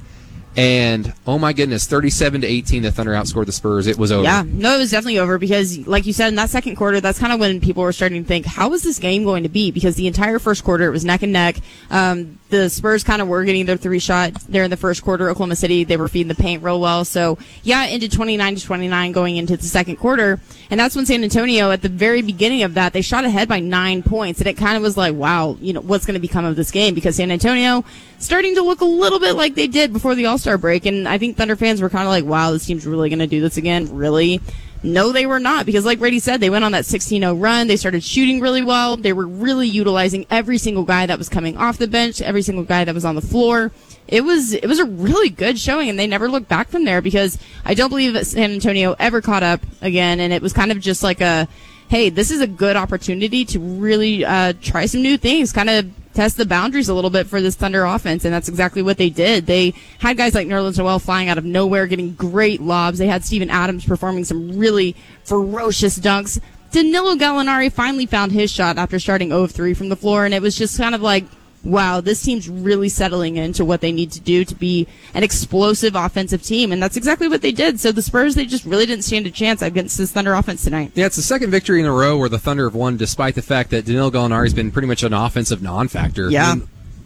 And 0.56 1.14
oh 1.26 1.40
my 1.40 1.52
goodness, 1.52 1.86
37 1.88 2.42
to 2.42 2.48
18, 2.48 2.84
the 2.84 2.92
Thunder 2.92 3.14
outscored 3.14 3.48
the 3.48 3.52
Spurs. 3.52 3.88
It 3.88 3.98
was 3.98 4.12
over. 4.12 4.24
Yeah, 4.24 4.44
no, 4.46 4.76
it 4.76 4.80
was 4.80 4.92
definitely 4.92 5.20
over 5.20 5.40
because, 5.40 5.88
like 5.88 6.06
you 6.06 6.14
said, 6.14 6.28
in 6.28 6.36
that 6.36 6.52
second 6.52 6.76
quarter, 6.76 7.02
that's 7.02 7.18
kind 7.18 7.34
of 7.34 7.40
when 7.40 7.60
people 7.60 7.82
were 7.82 7.92
starting 7.92 8.24
to 8.24 8.28
think, 8.28 8.46
how 8.46 8.72
is 8.74 8.84
this 8.84 9.00
game 9.00 9.24
going 9.24 9.44
to 9.44 9.50
be? 9.50 9.72
Because 9.72 9.96
the 9.96 10.06
entire 10.06 10.38
first 10.38 10.64
quarter, 10.64 10.86
it 10.86 10.92
was 10.92 11.04
neck 11.04 11.24
and 11.24 11.34
neck. 11.34 11.58
Um, 11.90 12.38
the 12.54 12.70
Spurs 12.70 13.04
kind 13.04 13.20
of 13.20 13.28
were 13.28 13.44
getting 13.44 13.66
their 13.66 13.78
three 13.78 13.98
shot 13.98 14.32
there 14.48 14.64
in 14.64 14.70
the 14.70 14.78
first 14.78 15.02
quarter. 15.02 15.28
Oklahoma 15.28 15.56
City, 15.56 15.84
they 15.84 15.98
were 15.98 16.08
feeding 16.08 16.28
the 16.28 16.36
paint 16.36 16.62
real 16.62 16.80
well. 16.80 17.04
So, 17.04 17.40
yeah, 17.64 17.88
ended 17.90 18.12
29 18.12 18.56
to 18.56 18.64
29 18.64 19.12
going 19.12 19.38
into 19.38 19.58
the 19.58 19.64
second 19.64 19.96
quarter. 19.96 20.40
And 20.70 20.80
that's 20.80 20.96
when 20.96 21.08
San 21.08 21.24
Antonio, 21.24 21.72
at 21.72 21.82
the 21.82 21.90
very 21.90 22.22
beginning 22.22 22.62
of 22.62 22.76
that, 22.76 22.94
they 22.94 23.02
shot 23.02 23.26
ahead 23.26 23.50
by 23.50 23.60
nine 23.60 24.04
points. 24.04 24.40
And 24.40 24.48
it 24.48 24.54
kind 24.54 24.78
of 24.78 24.84
was 24.84 24.96
like, 24.96 25.16
wow, 25.16 25.58
you 25.60 25.74
know, 25.74 25.82
what's 25.82 26.06
going 26.06 26.14
to 26.14 26.20
become 26.20 26.46
of 26.46 26.56
this 26.56 26.70
game? 26.70 26.94
Because 26.94 27.16
San 27.16 27.32
Antonio 27.32 27.84
starting 28.20 28.54
to 28.54 28.62
look 28.62 28.82
a 28.82 28.86
little 28.86 29.20
bit 29.20 29.34
like 29.34 29.56
they 29.56 29.68
did 29.68 29.92
before 29.92 30.14
the 30.14 30.28
All 30.28 30.38
Star 30.38 30.60
break. 30.60 30.86
And 30.86 31.08
I 31.08 31.18
think 31.18 31.38
Thunder 31.38 31.56
fans 31.56 31.82
were 31.82 31.90
kind 31.90 32.04
of 32.04 32.10
like, 32.10 32.26
wow, 32.26 32.52
this 32.52 32.68
team's 32.68 32.86
really 32.86 33.10
going 33.10 33.18
to 33.18 33.28
do 33.28 33.42
this 33.42 33.58
again. 33.58 33.96
Really? 33.96 34.42
No, 34.84 35.14
they 35.14 35.26
were 35.26 35.40
not. 35.40 35.66
Because, 35.66 35.86
like 35.86 36.00
Brady 36.00 36.20
said, 36.20 36.42
they 36.42 36.50
went 36.50 36.66
on 36.66 36.74
that 36.74 36.86
16 36.86 37.22
0 37.22 37.34
run. 37.36 37.68
They 37.68 37.78
started 37.78 38.04
shooting 38.04 38.42
really 38.42 38.62
well. 38.62 38.98
They 38.98 39.14
were 39.14 39.26
really 39.26 39.68
utilizing 39.68 40.26
every 40.30 40.58
single 40.58 40.84
guy 40.84 41.06
that 41.06 41.18
was 41.18 41.30
coming 41.30 41.58
off 41.58 41.78
the 41.78 41.88
bench, 41.88 42.22
every 42.22 42.42
single 42.42 42.66
guy 42.66 42.84
that 42.84 42.94
was 42.94 43.06
on 43.06 43.16
the 43.16 43.22
floor. 43.22 43.72
It 44.08 44.22
was 44.26 44.52
it 44.52 44.68
was 44.68 44.80
a 44.80 44.86
really 44.86 45.30
good 45.30 45.58
showing, 45.58 45.90
and 45.90 45.98
they 45.98 46.08
never 46.08 46.28
looked 46.28 46.50
back 46.50 46.68
from 46.68 46.84
there 46.84 47.02
because 47.02 47.38
I 47.64 47.74
don't 47.74 47.90
believe 47.90 48.14
that 48.14 48.28
San 48.28 48.52
Antonio 48.52 48.96
ever 49.00 49.22
caught 49.22 49.44
up 49.44 49.62
again, 49.82 50.20
and 50.20 50.34
it 50.34 50.42
was 50.42 50.52
kind 50.52 50.72
of 50.72 50.82
just 50.82 51.02
like 51.02 51.22
a, 51.22 51.48
hey, 51.88 52.10
this 52.10 52.30
is 52.30 52.42
a 52.42 52.48
good 52.48 52.76
opportunity 52.76 53.46
to 53.46 53.60
really 53.60 54.26
uh, 54.26 54.54
try 54.62 54.86
some 54.86 55.02
new 55.02 55.18
things, 55.18 55.54
kind 55.54 55.70
of 55.70 55.86
test 56.14 56.38
the 56.38 56.46
boundaries 56.46 56.90
a 56.90 56.94
little 56.94 57.10
bit 57.10 57.28
for 57.28 57.42
this 57.42 57.56
Thunder 57.56 57.86
offense, 57.86 58.26
and 58.26 58.34
that's 58.34 58.50
exactly 58.50 58.82
what 58.82 58.98
they 58.98 59.10
did. 59.10 59.46
They 59.46 59.74
had 60.00 60.18
guys 60.18 60.36
like 60.36 60.48
Nerlens 60.48 60.78
Noel 60.78 61.00
flying 61.00 61.30
out 61.30 61.38
of 61.38 61.46
nowhere, 61.46 61.88
getting 61.88 62.14
great 62.14 62.62
lobs. 62.62 63.00
They 63.00 63.08
had 63.08 63.24
Steven 63.24 63.50
Adams 63.50 63.86
performing 63.86 64.26
some 64.26 64.58
really 64.58 64.96
ferocious 65.24 66.00
dunks. 66.00 66.40
Danilo 66.72 67.16
Gallinari 67.16 67.72
finally 67.72 68.06
found 68.06 68.32
his 68.32 68.52
shot 68.52 68.78
after 68.78 69.00
starting 69.00 69.30
0 69.30 69.44
of 69.44 69.52
3 69.52 69.74
from 69.74 69.90
the 69.90 69.96
floor, 69.96 70.26
and 70.26 70.34
it 70.34 70.42
was 70.42 70.56
just 70.56 70.78
kind 70.78 70.96
of 70.96 71.02
like, 71.02 71.26
wow, 71.64 72.02
this 72.02 72.22
team's 72.22 72.50
really 72.50 72.90
settling 72.90 73.38
into 73.38 73.64
what 73.64 73.82
they 73.82 73.92
need 73.92 74.12
to 74.12 74.20
do 74.20 74.44
to 74.46 74.56
be 74.56 74.88
an 75.14 75.24
explosive 75.24 75.96
offensive 75.96 76.42
team. 76.44 76.72
And 76.72 76.82
that's 76.82 76.98
exactly 76.98 77.28
what 77.28 77.42
they 77.42 77.52
did. 77.52 77.80
So 77.80 77.92
the 77.92 78.02
Spurs, 78.02 78.36
they 78.36 78.46
just 78.46 78.66
really 78.66 78.86
didn't 78.86 79.04
stand 79.04 79.26
a 79.28 79.32
chance 79.32 79.62
against 79.62 79.98
this 79.98 80.12
Thunder 80.12 80.34
offense 80.34 80.64
tonight. 80.64 80.92
Yeah, 80.96 81.06
it's 81.06 81.16
the 81.16 81.22
second 81.22 81.52
victory 81.52 81.80
in 81.80 81.86
a 81.86 81.92
row 81.92 82.18
where 82.18 82.30
the 82.30 82.40
Thunder 82.40 82.66
have 82.66 82.76
won, 82.76 82.98
despite 82.98 83.36
the 83.36 83.42
fact 83.42 83.70
that 83.70 83.86
Danilo 83.86 84.12
Gallinari 84.12 84.44
has 84.44 84.54
been 84.54 84.72
pretty 84.72 84.88
much 84.88 85.04
an 85.04 85.14
offensive 85.14 85.62
non 85.62 85.88
factor. 85.88 86.30
Yeah. 86.30 86.56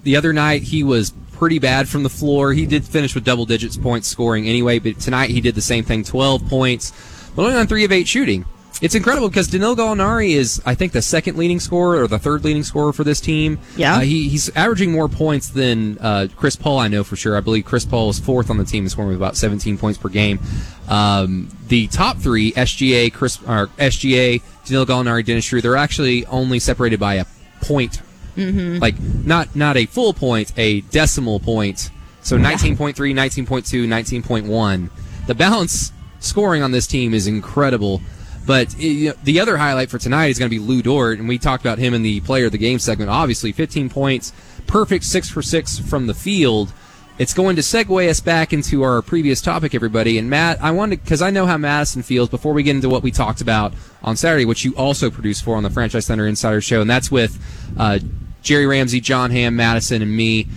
the 0.04 0.16
other 0.16 0.34
night, 0.34 0.64
he 0.64 0.84
was 0.84 1.12
pretty 1.34 1.60
bad 1.60 1.88
from 1.88 2.04
the 2.04 2.10
floor. 2.10 2.54
He 2.54 2.66
did 2.66 2.84
finish 2.84 3.14
with 3.14 3.24
double 3.24 3.46
digits 3.46 3.78
points 3.78 4.08
scoring 4.08 4.48
anyway, 4.48 4.80
but 4.80 5.00
tonight 5.00 5.30
he 5.30 5.40
did 5.42 5.54
the 5.54 5.62
same 5.62 5.84
thing 5.84 6.04
12 6.04 6.48
points, 6.48 6.92
but 7.36 7.44
only 7.44 7.56
on 7.56 7.68
3 7.68 7.84
of 7.86 7.92
8 7.92 8.08
shooting. 8.08 8.46
It's 8.80 8.94
incredible 8.94 9.28
because 9.30 9.48
Danilo 9.48 9.76
Gallinari 9.76 10.32
is, 10.32 10.62
I 10.66 10.76
think, 10.76 10.92
the 10.92 11.02
second 11.02 11.38
leading 11.38 11.60
scorer 11.60 12.04
or 12.04 12.08
the 12.08 12.20
third 12.20 12.44
leading 12.44 12.64
scorer 12.64 12.94
for 12.94 13.04
this 13.04 13.20
team. 13.20 13.60
Yeah. 13.76 13.98
Uh, 13.98 14.00
he, 14.02 14.30
he's 14.30 14.56
averaging 14.56 14.92
more 14.92 15.08
points 15.08 15.50
than 15.50 15.98
uh, 15.98 16.28
Chris 16.36 16.56
Paul, 16.56 16.80
I 16.80 16.88
know 16.88 17.04
for 17.04 17.16
sure. 17.16 17.36
I 17.36 17.42
believe 17.42 17.66
Chris 17.66 17.86
Paul 17.86 18.10
is 18.10 18.20
fourth 18.20 18.50
on 18.50 18.58
the 18.58 18.64
team, 18.64 18.88
scoring 18.88 19.10
with 19.10 19.18
about 19.18 19.36
17 19.36 19.78
points 19.78 19.98
per 19.98 20.10
game. 20.10 20.40
Um, 20.88 21.50
the 21.68 21.88
top 21.88 22.18
three, 22.18 22.52
SGA, 22.52 23.12
Chris, 23.12 23.42
or 23.44 23.68
SGA, 23.78 24.42
Danilo 24.66 24.86
Gallinari, 24.86 25.26
Dennis 25.26 25.46
Schroeder, 25.46 25.70
they're 25.70 25.78
actually 25.78 26.26
only 26.28 26.60
separated 26.60 27.00
by 27.00 27.16
a 27.16 27.26
point. 27.62 28.02
Mm-hmm. 28.36 28.78
Like, 28.78 29.00
not, 29.00 29.56
not 29.56 29.78
a 29.78 29.88
full 29.88 30.14
point, 30.14 30.54
a 30.56 30.82
decimal 30.82 31.40
point. 31.40 31.90
So 32.22 32.38
19.3, 32.38 32.94
19.2, 32.94 33.88
19.1. 34.22 34.90
The 35.26 35.34
balance 35.34 35.92
scoring 36.20 36.62
on 36.62 36.72
this 36.72 36.86
team 36.86 37.14
is 37.14 37.26
incredible. 37.26 38.02
But 38.48 38.80
you 38.80 39.10
know, 39.10 39.16
the 39.24 39.42
other 39.42 39.58
highlight 39.58 39.90
for 39.90 40.00
tonight 40.00 40.28
is 40.28 40.40
going 40.40 40.50
to 40.50 40.58
be 40.58 40.64
Lu 40.64 40.82
Dort, 40.82 41.20
and 41.20 41.28
we 41.28 41.38
talked 41.38 41.64
about 41.64 41.80
him 41.80 41.94
in 41.94 42.02
the 42.02 42.22
player 42.22 42.46
of 42.46 42.54
the 42.54 42.58
game 42.58 42.80
segment. 42.80 43.12
Obviously, 43.12 43.52
15 43.52 43.90
points, 43.90 44.32
perfect 44.66 45.04
six 45.04 45.30
for 45.30 45.42
six 45.42 45.78
from 45.78 46.08
the 46.08 46.14
field. 46.14 46.72
It's 47.20 47.34
going 47.34 47.58
to 47.58 47.62
segue 47.62 48.10
us 48.10 48.22
back 48.22 48.54
into 48.54 48.84
our 48.84 49.02
previous 49.02 49.42
topic, 49.42 49.76
everybody. 49.76 50.18
And 50.18 50.30
Matt, 50.30 50.62
I 50.62 50.72
wanted 50.72 51.04
because 51.04 51.22
I 51.22 51.30
know 51.30 51.46
how 51.46 51.58
Madison 51.58 52.04
feels. 52.04 52.30
Before 52.30 52.54
we 52.54 52.64
get 52.64 52.76
into 52.76 52.90
what 52.90 53.04
we 53.04 53.12
talked 53.12 53.42
about 53.42 53.74
on 54.02 54.16
Saturday, 54.16 54.46
which 54.46 54.64
you 54.64 54.74
also 54.78 55.10
produced 55.10 55.44
for 55.44 55.58
on 55.58 55.64
the 55.64 55.70
Franchise 55.70 56.08
Thunder 56.08 56.26
Insider 56.26 56.62
Show, 56.62 56.80
and 56.80 56.90
that's 56.90 57.12
with 57.12 57.38
uh, 57.78 58.00
Jerry 58.44 58.66
Ramsey, 58.66 59.02
John 59.02 59.32
Ham, 59.32 59.58
Madison, 59.58 60.02
and 60.02 60.16
me. 60.16 60.48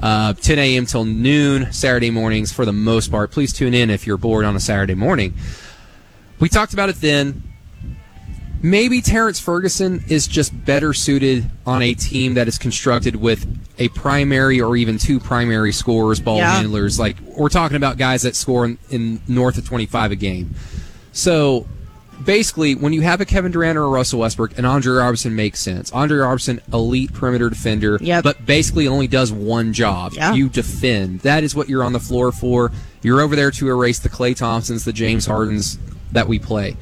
Uh, 0.00 0.32
10 0.32 0.60
a.m. 0.60 0.86
till 0.86 1.04
noon 1.04 1.72
Saturday 1.72 2.10
mornings 2.10 2.52
for 2.52 2.64
the 2.64 2.72
most 2.72 3.10
part. 3.10 3.32
Please 3.32 3.52
tune 3.52 3.74
in 3.74 3.90
if 3.90 4.06
you're 4.06 4.16
bored 4.16 4.44
on 4.44 4.54
a 4.54 4.60
Saturday 4.60 4.94
morning. 4.94 5.34
We 6.38 6.48
talked 6.48 6.72
about 6.72 6.88
it 6.88 6.96
then. 7.00 7.42
Maybe 8.60 9.00
Terrence 9.00 9.38
Ferguson 9.38 10.02
is 10.08 10.26
just 10.26 10.64
better 10.64 10.92
suited 10.92 11.48
on 11.64 11.80
a 11.80 11.94
team 11.94 12.34
that 12.34 12.48
is 12.48 12.58
constructed 12.58 13.14
with 13.14 13.46
a 13.78 13.88
primary 13.90 14.60
or 14.60 14.76
even 14.76 14.98
two 14.98 15.20
primary 15.20 15.72
scorers, 15.72 16.18
ball 16.18 16.38
Yeah. 16.38 16.56
handlers. 16.56 16.98
Like 16.98 17.16
we're 17.36 17.50
talking 17.50 17.76
about 17.76 17.98
guys 17.98 18.22
that 18.22 18.34
score 18.34 18.64
in, 18.64 18.78
in 18.90 19.20
north 19.28 19.58
of 19.58 19.64
25 19.64 20.10
a 20.10 20.16
game. 20.16 20.56
So 21.12 21.68
basically, 22.24 22.74
when 22.74 22.92
you 22.92 23.02
have 23.02 23.20
a 23.20 23.24
Kevin 23.24 23.52
Durant 23.52 23.78
or 23.78 23.84
a 23.84 23.88
Russell 23.88 24.18
Westbrook, 24.18 24.58
and 24.58 24.66
Andre 24.66 24.92
Roberson 24.92 25.36
makes 25.36 25.60
sense. 25.60 25.92
Andre 25.92 26.18
Roberson, 26.18 26.60
elite 26.72 27.12
perimeter 27.12 27.48
defender, 27.48 27.96
Yep. 28.00 28.24
but 28.24 28.44
basically 28.44 28.88
only 28.88 29.06
does 29.06 29.30
one 29.30 29.72
job. 29.72 30.14
Yeah. 30.14 30.34
You 30.34 30.48
defend. 30.48 31.20
That 31.20 31.44
is 31.44 31.54
what 31.54 31.68
you're 31.68 31.84
on 31.84 31.92
the 31.92 32.00
floor 32.00 32.32
for. 32.32 32.72
You're 33.02 33.20
over 33.20 33.36
there 33.36 33.52
to 33.52 33.68
erase 33.68 34.00
the 34.00 34.08
Klay 34.08 34.34
Thompsons, 34.34 34.84
the 34.84 34.92
James 34.92 35.26
Hardens 35.26 35.78
that 36.12 36.28
we 36.28 36.38
play. 36.38 36.76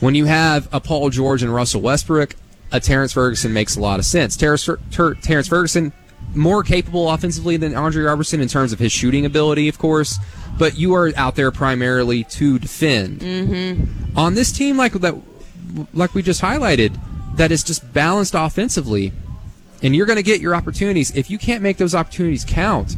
When 0.00 0.14
you 0.14 0.24
have 0.24 0.68
a 0.72 0.80
Paul 0.80 1.10
George 1.10 1.42
and 1.42 1.54
Russell 1.54 1.82
Westbrook, 1.82 2.34
a 2.72 2.80
Terrence 2.80 3.12
Ferguson 3.12 3.52
makes 3.52 3.76
a 3.76 3.80
lot 3.80 3.98
of 3.98 4.06
sense. 4.06 4.36
Terrence, 4.36 4.68
Ter- 4.90 5.14
Terrence 5.14 5.48
Ferguson, 5.48 5.92
more 6.34 6.62
capable 6.62 7.10
offensively 7.10 7.56
than 7.56 7.74
Andre 7.74 8.04
Roberson 8.04 8.40
in 8.40 8.48
terms 8.48 8.72
of 8.72 8.78
his 8.78 8.92
shooting 8.92 9.26
ability, 9.26 9.68
of 9.68 9.78
course, 9.78 10.18
but 10.58 10.78
you 10.78 10.94
are 10.94 11.12
out 11.16 11.36
there 11.36 11.50
primarily 11.50 12.24
to 12.24 12.58
defend. 12.58 13.20
Mm-hmm. 13.20 14.18
On 14.18 14.34
this 14.34 14.52
team, 14.52 14.76
like 14.76 14.92
that, 14.92 15.14
like 15.92 16.14
we 16.14 16.22
just 16.22 16.40
highlighted, 16.40 16.98
that 17.36 17.50
is 17.50 17.64
just 17.64 17.92
balanced 17.92 18.34
offensively, 18.36 19.12
and 19.82 19.94
you're 19.94 20.06
going 20.06 20.16
to 20.16 20.22
get 20.22 20.40
your 20.40 20.54
opportunities. 20.54 21.14
If 21.16 21.30
you 21.30 21.38
can't 21.38 21.62
make 21.62 21.78
those 21.78 21.94
opportunities 21.94 22.44
count, 22.44 22.96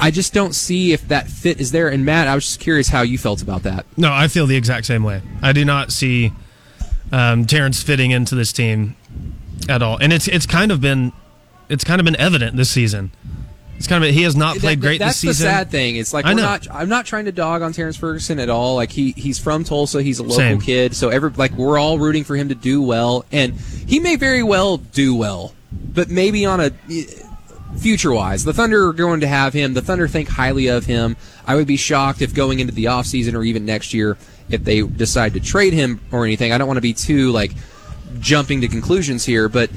I 0.00 0.10
just 0.10 0.32
don't 0.32 0.54
see 0.54 0.92
if 0.92 1.08
that 1.08 1.28
fit 1.28 1.60
is 1.60 1.72
there. 1.72 1.88
And 1.88 2.04
Matt, 2.04 2.28
I 2.28 2.34
was 2.34 2.44
just 2.44 2.60
curious 2.60 2.88
how 2.88 3.02
you 3.02 3.18
felt 3.18 3.42
about 3.42 3.64
that. 3.64 3.84
No, 3.96 4.12
I 4.12 4.28
feel 4.28 4.46
the 4.46 4.56
exact 4.56 4.86
same 4.86 5.02
way. 5.02 5.22
I 5.42 5.52
do 5.52 5.64
not 5.64 5.90
see 5.92 6.32
um, 7.12 7.46
Terrence 7.46 7.82
fitting 7.82 8.10
into 8.10 8.34
this 8.34 8.52
team 8.52 8.96
at 9.68 9.82
all, 9.82 9.98
and 9.98 10.12
it's 10.12 10.28
it's 10.28 10.46
kind 10.46 10.70
of 10.72 10.80
been 10.80 11.12
it's 11.68 11.84
kind 11.84 12.00
of 12.00 12.04
been 12.04 12.16
evident 12.16 12.56
this 12.56 12.70
season. 12.70 13.10
It's 13.76 13.86
kind 13.86 14.02
of 14.02 14.10
he 14.10 14.22
has 14.22 14.34
not 14.34 14.56
played 14.58 14.78
That- 14.78 14.84
great 14.86 14.98
That's 14.98 15.20
this 15.20 15.36
season. 15.38 15.46
the 15.46 15.52
sad 15.52 15.70
thing. 15.70 15.94
It's 15.96 16.12
like 16.12 16.26
I 16.26 16.32
know. 16.32 16.42
not. 16.42 16.66
I'm 16.70 16.88
not 16.88 17.06
trying 17.06 17.26
to 17.26 17.32
dog 17.32 17.62
on 17.62 17.72
Terrence 17.72 17.96
Ferguson 17.96 18.38
at 18.40 18.48
all. 18.50 18.74
Like 18.74 18.90
he 18.90 19.12
he's 19.12 19.38
from 19.38 19.62
Tulsa. 19.64 20.02
He's 20.02 20.18
a 20.18 20.22
local 20.22 20.36
Same. 20.36 20.60
kid. 20.60 20.96
So 20.96 21.08
every 21.10 21.30
like 21.30 21.52
we're 21.52 21.78
all 21.78 21.98
rooting 21.98 22.24
for 22.24 22.34
him 22.36 22.48
to 22.48 22.54
do 22.56 22.82
well, 22.82 23.24
and 23.32 23.54
he 23.54 24.00
may 24.00 24.16
very 24.16 24.42
well 24.42 24.78
do 24.78 25.14
well, 25.14 25.54
but 25.72 26.08
maybe 26.10 26.44
on 26.44 26.58
a 26.60 26.70
future 27.76 28.12
wise, 28.12 28.44
the 28.44 28.52
Thunder 28.52 28.88
are 28.88 28.92
going 28.92 29.20
to 29.20 29.28
have 29.28 29.52
him. 29.52 29.74
The 29.74 29.82
Thunder 29.82 30.08
think 30.08 30.28
highly 30.28 30.68
of 30.68 30.86
him. 30.86 31.16
I 31.46 31.54
would 31.54 31.66
be 31.66 31.76
shocked 31.76 32.22
if 32.22 32.34
going 32.34 32.60
into 32.60 32.72
the 32.72 32.86
offseason 32.86 33.34
or 33.34 33.42
even 33.42 33.64
next 33.64 33.94
year 33.94 34.16
if 34.48 34.64
they 34.64 34.82
decide 34.82 35.34
to 35.34 35.40
trade 35.40 35.72
him 35.72 36.00
or 36.10 36.24
anything. 36.24 36.52
I 36.52 36.58
don't 36.58 36.66
want 36.66 36.78
to 36.78 36.82
be 36.82 36.94
too 36.94 37.30
like 37.30 37.52
jumping 38.20 38.62
to 38.62 38.68
conclusions 38.68 39.24
here, 39.24 39.48
but 39.48 39.70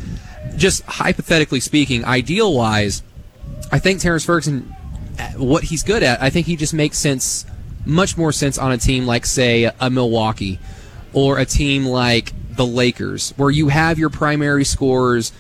just 0.56 0.84
hypothetically 0.84 1.60
speaking, 1.60 2.06
ideal 2.06 2.54
wise, 2.54 3.04
I 3.72 3.80
think 3.80 4.02
Terrence 4.02 4.26
Ferguson, 4.26 4.74
uh, 5.20 5.32
what 5.34 5.64
he's 5.64 5.84
good 5.84 6.04
at, 6.04 6.22
I 6.22 6.30
think 6.30 6.48
he 6.48 6.56
just 6.56 6.74
makes 6.74 6.98
sense, 6.98 7.46
much 7.86 8.18
more 8.18 8.32
sense 8.32 8.58
on 8.58 8.72
a 8.72 8.78
team 8.78 9.06
like, 9.06 9.26
say, 9.26 9.72
a 9.80 9.90
Milwaukee 9.90 10.60
or 11.14 11.38
a 11.38 11.46
team 11.46 11.86
like 11.86 12.34
the 12.56 12.66
Lakers, 12.66 13.34
where 13.38 13.50
you 13.50 13.70
have 13.70 13.98
your 14.00 14.10
primary 14.10 14.66
scorers 14.66 15.32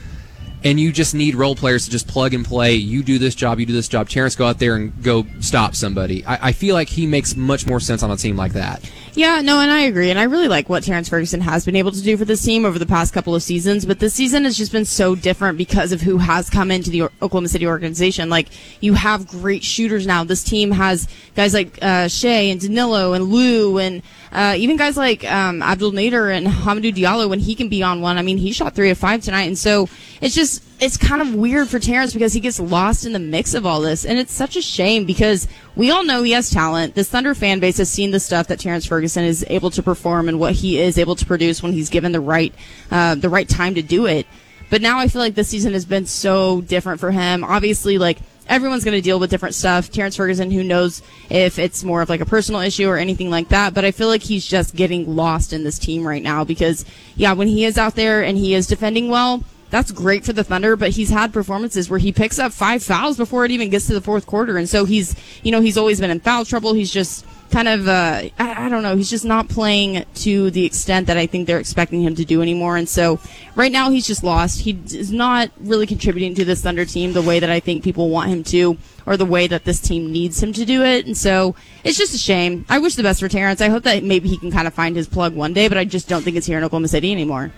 and 0.64 0.80
you 0.80 0.91
just 0.91 1.14
need 1.16 1.36
role 1.36 1.55
players 1.55 1.86
to 1.86 1.91
just 1.91 2.07
plug 2.07 2.34
and 2.34 2.45
play. 2.45 2.74
You 2.74 3.03
do 3.03 3.18
this 3.18 3.36
job, 3.36 3.59
you 3.59 3.66
do 3.66 3.74
this 3.74 3.88
job. 3.88 4.09
Terrence, 4.09 4.36
go 4.36 4.45
out 4.45 4.59
there 4.59 4.76
and 4.76 5.01
go 5.03 5.26
stop 5.39 5.76
somebody. 5.76 6.26
I, 6.26 6.49
I 6.49 6.51
feel 6.51 6.76
like 6.76 6.89
he 6.89 7.07
makes 7.07 7.36
much 7.36 7.66
more 7.66 7.80
sense 7.80 8.03
on 8.03 8.12
a 8.12 8.18
team 8.18 8.36
like 8.36 8.53
that. 8.53 8.89
Yeah, 9.14 9.41
no, 9.41 9.59
and 9.59 9.70
I 9.70 9.82
agree. 9.82 10.09
And 10.09 10.18
I 10.18 10.24
really 10.24 10.47
like 10.47 10.70
what 10.70 10.84
Terrence 10.84 11.09
Ferguson 11.09 11.41
has 11.41 11.66
been 11.66 11.76
able 11.76 11.91
to 11.91 12.01
do 12.01 12.16
for 12.16 12.24
this 12.24 12.41
team 12.41 12.64
over 12.64 12.80
the 12.80 12.86
past 12.86 13.14
couple 13.14 13.36
of 13.36 13.43
seasons. 13.43 13.86
But 13.86 13.99
this 13.99 14.14
season 14.14 14.45
has 14.45 14.57
just 14.57 14.72
been 14.72 14.86
so 14.86 15.16
different 15.16 15.57
because 15.57 15.91
of 15.91 15.99
who 15.99 16.18
has 16.18 16.49
come 16.49 16.72
into 16.72 16.89
the 16.89 17.03
Oklahoma 17.03 17.49
City 17.49 17.68
organization. 17.68 18.30
Like, 18.30 18.47
you 18.80 18.93
have 18.93 19.28
great 19.28 19.66
shooters 19.66 20.07
now. 20.07 20.24
This 20.24 20.45
team 20.45 20.72
has 20.72 21.09
guys 21.36 21.53
like 21.53 21.78
uh, 21.82 22.07
Shai 22.07 22.30
and 22.30 22.62
Danilo 22.62 23.12
and 23.12 23.26
Lu 23.26 23.80
and 23.80 24.01
uh, 24.32 24.55
even 24.57 24.78
guys 24.78 24.95
like 24.95 25.30
um, 25.30 25.62
Abdel 25.62 25.91
Nader 25.91 26.34
and 26.34 26.47
Hamidou 26.47 26.93
Diallo 26.95 27.30
when 27.30 27.39
he 27.39 27.53
can 27.53 27.68
be 27.68 27.84
on 27.84 27.99
one. 27.99 28.18
I 28.18 28.22
mean, 28.22 28.38
he 28.38 28.53
shot 28.53 28.76
three 28.76 28.91
of 28.91 28.97
five 28.97 29.22
tonight. 29.22 29.43
And 29.43 29.57
so 29.57 29.89
it's 30.22 30.34
just, 30.34 30.64
it's 30.82 30.97
kind 30.97 31.21
of 31.21 31.36
weird 31.36 31.69
for 31.69 31.77
Terrence 31.77 32.11
because 32.11 32.34
he 32.34 32.39
gets 32.39 32.59
lost 32.59 33.05
in 33.05 33.13
the 33.13 33.19
mix 33.19 33.53
of 33.53 33.67
all 33.67 33.82
this. 33.82 34.03
And 34.03 34.17
it's 34.17 34.34
such 34.34 34.55
a 34.55 34.63
shame 34.63 35.05
because 35.05 35.47
we 35.75 35.91
all 35.91 36.03
know 36.03 36.23
he 36.23 36.32
has 36.32 36.49
talent. 36.49 36.95
This 36.95 37.07
Thunder 37.07 37.36
fan 37.36 37.59
base 37.59 37.77
has 37.77 37.89
seen 37.89 38.09
the 38.09 38.19
stuff 38.19 38.47
that 38.47 38.59
Terrence 38.59 38.88
Ferguson 38.88 39.23
is 39.23 39.45
able 39.47 39.69
to 39.69 39.84
perform 39.84 40.27
and 40.27 40.39
what 40.39 40.53
he 40.53 40.79
is 40.79 40.97
able 40.97 41.15
to 41.15 41.25
produce 41.25 41.61
when 41.61 41.71
he's 41.71 41.91
given 41.91 42.11
the 42.11 42.19
right, 42.19 42.53
uh, 42.89 43.13
the 43.13 43.29
right 43.29 43.47
time 43.47 43.75
to 43.75 43.84
do 43.84 44.07
it. 44.07 44.25
But 44.71 44.82
now 44.82 44.97
I 44.97 45.07
feel 45.07 45.21
like 45.21 45.36
this 45.36 45.49
season 45.49 45.73
has 45.73 45.86
been 45.86 46.07
so 46.07 46.61
different 46.61 46.99
for 46.99 47.11
him. 47.11 47.43
Obviously, 47.43 47.99
like 47.99 48.17
everyone's 48.47 48.84
going 48.84 48.97
to 48.97 49.01
deal 49.01 49.19
with 49.19 49.29
different 49.29 49.53
stuff. 49.53 49.91
Terrence 49.91 50.15
Ferguson, 50.15 50.49
who 50.49 50.63
knows 50.63 51.03
if 51.29 51.59
it's 51.59 51.84
more 51.84 52.01
of 52.01 52.09
like 52.09 52.21
a 52.21 52.25
personal 52.25 52.61
issue 52.61 52.88
or 52.88 52.97
anything 52.97 53.29
like 53.29 53.49
that. 53.49 53.75
But 53.75 53.86
I 53.86 53.91
feel 53.91 54.07
like 54.07 54.23
he's 54.23 54.47
just 54.47 54.75
getting 54.75 55.15
lost 55.15 55.53
in 55.53 55.63
this 55.63 55.77
team 55.77 56.07
right 56.07 56.23
now 56.23 56.43
because, 56.43 56.86
yeah, 57.15 57.34
when 57.34 57.47
he 57.47 57.65
is 57.65 57.77
out 57.77 57.93
there 57.93 58.23
and 58.23 58.36
he 58.36 58.55
is 58.55 58.65
defending 58.65 59.09
well, 59.09 59.43
that's 59.72 59.91
great 59.91 60.26
for 60.26 60.34
the 60.34 60.43
Thunder, 60.43 60.76
but 60.76 60.91
he's 60.91 61.09
had 61.09 61.34
performances 61.34 61.89
where 61.89 61.97
he 61.97 62.11
picks 62.11 62.38
up 62.38 62.51
five 62.51 62.84
fouls 62.84 63.17
before 63.17 63.45
it 63.45 63.51
even 63.51 63.69
gets 63.69 63.88
to 63.88 63.93
the 63.93 64.01
fourth 64.01 64.28
quarter. 64.28 64.57
And 64.57 64.69
so 64.69 64.86
he's, 64.86 65.15
you 65.41 65.51
know, 65.51 65.61
he's 65.61 65.78
always 65.78 65.99
been 65.99 66.11
in 66.11 66.19
foul 66.19 66.45
trouble. 66.45 66.74
He's 66.74 66.91
just 66.91 67.26
kind 67.51 67.67
of, 67.67 67.88
uh, 67.88 68.30
I, 68.38 68.65
I 68.65 68.69
don't 68.69 68.84
know, 68.84 68.95
he's 68.95 69.09
just 69.09 69.26
not 69.26 69.49
playing 69.49 70.05
to 70.15 70.51
the 70.51 70.65
extent 70.65 71.07
that 71.07 71.17
I 71.17 71.26
think 71.26 71.47
they're 71.47 71.59
expecting 71.59 72.01
him 72.01 72.15
to 72.15 72.26
do 72.26 72.41
anymore. 72.41 72.78
And 72.78 72.88
so 72.88 73.19
right 73.55 73.72
now 73.72 73.89
he's 73.89 74.05
just 74.05 74.24
lost. 74.24 74.61
He 74.61 74.80
is 74.88 75.11
not 75.11 75.51
really 75.59 75.86
contributing 75.86 76.36
to 76.36 76.45
this 76.45 76.61
Thunder 76.61 76.86
team 76.86 77.13
the 77.13 77.22
way 77.22 77.39
that 77.39 77.49
I 77.49 77.59
think 77.59 77.84
people 77.84 78.09
want 78.09 78.30
him 78.30 78.43
to 78.45 78.78
or 79.05 79.17
the 79.17 79.26
way 79.26 79.47
that 79.47 79.63
this 79.63 79.80
team 79.80 80.11
needs 80.11 80.41
him 80.41 80.53
to 80.53 80.65
do 80.65 80.84
it. 80.84 81.05
And 81.05 81.17
so 81.17 81.55
it's 81.84 81.97
just 81.97 82.13
a 82.13 82.17
shame. 82.17 82.65
I 82.69 82.80
wish 82.80 82.95
the 82.95 83.03
best 83.03 83.19
for 83.19 83.30
Terrence. 83.30 83.61
I 83.61 83.69
hope 83.69 83.84
that 83.84 84.03
maybe 84.03 84.30
he 84.30 84.38
can 84.38 84.51
kind 84.51 84.67
of 84.67 84.74
find 84.74 84.95
his 84.95 85.07
plug 85.07 85.34
one 85.34 85.53
day, 85.53 85.67
but 85.67 85.78
I 85.78 85.86
just 85.86 86.07
don't 86.07 86.24
think 86.24 86.38
it's 86.38 86.47
here 86.47 86.57
in 86.57 86.63
Oklahoma 86.63 86.88
City 86.88 87.11
anymore. 87.11 87.51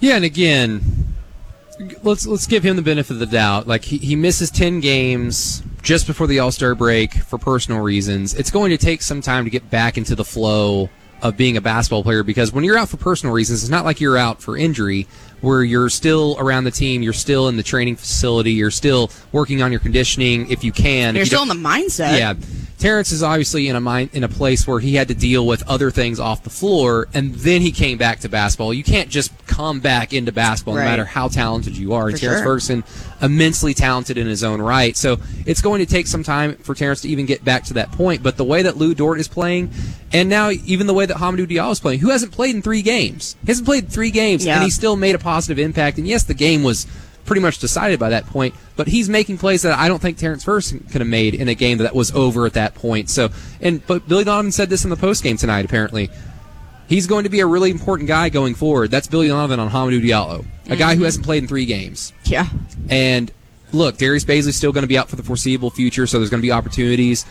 Yeah, 0.00 0.16
and 0.16 0.24
again, 0.24 1.15
let's 2.02 2.26
let's 2.26 2.46
give 2.46 2.62
him 2.62 2.76
the 2.76 2.82
benefit 2.82 3.12
of 3.14 3.18
the 3.18 3.26
doubt. 3.26 3.66
Like 3.66 3.84
he, 3.84 3.98
he 3.98 4.16
misses 4.16 4.50
ten 4.50 4.80
games 4.80 5.62
just 5.82 6.06
before 6.06 6.26
the 6.26 6.38
All 6.38 6.50
Star 6.50 6.74
break 6.74 7.14
for 7.14 7.38
personal 7.38 7.80
reasons. 7.80 8.34
It's 8.34 8.50
going 8.50 8.70
to 8.70 8.78
take 8.78 9.02
some 9.02 9.20
time 9.20 9.44
to 9.44 9.50
get 9.50 9.70
back 9.70 9.96
into 9.98 10.14
the 10.14 10.24
flow 10.24 10.90
of 11.22 11.36
being 11.36 11.56
a 11.56 11.60
basketball 11.60 12.02
player 12.02 12.22
because 12.22 12.52
when 12.52 12.62
you're 12.62 12.76
out 12.76 12.88
for 12.88 12.98
personal 12.98 13.34
reasons, 13.34 13.62
it's 13.62 13.70
not 13.70 13.84
like 13.84 14.00
you're 14.00 14.18
out 14.18 14.42
for 14.42 14.56
injury 14.56 15.06
where 15.40 15.62
you're 15.62 15.88
still 15.88 16.36
around 16.38 16.64
the 16.64 16.70
team, 16.70 17.02
you're 17.02 17.12
still 17.12 17.48
in 17.48 17.56
the 17.56 17.62
training 17.62 17.96
facility, 17.96 18.52
you're 18.52 18.70
still 18.70 19.10
working 19.32 19.62
on 19.62 19.70
your 19.70 19.80
conditioning 19.80 20.50
if 20.50 20.62
you 20.62 20.72
can. 20.72 21.14
You're 21.14 21.22
if 21.22 21.32
you 21.32 21.38
still 21.38 21.42
in 21.42 21.48
the 21.48 21.68
mindset. 21.68 22.18
Yeah. 22.18 22.34
Terrence 22.78 23.10
is 23.10 23.22
obviously 23.22 23.68
in 23.68 23.76
a 23.76 23.80
mind 23.80 24.10
in 24.12 24.22
a 24.22 24.28
place 24.28 24.66
where 24.66 24.80
he 24.80 24.96
had 24.96 25.08
to 25.08 25.14
deal 25.14 25.46
with 25.46 25.66
other 25.66 25.90
things 25.90 26.20
off 26.20 26.42
the 26.42 26.50
floor, 26.50 27.08
and 27.14 27.34
then 27.36 27.62
he 27.62 27.72
came 27.72 27.96
back 27.96 28.20
to 28.20 28.28
basketball. 28.28 28.74
You 28.74 28.84
can't 28.84 29.08
just 29.08 29.32
come 29.46 29.80
back 29.80 30.12
into 30.12 30.30
basketball 30.30 30.74
Right. 30.76 30.84
no 30.84 30.90
matter 30.90 31.04
how 31.06 31.28
talented 31.28 31.76
you 31.78 31.94
are. 31.94 32.10
For 32.10 32.18
Terrence 32.18 32.38
sure. 32.40 32.44
Ferguson, 32.44 32.84
immensely 33.22 33.72
talented 33.72 34.18
in 34.18 34.26
his 34.26 34.44
own 34.44 34.60
right. 34.60 34.94
So 34.94 35.16
it's 35.46 35.62
going 35.62 35.78
to 35.84 35.90
take 35.90 36.06
some 36.06 36.22
time 36.22 36.56
for 36.56 36.74
Terrence 36.74 37.00
to 37.00 37.08
even 37.08 37.24
get 37.24 37.42
back 37.42 37.64
to 37.64 37.74
that 37.74 37.92
point. 37.92 38.22
But 38.22 38.36
the 38.36 38.44
way 38.44 38.60
that 38.62 38.76
Lu 38.76 38.94
Dort 38.94 39.20
is 39.20 39.28
playing, 39.28 39.70
and 40.12 40.28
now 40.28 40.50
even 40.50 40.86
the 40.86 40.94
way 40.94 41.06
that 41.06 41.16
Hamidou 41.16 41.46
Diallo 41.46 41.72
is 41.72 41.80
playing, 41.80 42.00
who 42.00 42.10
hasn't 42.10 42.32
played 42.32 42.54
in 42.54 42.60
three 42.60 42.82
games, 42.82 43.36
he 43.42 43.48
hasn't 43.50 43.66
played 43.66 43.88
three 43.88 44.10
games, 44.10 44.44
Yeah. 44.44 44.56
and 44.56 44.64
he 44.64 44.70
still 44.70 44.96
made 44.96 45.14
a 45.14 45.18
positive 45.18 45.58
impact. 45.58 45.96
And 45.96 46.06
yes, 46.06 46.24
the 46.24 46.34
game 46.34 46.62
was 46.62 46.86
pretty 47.26 47.42
much 47.42 47.58
decided 47.58 47.98
by 47.98 48.10
that 48.10 48.26
point. 48.26 48.54
But 48.76 48.88
he's 48.88 49.08
making 49.08 49.38
plays 49.38 49.62
that 49.62 49.78
I 49.78 49.88
don't 49.88 50.00
think 50.00 50.18
Terrence 50.18 50.44
Ferguson 50.44 50.80
could 50.80 51.00
have 51.00 51.08
made 51.08 51.34
in 51.34 51.48
a 51.48 51.54
game 51.54 51.78
that 51.78 51.94
was 51.94 52.12
over 52.12 52.46
at 52.46 52.54
that 52.54 52.74
point. 52.74 53.10
So, 53.10 53.30
and 53.60 53.86
but 53.86 54.08
Billy 54.08 54.24
Donovan 54.24 54.52
said 54.52 54.70
this 54.70 54.84
in 54.84 54.90
the 54.90 54.96
post 54.96 55.22
game 55.22 55.36
tonight. 55.36 55.64
Apparently, 55.64 56.10
he's 56.88 57.06
going 57.06 57.24
to 57.24 57.30
be 57.30 57.40
a 57.40 57.46
really 57.46 57.70
important 57.70 58.08
guy 58.08 58.28
going 58.28 58.54
forward. 58.54 58.90
That's 58.90 59.06
Billy 59.06 59.28
Donovan 59.28 59.60
on 59.60 59.70
Hamidou 59.70 60.02
Diallo, 60.02 60.44
a 60.66 60.76
guy 60.76 60.90
who 60.90 60.96
mm-hmm. 60.96 61.04
hasn't 61.04 61.24
played 61.24 61.42
in 61.42 61.48
three 61.48 61.66
games. 61.66 62.12
Yeah. 62.24 62.48
And 62.88 63.30
look, 63.72 63.98
Darius 63.98 64.24
Bazley's 64.24 64.56
still 64.56 64.72
going 64.72 64.82
to 64.82 64.88
be 64.88 64.98
out 64.98 65.08
for 65.08 65.16
the 65.16 65.22
foreseeable 65.22 65.70
future, 65.70 66.06
so 66.06 66.18
there's 66.18 66.30
going 66.30 66.40
to 66.40 66.46
be 66.46 66.52
opportunities. 66.52 67.26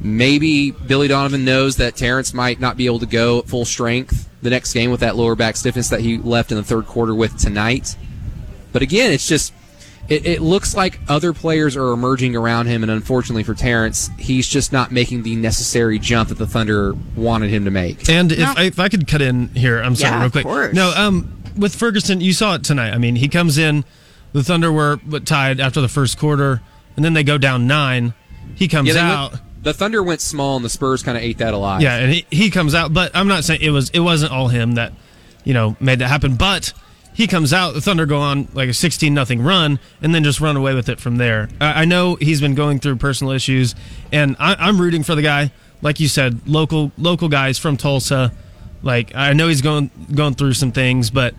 Maybe 0.00 0.70
Billy 0.70 1.08
Donovan 1.08 1.44
knows 1.44 1.76
that 1.76 1.96
Terrence 1.96 2.34
might 2.34 2.60
not 2.60 2.76
be 2.76 2.86
able 2.86 2.98
to 2.98 3.06
go 3.06 3.38
at 3.38 3.46
full 3.46 3.64
strength 3.64 4.28
the 4.42 4.50
next 4.50 4.74
game 4.74 4.90
with 4.90 5.00
that 5.00 5.16
lower 5.16 5.34
back 5.34 5.56
stiffness 5.56 5.88
that 5.88 6.00
he 6.00 6.18
left 6.18 6.52
in 6.52 6.58
the 6.58 6.62
third 6.62 6.86
quarter 6.86 7.14
with 7.14 7.38
tonight. 7.38 7.96
But 8.74 8.82
again, 8.82 9.10
it's 9.12 9.26
just 9.26 9.54
it, 10.08 10.26
it 10.26 10.42
looks 10.42 10.76
like 10.76 11.00
other 11.08 11.32
players 11.32 11.76
are 11.78 11.92
emerging 11.92 12.36
around 12.36 12.66
him, 12.66 12.82
and 12.82 12.92
unfortunately 12.92 13.42
for 13.44 13.54
Terrence, 13.54 14.10
he's 14.18 14.46
just 14.46 14.70
not 14.70 14.92
making 14.92 15.22
the 15.22 15.34
necessary 15.36 15.98
jump 15.98 16.28
that 16.28 16.36
the 16.36 16.46
Thunder 16.46 16.92
wanted 17.16 17.48
him 17.48 17.64
to 17.64 17.70
make. 17.70 18.06
And 18.10 18.30
if, 18.30 18.38
No. 18.38 18.52
I, 18.54 18.64
if 18.64 18.78
I 18.78 18.90
could 18.90 19.06
cut 19.06 19.22
in 19.22 19.48
here, 19.54 19.80
I'm 19.80 19.94
sorry, 19.96 20.10
Yeah, 20.12 20.16
real 20.18 20.26
of 20.26 20.32
quick. 20.32 20.44
course. 20.44 20.74
No, 20.74 20.92
um, 20.94 21.32
with 21.56 21.74
Ferguson, 21.74 22.20
you 22.20 22.34
saw 22.34 22.56
it 22.56 22.64
tonight. 22.64 22.90
I 22.90 22.98
mean, 22.98 23.16
he 23.16 23.28
comes 23.28 23.56
in, 23.56 23.84
the 24.34 24.42
Thunder 24.42 24.70
were 24.70 24.96
what, 25.06 25.24
tied 25.24 25.58
after 25.60 25.80
the 25.80 25.88
first 25.88 26.18
quarter, 26.18 26.60
and 26.96 27.04
then 27.04 27.14
they 27.14 27.22
go 27.24 27.38
down 27.38 27.66
nine. 27.66 28.12
He 28.56 28.68
comes 28.68 28.92
Yeah, 28.94 29.10
out. 29.10 29.30
went- 29.32 29.42
the 29.62 29.72
Thunder 29.72 30.02
went 30.02 30.20
small, 30.20 30.56
and 30.56 30.64
the 30.64 30.68
Spurs 30.68 31.02
kind 31.02 31.16
of 31.16 31.22
ate 31.24 31.38
that 31.38 31.54
alive. 31.54 31.80
Yeah, 31.80 31.96
and 31.96 32.12
he, 32.12 32.26
he 32.28 32.50
comes 32.50 32.74
out, 32.74 32.92
but 32.92 33.12
I'm 33.16 33.28
not 33.28 33.44
saying 33.44 33.60
it 33.62 33.70
was 33.70 33.88
it 33.90 34.00
wasn't 34.00 34.32
all 34.32 34.48
him 34.48 34.72
that 34.72 34.92
you 35.44 35.54
know 35.54 35.74
made 35.80 36.00
that 36.00 36.08
happen. 36.08 36.34
But 36.34 36.74
he 37.14 37.28
comes 37.28 37.52
out, 37.52 37.74
the 37.74 37.80
Thunder 37.80 38.06
go 38.06 38.18
on 38.18 38.48
like 38.54 38.68
a 38.68 38.74
16 38.74 39.14
nothing 39.14 39.40
run, 39.40 39.78
and 40.02 40.12
then 40.14 40.24
just 40.24 40.40
run 40.40 40.56
away 40.56 40.74
with 40.74 40.88
it 40.88 40.98
from 41.00 41.16
there. 41.16 41.48
I, 41.60 41.82
I 41.82 41.84
know 41.84 42.16
he's 42.16 42.40
been 42.40 42.56
going 42.56 42.80
through 42.80 42.96
personal 42.96 43.32
issues, 43.32 43.76
and 44.12 44.34
I, 44.40 44.56
I'm 44.58 44.80
rooting 44.80 45.04
for 45.04 45.14
the 45.14 45.22
guy. 45.22 45.52
Like 45.80 46.00
you 46.00 46.08
said, 46.08 46.46
local 46.46 46.90
local 46.98 47.28
guys 47.28 47.56
from 47.58 47.76
Tulsa. 47.76 48.32
Like 48.82 49.14
I 49.14 49.32
know 49.32 49.48
he's 49.48 49.62
going 49.62 49.90
going 50.12 50.34
through 50.34 50.54
some 50.54 50.72
things, 50.72 51.10
but 51.10 51.34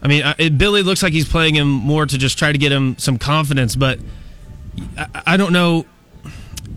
I 0.00 0.08
mean, 0.08 0.22
it, 0.38 0.56
Billy 0.56 0.82
looks 0.82 1.02
like 1.02 1.12
he's 1.12 1.28
playing 1.28 1.56
him 1.56 1.68
more 1.68 2.06
to 2.06 2.16
just 2.16 2.38
try 2.38 2.52
to 2.52 2.58
get 2.58 2.70
him 2.70 2.96
some 2.98 3.18
confidence. 3.18 3.74
But 3.74 3.98
I, 4.96 5.22
I 5.26 5.36
don't 5.36 5.52
know 5.52 5.86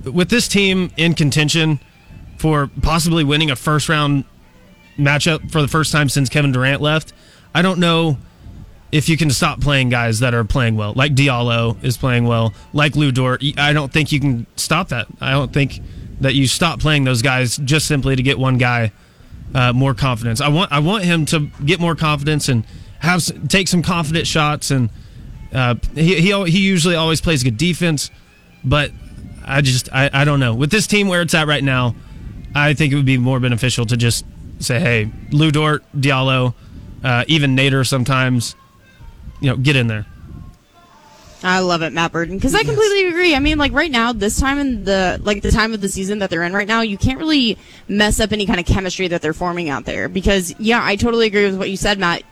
with 0.04 0.30
this 0.30 0.48
team 0.48 0.92
in 0.98 1.14
contention 1.14 1.80
for 2.38 2.70
possibly 2.82 3.24
winning 3.24 3.52
a 3.52 3.56
first 3.56 3.90
round 3.90 4.26
matchup 4.98 5.52
for 5.52 5.62
the 5.62 5.68
first 5.68 5.92
time 5.92 6.10
since 6.10 6.30
Kevin 6.30 6.52
Durant 6.52 6.82
left. 6.82 7.14
I 7.54 7.62
don't 7.62 7.80
know 7.80 8.18
if 8.92 9.10
you 9.10 9.18
can 9.18 9.32
stop 9.32 9.60
playing 9.60 9.90
guys 9.90 10.20
that 10.20 10.34
are 10.34 10.44
playing 10.44 10.76
well, 10.76 10.94
like 10.94 11.16
Diallo 11.16 11.84
is 11.84 11.98
playing 11.98 12.26
well, 12.26 12.54
like 12.74 12.96
Lu 12.96 13.12
Dort. 13.12 13.44
I 13.58 13.74
don't 13.74 13.92
think 13.92 14.12
you 14.12 14.20
can 14.20 14.46
stop 14.56 14.90
that. 14.90 15.08
I 15.20 15.32
don't 15.32 15.52
think 15.52 15.82
that 16.22 16.36
you 16.36 16.48
stop 16.48 16.80
playing 16.80 17.04
those 17.04 17.22
guys 17.22 17.58
just 17.58 17.88
simply 17.88 18.16
to 18.16 18.22
get 18.22 18.38
one 18.38 18.58
guy 18.58 18.92
uh, 19.56 19.74
more 19.74 19.94
confidence. 19.94 20.42
I 20.42 20.48
want 20.50 20.72
I 20.72 20.80
want 20.80 21.04
him 21.04 21.26
to 21.28 21.48
get 21.66 21.80
more 21.80 21.96
confidence 21.96 22.50
and 22.50 22.66
have 23.00 23.24
take 23.48 23.68
some 23.68 23.82
confident 23.82 24.28
shots 24.28 24.72
and 24.72 24.90
uh, 25.54 25.76
he, 25.94 26.22
he 26.22 26.44
he 26.50 26.60
usually 26.60 26.96
always 26.96 27.22
plays 27.22 27.44
good 27.44 27.58
defense, 27.58 28.10
but 28.64 28.92
I 29.46 29.62
just 29.62 29.90
I, 29.94 30.10
I 30.14 30.26
don't 30.26 30.40
know 30.40 30.54
with 30.54 30.72
this 30.72 30.88
team 30.88 31.08
where 31.08 31.22
it's 31.22 31.34
at 31.34 31.48
right 31.48 31.64
now. 31.64 31.96
I 32.56 32.74
think 32.76 32.94
it 32.94 32.96
would 32.96 33.06
be 33.06 33.18
more 33.18 33.40
beneficial 33.40 33.86
to 33.88 33.98
just 33.98 34.26
say, 34.60 34.80
hey, 34.80 35.12
Lu 35.32 35.50
Dort, 35.50 35.84
Diallo, 35.96 36.54
uh, 37.04 37.26
even 37.28 37.56
Nader 37.56 37.88
sometimes, 37.88 38.56
you 39.40 39.50
know, 39.50 39.58
get 39.58 39.76
in 39.76 39.88
there. 39.88 40.06
I 41.44 41.60
love 41.60 41.82
it, 41.82 41.92
Matt 41.92 42.14
Burton, 42.14 42.38
because 42.38 42.56
I 42.56 42.64
completely 42.64 43.08
agree. 43.10 43.36
I 43.36 43.40
mean, 43.40 43.58
like 43.58 43.74
right 43.74 43.92
now, 43.92 44.14
this 44.14 44.40
time 44.40 44.60
in 44.60 44.86
the 44.86 45.20
like 45.24 45.42
the 45.42 45.52
time 45.52 45.74
of 45.74 45.82
the 45.82 45.90
season 45.90 46.20
that 46.20 46.30
they're 46.30 46.44
in 46.44 46.54
right 46.54 46.68
now, 46.68 46.82
you 46.82 46.98
can't 46.98 47.20
really 47.20 47.58
mess 47.90 48.22
up 48.22 48.32
any 48.32 48.46
kind 48.46 48.62
of 48.62 48.66
chemistry 48.66 49.10
that 49.10 49.22
they're 49.22 49.34
forming 49.34 49.68
out 49.68 49.84
there. 49.84 50.08
Because 50.08 50.58
yeah, 50.58 50.80
I 50.82 50.96
totally 50.96 51.28
agree 51.28 51.44
with 51.44 51.58
what 51.58 51.70
you 51.70 51.76
said, 51.76 52.00
Matt. 52.00 52.24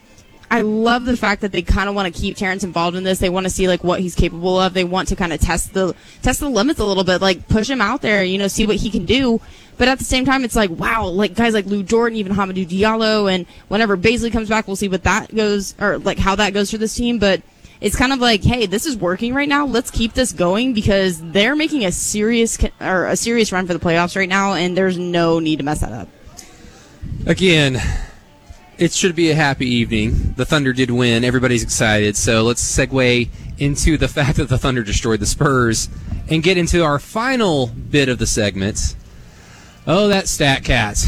I 0.52 0.62
love 0.62 1.06
the 1.06 1.16
fact 1.16 1.42
that 1.42 1.54
they 1.54 1.62
kind 1.62 1.88
of 1.88 1.96
want 1.96 2.14
to 2.14 2.22
keep 2.22 2.36
Terrence 2.36 2.66
involved 2.66 2.98
in 2.98 3.06
this. 3.06 3.20
They 3.20 3.30
want 3.30 3.46
to 3.46 3.50
see 3.50 3.70
like 3.70 3.86
what 3.86 4.02
he's 4.02 4.16
capable 4.16 4.60
of. 4.60 4.74
They 4.74 4.84
want 4.84 5.08
to 5.08 5.16
kind 5.16 5.32
of 5.32 5.40
test 5.40 5.74
the 5.74 5.96
test 6.22 6.42
the 6.42 6.50
limits 6.50 6.78
a 6.82 6.86
little 6.86 7.06
bit, 7.06 7.22
like 7.22 7.48
push 7.48 7.70
him 7.70 7.80
out 7.80 8.02
there, 8.02 8.22
you 8.22 8.38
know, 8.38 8.50
see 8.50 8.68
what 8.68 8.76
he 8.76 8.90
can 8.90 9.06
do. 9.06 9.40
But 9.78 9.88
at 9.88 9.98
the 9.98 10.04
same 10.04 10.26
time, 10.26 10.44
it's 10.44 10.58
like 10.58 10.70
wow, 10.70 11.08
like 11.08 11.36
guys 11.36 11.54
like 11.54 11.68
Lou 11.68 11.84
Jordan, 11.84 12.18
even 12.18 12.34
Hamidou 12.34 12.68
Diallo, 12.68 13.34
and 13.34 13.48
whenever 13.70 13.96
Bazley 13.96 14.30
comes 14.30 14.50
back, 14.50 14.68
we'll 14.68 14.76
see 14.76 14.90
what 14.90 15.04
that 15.04 15.34
goes 15.34 15.74
or 15.80 16.00
like 16.00 16.18
how 16.18 16.36
that 16.36 16.54
goes 16.54 16.70
for 16.70 16.78
this 16.78 16.94
team. 16.94 17.18
But 17.18 17.42
it's 17.80 17.96
kind 17.96 18.12
of 18.12 18.20
like, 18.20 18.44
hey, 18.44 18.66
this 18.66 18.86
is 18.86 18.98
working 18.98 19.34
right 19.34 19.48
now. 19.48 19.66
Let's 19.66 19.90
keep 19.90 20.14
this 20.14 20.34
going 20.34 20.74
because 20.74 21.22
they're 21.32 21.56
making 21.56 21.86
a 21.86 21.94
serious 21.94 22.58
or 22.82 23.06
a 23.06 23.16
serious 23.16 23.54
run 23.54 23.68
for 23.68 23.74
the 23.74 23.80
playoffs 23.80 24.18
right 24.18 24.28
now, 24.28 24.52
and 24.54 24.76
there's 24.76 24.98
no 24.98 25.40
need 25.40 25.60
to 25.60 25.64
mess 25.64 25.80
that 25.80 25.94
up. 25.94 26.10
Again, 27.26 27.82
it 28.78 28.92
should 28.94 29.16
be 29.16 29.30
a 29.30 29.36
happy 29.36 29.68
evening. 29.68 30.34
The 30.38 30.46
Thunder 30.46 30.74
did 30.74 30.90
win. 30.92 31.24
Everybody's 31.24 31.64
excited. 31.64 32.16
So 32.18 32.44
let's 32.44 32.64
segue 32.64 33.30
into 33.60 33.98
the 33.98 34.08
fact 34.10 34.38
that 34.38 34.50
the 34.50 34.58
Thunder 34.58 34.84
destroyed 34.84 35.20
the 35.20 35.26
Spurs 35.26 35.90
and 36.30 36.42
get 36.44 36.58
into 36.58 36.84
our 36.84 36.98
final 37.00 37.68
bit 37.68 38.10
of 38.10 38.18
the 38.18 38.28
segment. 38.28 38.96
Oh, 39.88 40.08
that 40.08 40.28
stat 40.28 40.64
cat. 40.64 41.04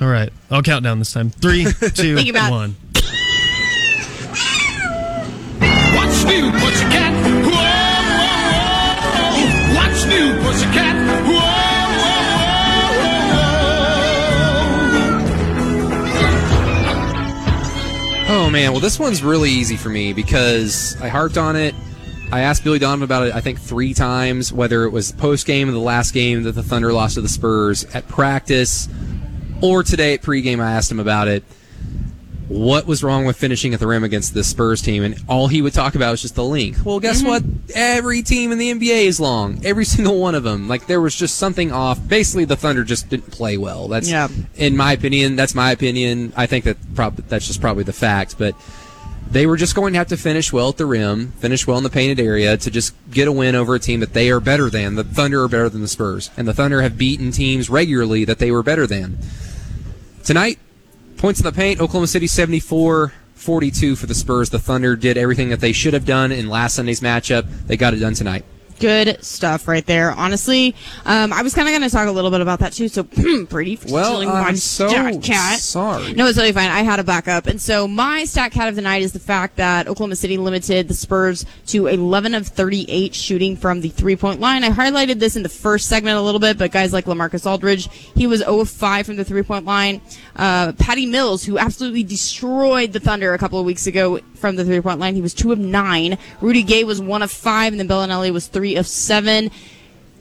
All 0.00 0.08
right, 0.08 0.30
I'll 0.50 0.62
count 0.62 0.84
down 0.84 0.98
this 0.98 1.12
time. 1.12 1.30
Three, 1.30 1.64
two, 1.64 1.70
one. 1.80 1.90
two, 1.92 2.16
Think 2.16 2.28
about 2.28 2.70
it. 2.70 2.74
What's 5.96 6.24
new, 6.24 6.50
pussycat? 6.52 6.85
Man, 18.56 18.72
well 18.72 18.80
this 18.80 18.98
one's 18.98 19.22
really 19.22 19.50
easy 19.50 19.76
for 19.76 19.90
me 19.90 20.14
because 20.14 20.96
I 21.02 21.08
harped 21.08 21.36
on 21.36 21.56
it. 21.56 21.74
I 22.32 22.40
asked 22.40 22.64
Billy 22.64 22.78
Donovan 22.78 23.04
about 23.04 23.26
it 23.26 23.34
I 23.34 23.42
think 23.42 23.60
three 23.60 23.92
times, 23.92 24.50
whether 24.50 24.84
it 24.84 24.90
was 24.90 25.12
post 25.12 25.46
game 25.46 25.68
of 25.68 25.74
the 25.74 25.80
last 25.80 26.12
game 26.12 26.42
that 26.44 26.52
the 26.52 26.62
Thunder 26.62 26.90
lost 26.90 27.16
to 27.16 27.20
the 27.20 27.28
Spurs 27.28 27.84
at 27.94 28.08
practice, 28.08 28.88
or 29.60 29.82
today 29.82 30.14
at 30.14 30.22
pregame 30.22 30.60
I 30.60 30.72
asked 30.72 30.90
him 30.90 31.00
about 31.00 31.28
it. 31.28 31.44
What 32.48 32.86
was 32.86 33.02
wrong 33.02 33.24
with 33.24 33.36
finishing 33.36 33.74
at 33.74 33.80
the 33.80 33.88
rim 33.88 34.04
against 34.04 34.32
the 34.32 34.44
Spurs 34.44 34.80
team? 34.80 35.02
And 35.02 35.20
all 35.28 35.48
he 35.48 35.62
would 35.62 35.74
talk 35.74 35.96
about 35.96 36.12
was 36.12 36.22
just 36.22 36.36
the 36.36 36.44
length. 36.44 36.84
Well, 36.84 37.00
guess 37.00 37.22
mm-hmm. 37.22 37.28
what? 37.28 37.42
Every 37.74 38.22
team 38.22 38.52
in 38.52 38.58
the 38.58 38.72
NBA 38.72 39.06
is 39.06 39.18
long. 39.18 39.64
Every 39.64 39.84
single 39.96 40.20
one 40.20 40.34
of 40.36 40.44
them. 40.44 40.68
Like 40.68 40.86
there 40.86 41.00
was 41.00 41.14
just 41.16 41.36
something 41.36 41.72
off. 41.72 41.98
Basically, 42.06 42.44
the 42.44 42.56
Thunder 42.56 42.84
just 42.84 43.08
didn't 43.08 43.32
play 43.32 43.56
well. 43.56 43.88
That's 43.88 44.08
Yeah. 44.08 44.28
in 44.54 44.76
my 44.76 44.92
opinion. 44.92 45.34
That's 45.34 45.54
my 45.54 45.72
opinion. 45.72 46.32
I 46.36 46.46
think 46.46 46.64
that 46.64 46.94
prob- 46.94 47.16
that's 47.28 47.46
just 47.46 47.60
probably 47.60 47.82
the 47.84 47.92
fact. 47.92 48.36
But 48.38 48.54
they 49.30 49.46
were 49.46 49.56
just 49.56 49.74
going 49.74 49.92
to 49.94 49.98
have 49.98 50.08
to 50.08 50.16
finish 50.16 50.52
well 50.52 50.68
at 50.68 50.76
the 50.76 50.86
rim, 50.86 51.32
finish 51.32 51.66
well 51.66 51.78
in 51.78 51.84
the 51.84 51.90
painted 51.90 52.20
area 52.20 52.56
to 52.56 52.70
just 52.70 52.94
get 53.10 53.26
a 53.26 53.32
win 53.32 53.56
over 53.56 53.74
a 53.74 53.80
team 53.80 54.00
that 54.00 54.12
they 54.12 54.30
are 54.30 54.40
better 54.40 54.70
than. 54.70 54.94
The 54.94 55.04
Thunder 55.04 55.42
are 55.42 55.48
better 55.48 55.68
than 55.68 55.82
the 55.82 55.88
Spurs, 55.88 56.30
and 56.36 56.46
the 56.46 56.54
Thunder 56.54 56.82
have 56.82 56.96
beaten 56.96 57.32
teams 57.32 57.68
regularly 57.68 58.24
that 58.24 58.38
they 58.38 58.52
were 58.52 58.62
better 58.62 58.86
than. 58.86 59.18
Tonight, 60.22 60.58
points 61.16 61.40
in 61.40 61.44
the 61.44 61.52
paint, 61.52 61.80
Oklahoma 61.80 62.06
City 62.06 62.26
74 62.26 63.12
42 63.34 63.96
for 63.96 64.06
the 64.06 64.14
Spurs. 64.14 64.50
The 64.50 64.58
Thunder 64.58 64.96
did 64.96 65.16
everything 65.16 65.50
that 65.50 65.60
they 65.60 65.72
should 65.72 65.94
have 65.94 66.04
done 66.04 66.32
in 66.32 66.48
last 66.48 66.74
Sunday's 66.74 67.00
matchup. 67.00 67.46
They 67.66 67.76
got 67.76 67.94
it 67.94 67.98
done 67.98 68.14
tonight. 68.14 68.44
Good 68.78 69.24
stuff 69.24 69.68
right 69.68 69.84
there. 69.86 70.10
Honestly, 70.12 70.74
um, 71.04 71.32
I 71.32 71.42
was 71.42 71.54
kind 71.54 71.66
of 71.68 71.72
going 71.72 71.82
to 71.88 71.90
talk 71.90 72.08
a 72.08 72.10
little 72.10 72.30
bit 72.30 72.40
about 72.40 72.58
that 72.60 72.72
too. 72.72 72.88
So, 72.88 73.04
pretty 73.48 73.76
for 73.76 73.90
Well, 73.92 74.04
stealing 74.16 74.28
I'm 74.28 74.42
my 74.42 74.54
so 74.54 74.88
stat 74.88 75.22
cat. 75.22 75.58
sorry. 75.60 76.12
No, 76.12 76.26
it's 76.26 76.36
totally 76.36 76.52
fine. 76.52 76.70
I 76.70 76.82
had 76.82 77.00
a 77.00 77.04
backup, 77.04 77.46
and 77.46 77.60
so 77.60 77.88
my 77.88 78.24
stat 78.24 78.52
cat 78.52 78.68
of 78.68 78.76
the 78.76 78.82
night 78.82 79.02
is 79.02 79.12
the 79.12 79.18
fact 79.18 79.56
that 79.56 79.88
Oklahoma 79.88 80.16
City 80.16 80.36
limited 80.36 80.88
the 80.88 80.94
Spurs 80.94 81.46
to 81.68 81.86
11 81.86 82.34
of 82.34 82.46
38 82.46 83.14
shooting 83.14 83.56
from 83.56 83.80
the 83.80 83.88
three 83.88 84.16
point 84.16 84.40
line. 84.40 84.62
I 84.64 84.70
highlighted 84.70 85.18
this 85.20 85.36
in 85.36 85.42
the 85.42 85.48
first 85.48 85.88
segment 85.88 86.16
a 86.18 86.22
little 86.22 86.40
bit, 86.40 86.58
but 86.58 86.70
guys 86.70 86.92
like 86.92 87.06
LaMarcus 87.06 87.50
Aldridge, 87.50 87.88
he 88.14 88.26
was 88.26 88.40
0 88.40 88.60
of 88.60 88.68
5 88.70 89.06
from 89.06 89.16
the 89.16 89.24
three 89.24 89.42
point 89.42 89.64
line. 89.64 90.00
Uh, 90.36 90.72
Patty 90.78 91.06
Mills, 91.06 91.44
who 91.44 91.58
absolutely 91.58 92.02
destroyed 92.02 92.92
the 92.92 93.00
Thunder 93.00 93.32
a 93.32 93.38
couple 93.38 93.58
of 93.58 93.64
weeks 93.64 93.86
ago 93.86 94.20
from 94.46 94.56
the 94.56 94.64
three 94.64 94.80
point 94.80 95.00
line, 95.00 95.14
he 95.14 95.22
was 95.22 95.34
2 95.34 95.52
of 95.52 95.58
9. 95.58 96.18
Rudy 96.40 96.62
Gay 96.62 96.84
was 96.84 97.00
1 97.00 97.22
of 97.22 97.30
5, 97.30 97.72
and 97.72 97.80
then 97.80 97.88
Belinelli 97.88 98.32
was 98.32 98.46
3 98.46 98.76
of 98.76 98.86
7. 98.86 99.50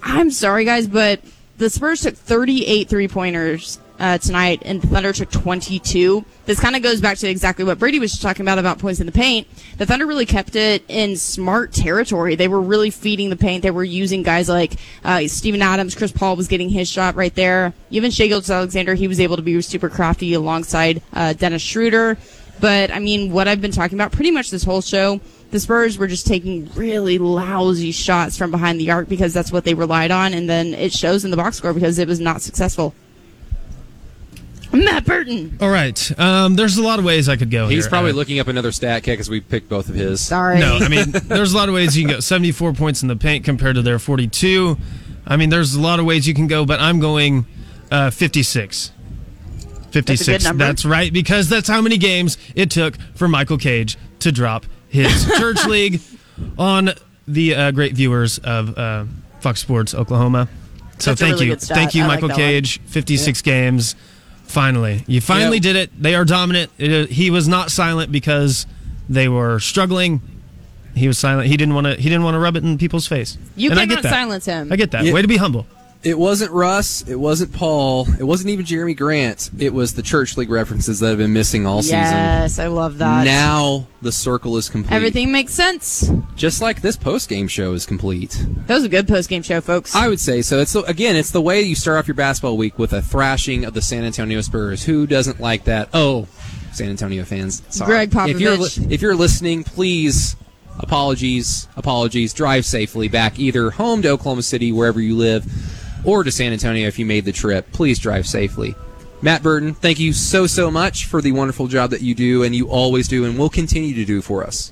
I'm 0.01 0.31
sorry, 0.31 0.65
guys, 0.65 0.87
but 0.87 1.21
the 1.57 1.69
Spurs 1.69 2.01
took 2.01 2.15
38 2.15 2.89
three 2.89 3.07
pointers 3.07 3.79
uh, 3.99 4.17
tonight, 4.17 4.61
and 4.65 4.81
the 4.81 4.87
Thunder 4.87 5.13
took 5.13 5.31
22. 5.31 6.25
This 6.45 6.59
kind 6.59 6.75
of 6.75 6.81
goes 6.81 7.01
back 7.01 7.17
to 7.19 7.29
exactly 7.29 7.63
what 7.63 7.79
Brady 7.79 7.99
was 7.99 8.19
talking 8.19 8.43
about 8.43 8.59
about 8.59 8.79
points 8.79 8.99
in 8.99 9.05
the 9.05 9.11
paint. 9.11 9.47
The 9.77 9.85
Thunder 9.85 10.05
really 10.05 10.25
kept 10.25 10.55
it 10.55 10.83
in 10.87 11.15
smart 11.15 11.71
territory. 11.71 12.35
They 12.35 12.47
were 12.47 12.61
really 12.61 12.89
feeding 12.89 13.29
the 13.29 13.35
paint. 13.35 13.63
They 13.63 13.71
were 13.71 13.83
using 13.83 14.23
guys 14.23 14.49
like 14.49 14.75
uh, 15.03 15.27
Steven 15.27 15.61
Adams. 15.61 15.95
Chris 15.95 16.11
Paul 16.11 16.35
was 16.35 16.47
getting 16.47 16.69
his 16.69 16.89
shot 16.89 17.15
right 17.15 17.33
there. 17.35 17.73
Even 17.89 18.11
Shai 18.11 18.29
Alexander, 18.29 18.95
he 18.95 19.07
was 19.07 19.19
able 19.19 19.37
to 19.37 19.41
be 19.41 19.61
super 19.61 19.89
crafty 19.89 20.33
alongside 20.33 21.01
uh, 21.13 21.33
Dennis 21.33 21.61
Schroeder. 21.61 22.17
But 22.59 22.91
I 22.91 22.99
mean, 22.99 23.31
what 23.31 23.47
I've 23.47 23.61
been 23.61 23.71
talking 23.71 23.97
about 23.97 24.11
pretty 24.11 24.31
much 24.31 24.49
this 24.49 24.63
whole 24.63 24.81
show 24.81 25.19
the 25.51 25.59
Spurs 25.59 25.97
were 25.97 26.07
just 26.07 26.25
taking 26.25 26.69
really 26.73 27.17
lousy 27.17 27.91
shots 27.91 28.37
from 28.37 28.51
behind 28.51 28.79
the 28.79 28.91
arc 28.91 29.07
because 29.07 29.33
that's 29.33 29.51
what 29.51 29.63
they 29.63 29.73
relied 29.73 30.11
on, 30.11 30.33
and 30.33 30.49
then 30.49 30.73
it 30.73 30.91
shows 30.91 31.23
in 31.23 31.31
the 31.31 31.37
box 31.37 31.57
score 31.57 31.73
because 31.73 31.99
it 31.99 32.07
was 32.07 32.19
not 32.19 32.41
successful. 32.41 32.93
Matt 34.73 35.05
Burton. 35.05 35.57
All 35.61 35.69
right. 35.69 36.19
Um, 36.19 36.55
there's 36.55 36.77
a 36.77 36.83
lot 36.83 36.99
of 36.99 37.05
ways 37.05 37.29
I 37.29 37.37
could 37.37 37.49
go. 37.51 37.69
He's 37.69 37.85
here. 37.85 37.89
probably 37.89 38.11
Uh, 38.11 38.15
looking 38.15 38.39
up 38.39 38.47
another 38.49 38.73
stat 38.73 39.03
cat 39.03 39.13
because 39.13 39.29
we 39.29 39.39
picked 39.39 39.69
both 39.69 39.87
of 39.87 39.95
his. 39.95 40.19
Sorry. 40.19 40.59
No, 40.59 40.77
I 40.81 40.89
mean, 40.89 41.11
there's 41.11 41.53
a 41.53 41.57
lot 41.57 41.69
of 41.69 41.75
ways 41.75 41.97
you 41.97 42.05
can 42.05 42.15
go. 42.15 42.19
74 42.19 42.73
points 42.73 43.01
in 43.01 43.07
the 43.07 43.15
paint 43.15 43.45
compared 43.45 43.75
to 43.75 43.81
their 43.81 43.99
42. 43.99 44.77
I 45.25 45.37
mean, 45.37 45.49
there's 45.49 45.75
a 45.75 45.81
lot 45.81 45.99
of 45.99 46.05
ways 46.05 46.27
you 46.27 46.33
can 46.33 46.47
go, 46.47 46.65
but 46.65 46.81
I'm 46.81 46.99
going 46.99 47.45
uh, 47.89 48.09
56. 48.09 48.91
56. 50.03 50.25
That's 50.27 50.45
a 50.45 50.49
good. 50.51 50.59
That's 50.59 50.85
right, 50.85 51.11
because 51.13 51.47
that's 51.49 51.67
how 51.67 51.81
many 51.81 51.97
games 51.97 52.37
it 52.55 52.69
took 52.69 52.97
for 53.15 53.27
Michael 53.27 53.57
Cage 53.57 53.97
to 54.19 54.31
drop 54.31 54.65
his 54.89 55.25
church 55.37 55.65
league 55.65 56.01
on 56.57 56.91
the 57.27 57.55
uh, 57.55 57.71
great 57.71 57.93
viewers 57.93 58.37
of 58.39 58.77
uh, 58.77 59.05
Fox 59.39 59.59
Sports 59.61 59.95
Oklahoma. 59.95 60.47
So 60.99 61.11
That's 61.11 61.21
a 61.21 61.25
thank 61.25 61.33
really 61.35 61.45
you. 61.47 61.51
good. 61.55 61.61
Thank 61.61 61.95
you, 61.95 62.03
I 62.03 62.07
like 62.07 62.15
Michael 62.21 62.29
one. 62.29 62.37
Cage. 62.37 62.79
56 62.87 63.41
games. 63.41 63.95
Finally. 64.43 65.03
You 65.07 65.21
finally 65.21 65.57
Yeah. 65.57 65.61
did 65.61 65.75
it. 65.77 66.01
They 66.01 66.13
are 66.15 66.23
dominant. 66.25 66.71
It, 66.77 67.09
he 67.09 67.31
was 67.31 67.47
not 67.47 67.71
silent 67.71 68.11
because 68.11 68.67
they 69.09 69.27
were 69.27 69.59
struggling. 69.59 70.21
He 70.93 71.07
was 71.07 71.17
silent. 71.17 71.47
He 71.47 71.57
didn't 71.57 71.73
want 71.73 71.87
to. 71.87 71.95
He 71.95 72.03
didn't 72.09 72.23
want 72.23 72.35
to 72.35 72.39
rub 72.39 72.55
it 72.55 72.63
in 72.63 72.77
people's 72.77 73.07
face. 73.07 73.37
You 73.55 73.71
And 73.71 73.79
I 73.79 73.83
cannot 73.83 73.95
get 73.95 74.03
that. 74.03 74.11
silence 74.11 74.45
him. 74.45 74.71
I 74.71 74.75
get 74.77 74.91
that. 74.91 75.03
Yeah. 75.03 75.13
Way 75.13 75.21
to 75.23 75.27
be 75.27 75.37
humble. 75.37 75.65
It 76.05 76.19
wasn't 76.19 76.51
Russ. 76.51 77.01
It 77.07 77.15
wasn't 77.15 77.51
Paul. 77.51 78.07
It 78.19 78.23
wasn't 78.23 78.51
even 78.51 78.63
Jerami 78.65 78.95
Grant. 78.95 79.49
It 79.57 79.73
was 79.73 79.95
the 79.95 80.03
church 80.03 80.37
league 80.37 80.51
references 80.51 80.99
that 80.99 81.09
have 81.09 81.17
been 81.17 81.33
missing 81.33 81.65
all 81.65 81.81
season. 81.81 81.97
Yes, 81.97 82.59
I 82.59 82.67
love 82.67 82.99
that. 82.99 83.25
Now 83.25 83.87
the 84.03 84.11
circle 84.11 84.55
is 84.57 84.69
complete. 84.69 84.95
Everything 84.95 85.31
makes 85.31 85.53
sense. 85.53 86.11
just 86.35 86.61
like 86.61 86.81
this 86.81 86.95
post 86.95 87.27
game 87.27 87.47
show 87.47 87.73
is 87.73 87.87
complete. 87.87 88.39
That 88.67 88.75
was 88.75 88.83
a 88.83 88.89
good 88.89 89.07
post 89.07 89.29
game 89.29 89.41
show, 89.41 89.61
folks. 89.61 89.95
I 89.95 90.07
would 90.07 90.19
say 90.19 90.43
so. 90.43 90.59
It's 90.59 90.73
the, 90.73 90.83
again, 90.83 91.15
it's 91.15 91.31
the 91.31 91.41
way 91.41 91.61
you 91.63 91.73
start 91.75 91.97
off 91.97 92.07
your 92.07 92.13
basketball 92.15 92.55
week 92.55 92.77
with 92.77 92.93
a 92.93 93.01
thrashing 93.01 93.65
of 93.65 93.73
the 93.73 93.81
San 93.81 94.03
Antonio 94.03 94.41
Spurs. 94.41 94.83
Who 94.83 95.07
doesn't 95.07 95.39
like 95.39 95.63
that? 95.63 95.89
Oh, 95.91 96.27
San 96.71 96.89
Antonio 96.89 97.23
fans. 97.23 97.63
Sorry. 97.69 98.05
Greg 98.07 98.29
If 98.29 98.39
you're 98.39 98.57
Popovich. 98.57 98.87
li- 98.87 98.93
if 98.93 99.01
you're 99.01 99.15
listening, 99.15 99.63
please 99.63 100.35
apologies, 100.77 101.67
apologies. 101.75 102.33
Drive 102.33 102.65
safely 102.65 103.07
back 103.07 103.39
either 103.39 103.71
home 103.71 104.01
to 104.03 104.09
Oklahoma 104.09 104.43
City 104.43 104.71
wherever 104.71 105.01
you 105.01 105.15
live, 105.15 105.45
or 106.05 106.23
to 106.23 106.31
San 106.31 106.53
Antonio 106.53 106.87
if 106.87 106.97
you 106.99 107.05
made 107.05 107.25
the 107.25 107.31
trip. 107.31 107.71
Please 107.71 107.99
drive 107.99 108.25
safely. 108.27 108.75
Matt 109.21 109.41
Burton, 109.41 109.73
thank 109.73 109.99
you 109.99 110.13
so 110.13 110.45
so 110.45 110.69
much 110.69 111.05
for 111.05 111.21
the 111.21 111.31
wonderful 111.31 111.67
job 111.67 111.89
that 111.91 112.01
you 112.01 112.13
do 112.13 112.43
and 112.43 112.55
you 112.55 112.67
always 112.69 113.07
do 113.07 113.25
and 113.25 113.37
will 113.39 113.49
continue 113.49 113.95
to 113.95 114.05
do 114.05 114.21
for 114.21 114.43
us. 114.43 114.71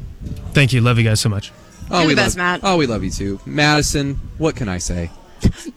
Thank 0.54 0.74
you. 0.74 0.82
Love 0.82 0.98
you 0.98 1.04
guys 1.04 1.20
so 1.20 1.30
much. 1.30 1.52
Oh, 1.90 2.00
You're 2.00 2.08
we 2.10 2.14
the 2.14 2.22
best, 2.22 2.38
love, 2.38 2.38
Matt. 2.38 2.60
Oh, 2.64 2.78
we 2.78 2.86
love 2.86 3.04
you 3.04 3.10
too, 3.10 3.40
Madison. 3.46 4.16
What 4.38 4.56
can 4.56 4.70
I 4.70 4.78
say? 4.78 5.10
It's 5.42 5.68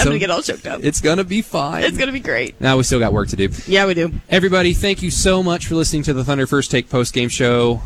I'm 0.00 0.06
gonna 0.06 0.18
get 0.18 0.30
all 0.30 0.42
choked 0.42 0.66
up. 0.66 0.80
It's 0.82 1.00
gonna 1.00 1.24
be 1.24 1.42
fine. 1.42 1.84
It's 1.84 1.96
gonna 1.98 2.12
be 2.12 2.20
great. 2.20 2.60
now 2.60 2.76
we 2.76 2.82
still 2.82 2.98
got 3.00 3.12
work 3.12 3.28
to 3.28 3.36
do. 3.36 3.48
Yeah, 3.66 3.86
we 3.86 3.94
do. 3.94 4.12
Everybody, 4.28 4.74
thank 4.74 5.02
you 5.02 5.10
so 5.10 5.42
much 5.42 5.66
for 5.66 5.74
listening 5.74 6.02
to 6.04 6.12
the 6.12 6.24
Thunder 6.24 6.46
First 6.46 6.70
Take 6.70 6.88
post 6.90 7.14
game 7.14 7.28
show. 7.28 7.82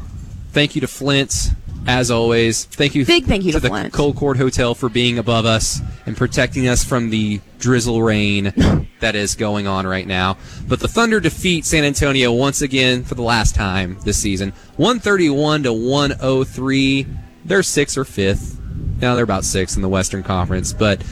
Thank 0.53 0.75
you 0.75 0.81
to 0.81 0.87
Flint, 0.89 1.51
as 1.89 2.11
always. 2.11 2.67
Thank 2.67 2.95
you, 2.95 3.05
Big 3.07 3.25
thank 3.25 3.45
you 3.45 3.53
to 3.53 3.61
the 3.61 3.69
Flint. 3.69 3.95
Colcord 3.95 4.37
Hotel 4.37 4.75
for 4.75 4.91
being 4.91 5.19
above 5.19 5.47
us 5.47 5.81
and 6.05 6.17
protecting 6.17 6.69
us 6.69 6.85
from 6.85 7.09
the 7.09 7.41
drizzle 7.59 8.03
rain 8.03 8.53
that 9.01 9.17
is 9.17 9.35
going 9.35 9.67
on 9.67 9.87
right 9.87 10.07
now. 10.07 10.37
But 10.69 10.81
the 10.81 10.87
Thunder 10.87 11.19
defeat 11.19 11.65
San 11.65 11.85
Antonio 11.85 12.31
once 12.31 12.61
again 12.61 13.05
for 13.05 13.15
the 13.15 13.23
last 13.23 13.55
time 13.55 13.99
this 14.05 14.19
season, 14.19 14.53
131 14.77 15.63
to 15.63 15.73
103. 15.73 17.07
They're 17.47 17.63
sixth 17.63 17.97
or 17.97 18.05
fifth. 18.05 18.61
Now 19.01 19.15
they're 19.15 19.25
about 19.25 19.45
sixth 19.45 19.77
in 19.77 19.83
the 19.83 19.89
Western 19.89 20.23
Conference, 20.23 20.75
but 20.75 21.03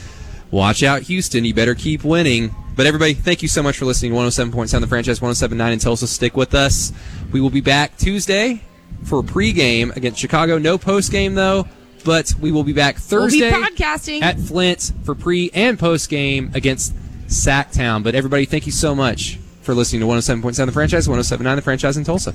watch 0.51 0.83
out, 0.83 1.01
Houston. 1.01 1.43
You 1.43 1.55
better 1.55 1.73
keep 1.73 2.03
winning. 2.03 2.53
But 2.75 2.85
everybody, 2.85 3.15
thank 3.15 3.41
you 3.41 3.47
so 3.47 3.63
much 3.63 3.79
for 3.79 3.85
listening 3.85 4.11
to 4.11 4.17
107.7 4.19 4.81
the 4.81 4.85
franchise, 4.85 5.19
107.9 5.19 5.73
in 5.73 5.79
Tulsa. 5.79 6.05
Stick 6.05 6.37
with 6.37 6.53
us. 6.53 6.93
We 7.31 7.41
will 7.41 7.49
be 7.49 7.61
back 7.61 7.97
Tuesday 7.97 8.61
for 9.03 9.19
a 9.19 9.23
pregame 9.23 9.95
against 9.95 10.19
Chicago. 10.19 10.57
No 10.57 10.77
postgame 10.77 11.35
though, 11.35 11.67
but 12.03 12.33
we 12.39 12.51
will 12.51 12.63
be 12.63 12.73
back 12.73 12.95
We'll 13.11 13.29
be 13.29 13.41
Thursday 13.41 13.51
podcasting. 13.51 14.21
at 14.21 14.39
Flint 14.39 14.93
for 15.03 15.15
pre 15.15 15.49
and 15.53 15.77
postgame 15.77 16.53
against 16.55 16.93
Sacktown. 17.27 18.03
But 18.03 18.15
everybody, 18.15 18.45
thank 18.45 18.65
you 18.65 18.71
so 18.71 18.95
much 18.95 19.39
for 19.61 19.73
listening 19.73 20.01
to 20.01 20.07
107.7 20.07 20.65
the 20.65 20.71
franchise, 20.71 21.07
107.9 21.07 21.55
the 21.55 21.61
franchise 21.61 21.97
in 21.97 22.03
Tulsa. 22.03 22.33